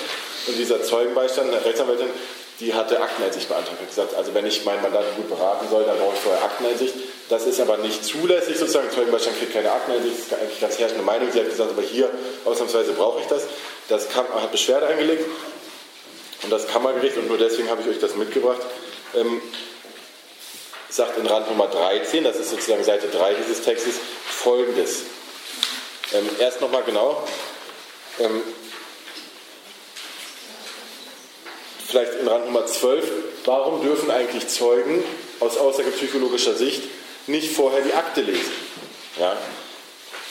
und 0.47 0.57
dieser 0.57 0.81
Zeugenbeistand, 0.81 1.53
eine 1.53 1.63
Rechtsanwältin, 1.63 2.07
die 2.59 2.73
hatte 2.73 3.01
Akteneinsicht 3.01 3.47
beantragt. 3.47 3.79
Hat 3.79 3.87
gesagt, 3.87 4.15
also 4.15 4.33
wenn 4.33 4.45
ich 4.45 4.65
meinen 4.65 4.81
Mandanten 4.81 5.15
gut 5.15 5.29
beraten 5.29 5.67
soll, 5.69 5.85
dann 5.85 5.97
brauche 5.97 6.13
ich 6.13 6.19
vorher 6.19 6.43
Akteneinsicht. 6.43 6.93
Das 7.29 7.45
ist 7.45 7.61
aber 7.61 7.77
nicht 7.77 8.03
zulässig, 8.03 8.57
sozusagen. 8.57 8.89
Zeugenbeistand 8.91 9.37
kriegt 9.37 9.53
keine 9.53 9.71
Akteneinsicht, 9.71 10.17
das 10.17 10.25
ist 10.25 10.33
eigentlich 10.33 10.59
ganz 10.59 10.79
herrschende 10.79 11.03
Meinung. 11.03 11.31
Sie 11.31 11.39
hat 11.39 11.49
gesagt, 11.49 11.71
aber 11.71 11.81
hier 11.81 12.09
ausnahmsweise 12.43 12.93
brauche 12.93 13.21
ich 13.21 13.27
das. 13.27 13.43
Das 13.87 14.09
kam, 14.09 14.27
hat 14.33 14.51
Beschwerde 14.51 14.87
eingelegt 14.87 15.25
und 16.43 16.51
das 16.51 16.67
Kammergericht, 16.67 17.17
und 17.17 17.27
nur 17.27 17.37
deswegen 17.37 17.69
habe 17.69 17.81
ich 17.81 17.87
euch 17.87 17.99
das 17.99 18.15
mitgebracht, 18.15 18.61
ähm, 19.15 19.41
sagt 20.89 21.17
in 21.17 21.27
Rand 21.27 21.49
Nummer 21.49 21.67
13, 21.67 22.23
das 22.23 22.37
ist 22.37 22.49
sozusagen 22.49 22.83
Seite 22.83 23.07
3 23.07 23.35
dieses 23.35 23.61
Textes, 23.61 23.95
folgendes. 24.25 25.03
Ähm, 26.13 26.27
erst 26.39 26.61
nochmal 26.61 26.83
genau. 26.83 27.23
Ähm, 28.19 28.41
vielleicht 31.87 32.15
in 32.15 32.27
Rand 32.27 32.45
Nummer 32.45 32.65
12. 32.65 33.05
Warum 33.45 33.83
dürfen 33.83 34.09
eigentlich 34.09 34.47
Zeugen 34.47 35.03
aus 35.39 35.57
aussagepsychologischer 35.57 36.55
Sicht 36.55 36.83
nicht 37.27 37.51
vorher 37.55 37.81
die 37.81 37.93
Akte 37.93 38.21
lesen? 38.21 38.51
Ja? 39.19 39.37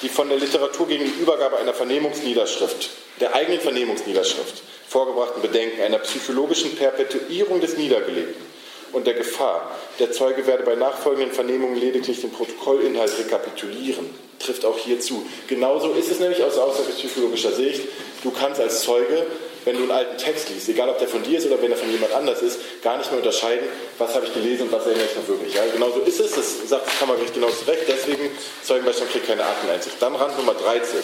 Die 0.02 0.08
von 0.08 0.28
der 0.28 0.38
Literatur 0.38 0.88
gegen 0.88 1.04
die 1.04 1.22
Übergabe 1.22 1.58
einer 1.58 1.74
Vernehmungsniederschrift, 1.74 2.90
der 3.20 3.34
eigenen 3.34 3.60
Vernehmungsniederschrift, 3.60 4.62
vorgebrachten 4.88 5.42
Bedenken 5.42 5.82
einer 5.82 5.98
psychologischen 5.98 6.76
Perpetuierung 6.76 7.60
des 7.60 7.76
Niedergelegten 7.76 8.57
und 8.92 9.06
der 9.06 9.14
Gefahr, 9.14 9.70
der 9.98 10.12
Zeuge 10.12 10.46
werde 10.46 10.64
bei 10.64 10.74
nachfolgenden 10.74 11.32
Vernehmungen 11.32 11.76
lediglich 11.76 12.20
den 12.20 12.30
Protokollinhalt 12.30 13.18
rekapitulieren, 13.18 14.06
trifft 14.38 14.64
auch 14.64 14.78
hier 14.78 15.00
zu. 15.00 15.26
Genauso 15.46 15.92
ist 15.92 16.10
es 16.10 16.20
nämlich 16.20 16.42
aus 16.42 16.56
aussagepsychologischer 16.56 17.52
Sicht. 17.52 17.82
Du 18.22 18.30
kannst 18.30 18.60
als 18.60 18.82
Zeuge, 18.82 19.26
wenn 19.64 19.76
du 19.76 19.82
einen 19.82 19.90
alten 19.90 20.16
Text 20.16 20.48
liest, 20.48 20.68
egal 20.68 20.88
ob 20.88 20.98
der 20.98 21.08
von 21.08 21.22
dir 21.22 21.38
ist 21.38 21.46
oder 21.46 21.60
wenn 21.60 21.70
er 21.70 21.76
von 21.76 21.90
jemand 21.90 22.12
anders 22.14 22.40
ist, 22.42 22.58
gar 22.82 22.96
nicht 22.96 23.10
mehr 23.10 23.18
unterscheiden, 23.18 23.68
was 23.98 24.14
habe 24.14 24.26
ich 24.26 24.32
gelesen 24.32 24.62
und 24.62 24.72
was 24.72 24.86
erinnere 24.86 25.06
ich 25.10 25.16
noch 25.16 25.28
wirklich. 25.28 25.54
Ja, 25.54 25.62
genauso 25.72 26.00
ist 26.00 26.20
es, 26.20 26.34
das 26.34 26.68
sagt 26.68 26.86
das 26.86 26.98
Kammergericht 26.98 27.34
genau 27.34 27.50
zurecht, 27.50 27.82
deswegen 27.86 28.30
Zeugenbeistand 28.62 29.10
kriegt 29.10 29.26
keine 29.26 29.44
Akteneinsicht. 29.44 29.96
Dann 30.00 30.14
Rand 30.14 30.38
Nummer 30.38 30.54
13. 30.54 31.00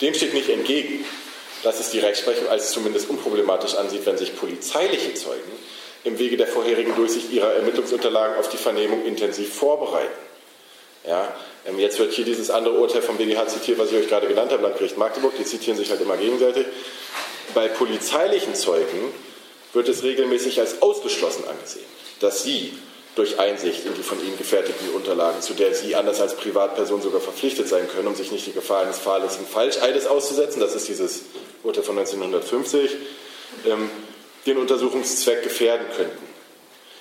Dem 0.00 0.14
steht 0.14 0.32
nicht 0.32 0.48
entgegen, 0.48 1.04
dass 1.62 1.80
es 1.80 1.90
die 1.90 1.98
Rechtsprechung 1.98 2.48
als 2.48 2.70
zumindest 2.70 3.10
unproblematisch 3.10 3.74
ansieht, 3.74 4.06
wenn 4.06 4.16
sich 4.16 4.36
polizeiliche 4.36 5.14
Zeugen 5.14 5.50
im 6.04 6.18
Wege 6.18 6.36
der 6.36 6.46
vorherigen 6.46 6.94
Durchsicht 6.94 7.30
ihrer 7.32 7.54
Ermittlungsunterlagen 7.54 8.36
auf 8.36 8.48
die 8.48 8.56
Vernehmung 8.56 9.04
intensiv 9.04 9.54
vorbereiten. 9.54 10.28
Ja, 11.06 11.34
ähm, 11.66 11.78
jetzt 11.78 11.98
wird 11.98 12.12
hier 12.12 12.24
dieses 12.24 12.50
andere 12.50 12.74
Urteil 12.74 13.02
vom 13.02 13.16
BGH 13.16 13.46
zitiert, 13.48 13.78
was 13.78 13.90
ich 13.90 13.98
euch 13.98 14.08
gerade 14.08 14.26
genannt 14.26 14.52
habe, 14.52 14.62
Landgericht 14.62 14.98
Magdeburg, 14.98 15.34
die 15.38 15.44
zitieren 15.44 15.76
sich 15.76 15.90
halt 15.90 16.00
immer 16.00 16.16
gegenseitig. 16.16 16.66
Bei 17.54 17.68
polizeilichen 17.68 18.54
Zeugen 18.54 19.12
wird 19.72 19.88
es 19.88 20.02
regelmäßig 20.02 20.60
als 20.60 20.82
ausgeschlossen 20.82 21.44
angesehen, 21.48 21.86
dass 22.20 22.42
sie 22.42 22.72
durch 23.14 23.38
Einsicht 23.40 23.84
in 23.84 23.94
die 23.94 24.02
von 24.02 24.24
ihnen 24.24 24.38
gefertigten 24.38 24.90
Unterlagen, 24.90 25.42
zu 25.42 25.54
der 25.54 25.74
sie 25.74 25.96
anders 25.96 26.20
als 26.20 26.36
Privatperson 26.36 27.02
sogar 27.02 27.20
verpflichtet 27.20 27.68
sein 27.68 27.88
können, 27.88 28.06
um 28.06 28.14
sich 28.14 28.30
nicht 28.30 28.46
die 28.46 28.52
Gefahr 28.52 28.82
eines 28.82 28.98
fahrlässigen 28.98 29.46
Falscheides 29.46 30.06
auszusetzen, 30.06 30.60
das 30.60 30.74
ist 30.74 30.88
dieses 30.88 31.22
Urteil 31.64 31.82
von 31.82 31.98
1950, 31.98 32.92
den 34.48 34.58
Untersuchungszweck 34.58 35.42
gefährden 35.42 35.86
könnten. 35.96 36.28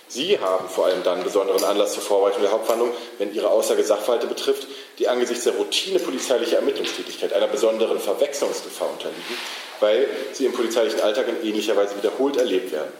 Sie 0.09 0.39
haben 0.39 0.69
vor 0.69 0.85
allem 0.85 1.03
dann 1.03 1.23
besonderen 1.23 1.63
Anlass 1.65 1.93
zur 1.93 2.03
Vorbereitung 2.03 2.41
der 2.41 2.51
Hauptverhandlung, 2.51 2.93
wenn 3.17 3.33
Ihre 3.33 3.49
Aussage 3.49 3.83
Sachverhalte 3.83 4.27
betrifft, 4.27 4.67
die 4.99 5.07
angesichts 5.09 5.43
der 5.43 5.53
Routine 5.53 5.99
polizeilicher 5.99 6.57
Ermittlungstätigkeit 6.57 7.33
einer 7.33 7.47
besonderen 7.47 7.99
Verwechslungsgefahr 7.99 8.89
unterliegen, 8.89 9.37
weil 9.81 10.07
sie 10.31 10.45
im 10.45 10.53
polizeilichen 10.53 11.01
Alltag 11.01 11.27
in 11.27 11.49
ähnlicher 11.49 11.75
Weise 11.75 11.97
wiederholt 11.97 12.37
erlebt 12.37 12.71
werden. 12.71 12.91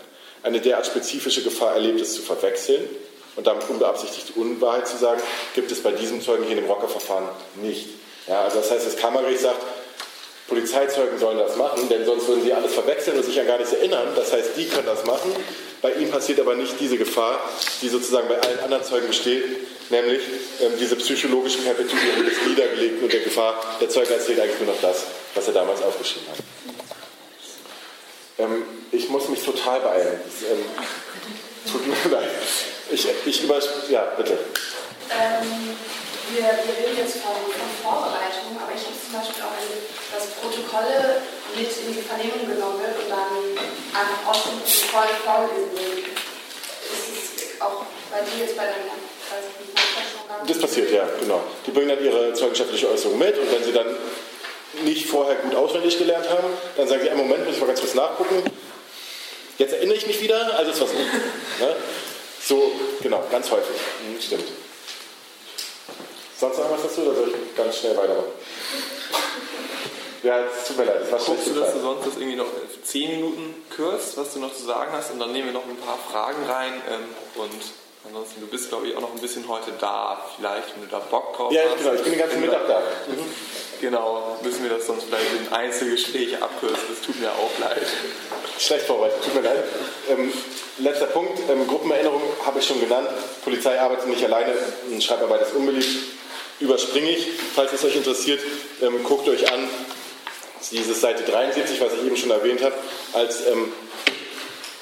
Eine 0.43 0.60
derart 0.60 0.86
spezifische 0.86 1.43
Gefahr, 1.43 1.74
Erlebtes 1.74 2.14
zu 2.14 2.22
verwechseln 2.22 2.88
und 3.38 3.48
damit 3.48 3.70
unbeabsichtigte 3.70 4.34
Unwahrheit 4.34 4.88
zu 4.88 4.98
sagen, 4.98 5.22
gibt 5.56 5.72
es 5.72 5.82
bei 5.82 5.91
diesem 5.91 6.22
Zeugen 6.22 6.43
hier 6.43 6.56
dem 6.58 6.66
Rockerverfahren 6.66 7.30
nicht. 7.56 7.88
Ja, 8.28 8.41
also 8.41 8.60
das 8.60 8.70
heißt, 8.70 8.86
das 8.86 8.98
Kammergericht 8.98 9.41
sagt, 9.41 9.62
Polizeizeugen 10.48 11.20
sollen 11.20 11.38
das 11.38 11.58
machen, 11.58 11.89
denn 11.89 12.06
sonst 12.06 12.28
würden 12.28 12.43
sie 12.43 12.54
alles 12.54 12.74
verwechseln 12.74 13.18
und 13.18 13.24
sich 13.24 13.39
an 13.39 13.48
gar 13.48 13.58
nichts 13.58 13.74
erinnern. 13.74 14.08
Das 14.16 14.32
heißt, 14.32 14.52
die 14.56 14.66
können 14.66 14.86
das 14.86 15.06
machen. 15.06 15.36
Bei 15.82 15.93
ihm 15.93 16.10
passiert 16.10 16.39
aber 16.39 16.56
nicht 16.56 16.80
diese 16.80 16.98
Gefahr, 16.98 17.39
die 17.82 17.89
sozusagen 17.89 18.28
bei 18.30 18.39
allen 18.39 18.60
anderen 18.60 18.84
Zeugen 18.84 19.08
besteht, 19.08 19.43
nämlich 19.91 20.22
ähm, 20.62 20.72
diese 20.80 20.95
psychologische 20.95 21.60
Perpetuierung 21.60 22.26
des 22.26 22.34
Niedergelegten 22.48 23.04
und 23.04 23.14
der 23.14 23.22
Gefahr, 23.22 23.62
der 23.82 23.89
Zeuge 23.89 24.14
erzählt 24.14 24.39
eigentlich 24.39 24.60
nur 24.60 24.74
noch 24.74 24.82
das, 24.82 25.04
was 25.36 25.48
er 25.48 25.54
damals 25.54 25.82
aufgeschrieben 25.82 26.28
hat. 26.30 26.38
Ähm, 28.39 28.64
ich 28.91 29.10
muss 29.10 29.28
mich 29.30 29.43
total 29.43 29.82
beeilen. 29.82 30.20
Das, 30.24 30.50
ähm, 30.50 30.64
tut 31.72 31.88
mir 31.88 32.12
leid. 32.18 32.30
Ich, 32.89 33.06
ich 33.26 33.43
über, 33.43 33.60
ja, 33.89 34.04
bitte. 34.18 34.38
Ähm, 35.12 35.76
wir, 36.34 36.43
wir 36.43 36.75
reden 36.75 36.97
jetzt 36.97 37.23
von, 37.23 37.36
von 37.36 37.69
Vorbereitung, 37.84 38.55
aber 38.59 38.73
ich 38.75 38.84
habe 38.84 38.97
zum 38.97 39.13
Beispiel 39.15 39.43
auch 39.43 39.55
erlebt, 39.55 39.88
dass 40.11 40.36
Protokolle 40.39 41.23
mit 41.55 41.69
in 41.71 41.93
die 41.95 42.03
Vernehmung 42.03 42.43
genommen 42.47 42.80
wird 42.84 42.95
und 42.99 43.09
dann 43.09 43.34
einfach 43.95 44.21
aus 44.28 44.43
dem 44.49 44.59
Protokoll 44.59 45.09
vorgelesen 45.23 45.73
wird. 45.75 46.11
Ist 46.11 47.55
es 47.55 47.61
auch 47.61 47.88
bei 48.11 48.23
dir 48.23 48.45
jetzt 48.45 48.55
bei 48.55 48.65
deinem 48.65 48.97
das 50.47 50.59
passiert, 50.59 50.91
ja, 50.91 51.07
genau. 51.19 51.41
Die 51.65 51.71
bringen 51.71 51.89
dann 51.89 52.03
ihre 52.03 52.34
zeugenschaftliche 52.34 52.89
Äußerung 52.89 53.17
mit 53.17 53.38
und 53.38 53.51
wenn 53.51 53.63
sie 53.63 53.73
dann 53.73 53.88
nicht 54.84 55.07
vorher 55.07 55.36
gut 55.36 55.55
auswendig 55.55 55.97
gelernt 55.97 56.30
haben, 56.30 56.47
dann 56.75 56.88
sagen 56.88 57.01
sie, 57.01 57.09
einen 57.09 57.19
Moment, 57.19 57.45
muss 57.45 57.55
ich 57.55 57.59
mal 57.59 57.67
ganz 57.67 57.82
kurz 57.82 57.95
nachgucken. 57.95 58.43
Jetzt 59.57 59.73
erinnere 59.73 59.97
ich 59.97 60.07
mich 60.07 60.21
wieder, 60.21 60.57
also 60.57 60.71
ist 60.71 60.82
was 60.82 60.91
gut. 60.91 60.99
Ne? 61.59 61.75
So, 62.45 62.71
genau, 63.01 63.23
ganz 63.32 63.49
häufig. 63.49 63.75
Mhm, 64.07 64.21
stimmt. 64.21 64.45
Sonst 66.39 66.59
noch 66.59 66.71
was 66.71 66.83
dazu 66.83 67.01
oder 67.01 67.15
soll 67.15 67.29
ich 67.29 67.55
ganz 67.55 67.77
schnell 67.77 67.97
weitermachen? 67.97 68.31
Ja, 70.21 70.39
es 70.39 70.67
tut 70.67 70.77
mir 70.77 70.85
leid. 70.85 71.01
Das 71.09 71.25
Guckst 71.25 71.47
du, 71.47 71.53
dass 71.53 71.73
du 71.73 71.79
sonst 71.79 72.05
das 72.05 72.15
irgendwie 72.17 72.35
noch 72.35 72.47
10 72.83 73.11
Minuten 73.11 73.55
kürzt, 73.69 74.17
was 74.17 74.33
du 74.33 74.39
noch 74.39 74.53
zu 74.53 74.63
sagen 74.65 74.91
hast, 74.93 75.11
und 75.11 75.19
dann 75.19 75.31
nehmen 75.31 75.47
wir 75.47 75.53
noch 75.53 75.65
ein 75.65 75.77
paar 75.77 75.97
Fragen 75.97 76.45
rein. 76.47 76.73
Ähm, 76.89 77.41
und 77.41 77.61
ansonsten, 78.05 78.41
du 78.41 78.47
bist, 78.47 78.69
glaube 78.69 78.88
ich, 78.88 78.95
auch 78.95 79.01
noch 79.01 79.13
ein 79.13 79.21
bisschen 79.21 79.47
heute 79.47 79.71
da, 79.79 80.25
vielleicht, 80.35 80.75
wenn 80.75 80.83
du 80.83 80.89
da 80.89 80.99
Bock 80.99 81.35
drauf 81.35 81.51
ja, 81.51 81.61
hast. 81.61 81.83
Ja, 81.83 81.91
genau, 81.91 81.93
ich 81.95 82.03
bin 82.03 82.11
den 82.13 82.19
ganzen 82.19 82.41
Mittag 82.41 82.67
da. 82.67 82.79
Mhm. 83.07 83.25
Genau, 83.79 84.38
müssen 84.41 84.63
wir 84.63 84.71
das 84.71 84.88
sonst 84.88 85.05
vielleicht 85.05 85.31
in 85.33 85.53
Einzelgespräche 85.53 86.41
abkürzen, 86.41 86.83
das 86.89 87.01
tut 87.05 87.19
mir 87.19 87.29
auch 87.29 87.59
leid. 87.59 87.85
Schlecht 88.57 88.85
vorbereitet, 88.85 89.23
tut 89.23 89.35
mir 89.35 89.41
leid. 89.41 89.63
Ähm, 90.09 90.33
letzter 90.79 91.05
Punkt, 91.07 91.39
ähm, 91.49 91.67
Gruppenerinnerung 91.67 92.21
habe 92.43 92.59
ich 92.59 92.65
schon 92.65 92.79
genannt. 92.79 93.07
Polizei 93.43 93.79
arbeitet 93.79 94.07
nicht 94.07 94.23
alleine, 94.23 94.53
Schreibarbeit 94.99 95.43
ist 95.43 95.53
unbeliebt 95.53 96.17
überspringe 96.60 97.12
ich. 97.12 97.28
Falls 97.55 97.74
es 97.74 97.84
euch 97.84 97.95
interessiert, 97.95 98.41
ähm, 98.82 99.03
guckt 99.03 99.28
euch 99.30 99.51
an, 99.51 99.68
dieses 100.72 101.01
Seite 101.01 101.24
73, 101.24 101.80
was 101.82 101.93
ich 101.93 102.05
eben 102.05 102.18
schon 102.18 102.32
erwähnt 102.32 102.62
habe, 102.64 102.76
als 103.14 103.45
ähm, 103.47 103.72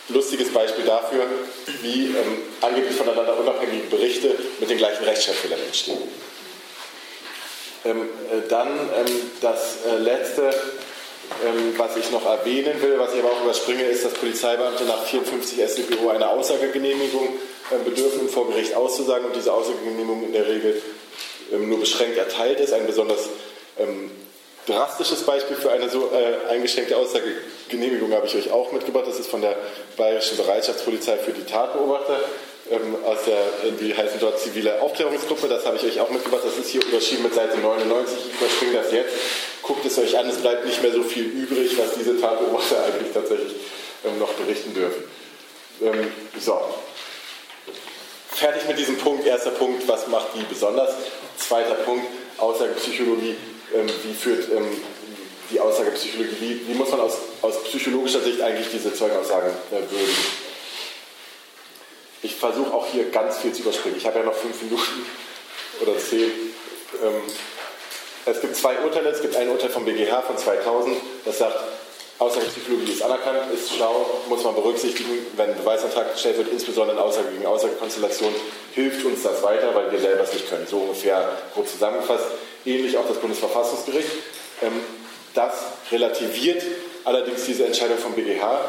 lustiges 0.10 0.52
Beispiel 0.52 0.86
dafür, 0.86 1.26
wie 1.82 2.06
ähm, 2.06 2.42
angeblich 2.62 2.96
voneinander 2.96 3.38
unabhängige 3.38 3.88
Berichte 3.88 4.36
mit 4.60 4.70
den 4.70 4.78
gleichen 4.78 5.04
Rechtschreibfehlern 5.04 5.60
entstehen. 5.66 5.98
Ähm, 7.86 8.02
äh, 8.02 8.48
dann 8.50 8.70
ähm, 8.70 9.32
das 9.42 9.86
äh, 9.86 9.98
letzte, 9.98 10.50
ähm, 11.46 11.74
was 11.78 11.96
ich 11.98 12.10
noch 12.12 12.26
erwähnen 12.26 12.82
will, 12.82 12.98
was 12.98 13.14
ich 13.14 13.20
aber 13.20 13.32
auch 13.32 13.44
überspringe, 13.44 13.84
ist, 13.84 14.06
dass 14.06 14.14
Polizeibeamte 14.14 14.86
nach 14.86 15.04
54 15.04 15.60
StPO 15.62 16.10
eine 16.10 16.30
Aussagegenehmigung 16.30 17.28
äh, 17.72 17.84
bedürfen, 17.84 18.30
vor 18.30 18.48
Gericht 18.48 18.76
auszusagen 18.76 19.26
und 19.26 19.36
diese 19.36 19.54
Aussagegenehmigung 19.54 20.24
in 20.24 20.34
der 20.34 20.48
Regel 20.48 20.82
nur 21.52 21.80
beschränkt 21.80 22.18
erteilt 22.18 22.60
ist. 22.60 22.74
Ein 22.74 22.88
besonders 22.88 23.30
ähm, 23.78 24.12
drastisches 24.66 25.24
Beispiel 25.24 25.56
für 25.56 25.72
eine 25.72 25.90
so 25.90 26.12
äh, 26.12 26.52
eingeschränkte 26.52 26.98
Aussagegenehmigung 26.98 28.14
habe 28.14 28.28
ich 28.28 28.36
euch 28.36 28.52
auch 28.52 28.72
mitgebracht. 28.72 29.06
Das 29.08 29.20
ist 29.20 29.30
von 29.30 29.42
der 29.42 29.56
Bayerischen 29.98 30.38
Bereitschaftspolizei 30.38 31.18
für 31.18 31.32
die 31.32 31.44
Tatbeobachter. 31.44 32.24
Ähm, 32.72 32.96
aus 33.06 33.20
der, 33.28 33.72
die 33.80 33.96
heißen 33.96 34.20
dort 34.20 34.40
zivile 34.40 34.82
Aufklärungsgruppe, 34.82 35.48
das 35.48 35.68
habe 35.68 35.78
ich 35.78 35.84
euch 35.84 36.00
auch 36.00 36.10
mitgebracht. 36.10 36.42
Das 36.44 36.58
ist 36.58 36.70
hier 36.70 36.84
überschrieben 36.84 37.24
mit 37.24 37.36
Seite 37.36 37.58
99. 37.58 38.18
Ich 38.18 38.42
überspringe 38.42 38.74
das 38.74 38.92
jetzt. 38.92 39.14
Guckt 39.62 39.86
es 39.86 39.98
euch 40.00 40.18
an, 40.18 40.28
es 40.28 40.38
bleibt 40.38 40.66
nicht 40.66 40.82
mehr 40.82 40.92
so 40.92 41.04
viel 41.04 41.26
übrig, 41.26 41.78
was 41.78 41.94
diese 41.94 42.20
Tatbeobachter 42.20 42.84
eigentlich 42.86 43.14
tatsächlich 43.14 43.54
ähm, 44.04 44.18
noch 44.18 44.34
berichten 44.34 44.74
dürfen. 44.74 45.04
Ähm, 45.84 46.12
so, 46.40 46.60
fertig 48.32 48.68
mit 48.68 48.80
diesem 48.80 48.98
Punkt. 48.98 49.26
Erster 49.28 49.52
Punkt, 49.52 49.88
was 49.88 50.08
macht 50.08 50.28
die 50.36 50.44
besonders? 50.44 50.92
Zweiter 51.48 51.76
Punkt, 51.76 52.08
Aussagepsychologie. 52.38 53.36
Ähm, 53.76 53.88
wie 54.04 54.14
führt 54.14 54.50
ähm, 54.52 54.66
die 55.52 55.60
Aussagepsychologie, 55.60 56.36
wie, 56.40 56.68
wie, 56.68 56.74
muss 56.74 56.90
man 56.90 57.02
aus, 57.02 57.18
aus, 57.42 57.64
psychologischer 57.64 58.22
Sicht 58.22 58.42
eigentlich 58.42 58.68
diese 58.72 58.94
Zeugenaussagen 58.94 59.52
äh, 59.72 59.76
würdigen? 59.76 60.26
Ich 62.24 62.36
versuche 62.36 62.74
auch 62.74 62.88
hier 62.88 63.12
ganz 63.12 63.38
viel 63.38 63.54
zu 63.54 63.62
überspringen. 63.62 63.98
Ich 63.98 64.06
habe 64.08 64.20
ja 64.20 64.26
noch 64.26 64.34
fünf 64.34 64.60
Minuten 64.64 65.06
oder 65.82 65.98
zehn. 66.00 66.32
Ähm, 67.04 67.22
es 68.26 68.42
gibt 68.42 68.56
zwei 68.56 68.80
Urteile. 68.80 69.10
Es 69.10 69.22
gibt 69.22 69.36
ein 69.36 69.50
Urteil 69.50 69.70
vom 69.70 69.86
BGH 69.86 70.24
von 70.24 70.38
2000, 70.38 70.98
das 71.26 71.38
sagt, 71.38 71.60
Aussagepsychologie 72.18 72.94
ist 72.94 73.04
anerkannt, 73.04 73.52
ist 73.54 73.74
schlau, 73.74 74.22
muss 74.30 74.44
man 74.44 74.56
berücksichtigen. 74.56 75.10
Wenn 75.36 75.50
ein 75.50 75.58
Beweisantrag 75.58 76.14
gestellt 76.14 76.38
wird, 76.38 76.48
insbesondere 76.50 76.98
in 76.98 77.04
Aussage 77.04 77.28
gegen 77.30 77.46
Aussagekonstellation, 77.46 78.34
hilft 78.74 79.06
uns 79.06 79.24
das 79.24 79.44
weiter, 79.44 79.76
weil 79.76 79.92
wir 79.92 80.00
selber 80.00 80.24
es 80.24 80.34
nicht 80.34 80.50
können. 80.50 80.66
So 80.66 80.78
ungefähr 80.78 81.38
grob 81.54 81.68
zusammengefasst. 81.68 82.26
Ähnlich 82.66 82.98
auch 82.98 83.08
das 83.08 83.18
Bundesverfassungsgericht. 83.18 84.10
Ähm, 84.62 84.80
das 85.34 85.54
relativiert 85.92 86.64
allerdings 87.04 87.46
diese 87.46 87.66
Entscheidung 87.66 87.98
vom 87.98 88.14
BGH. 88.14 88.62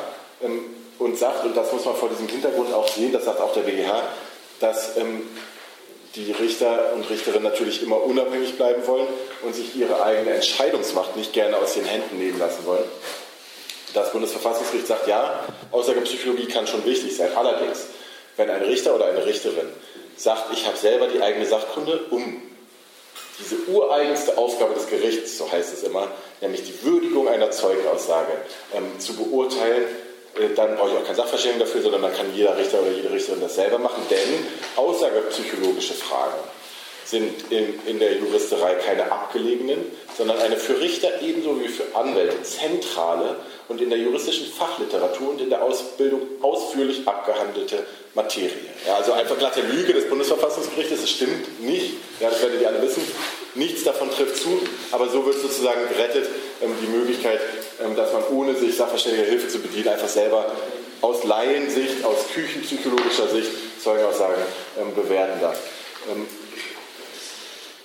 Ähm, 0.43 0.65
und 0.99 1.19
sagt, 1.19 1.45
und 1.45 1.57
das 1.57 1.73
muss 1.73 1.85
man 1.85 1.95
vor 1.95 2.09
diesem 2.09 2.29
Hintergrund 2.29 2.73
auch 2.73 2.89
sehen, 2.89 3.13
das 3.13 3.25
sagt 3.25 3.41
auch 3.41 3.53
der 3.53 3.63
BGH, 3.63 4.03
dass 4.61 4.97
ähm, 4.97 5.23
die 6.15 6.33
Richter 6.33 6.93
und 6.95 7.09
Richterinnen 7.11 7.43
natürlich 7.43 7.83
immer 7.83 8.03
unabhängig 8.03 8.57
bleiben 8.57 8.87
wollen 8.87 9.07
und 9.43 9.55
sich 9.55 9.77
ihre 9.77 10.03
eigene 10.03 10.31
Entscheidungsmacht 10.31 11.17
nicht 11.17 11.35
gerne 11.35 11.59
aus 11.59 11.75
den 11.75 11.85
Händen 11.85 12.19
nehmen 12.19 12.39
lassen 12.39 12.65
wollen. 12.65 12.85
Das 13.97 14.13
Bundesverfassungsgericht 14.13 14.87
sagt, 14.87 15.09
ja, 15.09 15.43
Aussagepsychologie 15.73 16.49
kann 16.49 16.67
schon 16.67 16.85
wichtig 16.85 17.17
sein. 17.17 17.31
Allerdings, 17.35 17.87
wenn 18.37 18.51
ein 18.51 18.61
Richter 18.61 18.95
oder 18.95 19.07
eine 19.07 19.25
Richterin 19.25 19.69
sagt, 20.19 20.53
ich 20.53 20.67
habe 20.67 20.77
selber 20.77 21.07
die 21.07 21.23
eigene 21.23 21.47
Sachkunde, 21.47 22.05
um 22.11 22.43
diese 23.39 23.57
ureigenste 23.71 24.37
Aufgabe 24.37 24.75
des 24.75 24.89
Gerichts, 24.89 25.39
so 25.39 25.51
heißt 25.51 25.73
es 25.73 25.83
immer, 25.83 26.09
nämlich 26.43 26.63
die 26.65 26.85
Würdigung 26.85 27.27
einer 27.27 27.51
Zeugenaussage 27.51 28.33
ähm, 28.75 29.01
zu 29.01 29.15
beurteilen, 29.15 29.85
äh, 30.39 30.55
dann 30.55 30.77
brauche 30.77 30.91
ich 30.91 30.97
auch 30.97 31.05
kein 31.07 31.17
Sachverständigen 31.17 31.67
dafür, 31.67 31.81
sondern 31.81 32.03
dann 32.03 32.15
kann 32.15 32.35
jeder 32.35 32.55
Richter 32.59 32.83
oder 32.83 32.91
jede 32.91 33.11
Richterin 33.11 33.41
das 33.41 33.55
selber 33.55 33.79
machen, 33.79 34.03
denn 34.11 34.47
aussagepsychologische 34.77 35.95
Fragen 35.95 36.37
sind 37.07 37.51
in, 37.51 37.81
in 37.87 37.99
der 37.99 38.19
Juristerei 38.19 38.75
keine 38.75 39.11
abgelegenen, 39.11 39.79
sondern 40.19 40.39
eine 40.39 40.57
für 40.57 40.81
Richter 40.81 41.23
ebenso 41.23 41.59
wie 41.61 41.69
für 41.69 41.85
Anwälte 41.95 42.43
zentrale 42.43 43.37
und 43.69 43.81
in 43.81 43.91
der 43.91 43.99
juristischen 43.99 44.47
Fachliteratur 44.47 45.31
und 45.31 45.41
in 45.41 45.51
der 45.51 45.62
Ausbildung 45.62 46.23
ausführlich 46.41 47.07
abgehandelte 47.07 47.85
Materie. 48.14 48.51
Ja, 48.87 48.97
also 48.97 49.12
einfach 49.12 49.37
glatte 49.39 49.61
Lüge 49.62 49.93
des 49.93 50.09
Bundesverfassungsgerichtes, 50.09 51.01
das 51.01 51.11
stimmt 51.11 51.61
nicht, 51.61 51.95
ja, 52.21 52.31
das 52.31 52.41
werdet 52.43 52.62
ihr 52.62 52.69
alle 52.69 52.83
wissen, 52.83 53.03
nichts 53.55 53.85
davon 53.85 54.11
trifft 54.11 54.37
zu, 54.37 54.61
aber 54.93 55.09
so 55.09 55.25
wird 55.27 55.41
sozusagen 55.41 55.81
gerettet 55.89 56.29
ähm, 56.62 56.73
die 56.81 56.89
Möglichkeit, 56.89 57.41
ähm, 57.85 57.97
dass 57.97 58.12
man 58.12 58.23
ohne 58.29 58.55
sich 58.55 58.77
sachverständiger 58.77 59.27
Hilfe 59.27 59.49
zu 59.49 59.59
bedienen 59.59 59.89
einfach 59.89 60.09
selber 60.09 60.53
aus 61.01 61.25
Laiensicht, 61.25 62.05
aus 62.05 62.29
küchenpsychologischer 62.33 63.29
Sicht 63.29 63.51
Zeugenaussagen 63.83 64.43
ähm, 64.81 64.95
bewerten 64.95 65.41
darf. 65.41 65.59
Ähm, 66.11 66.27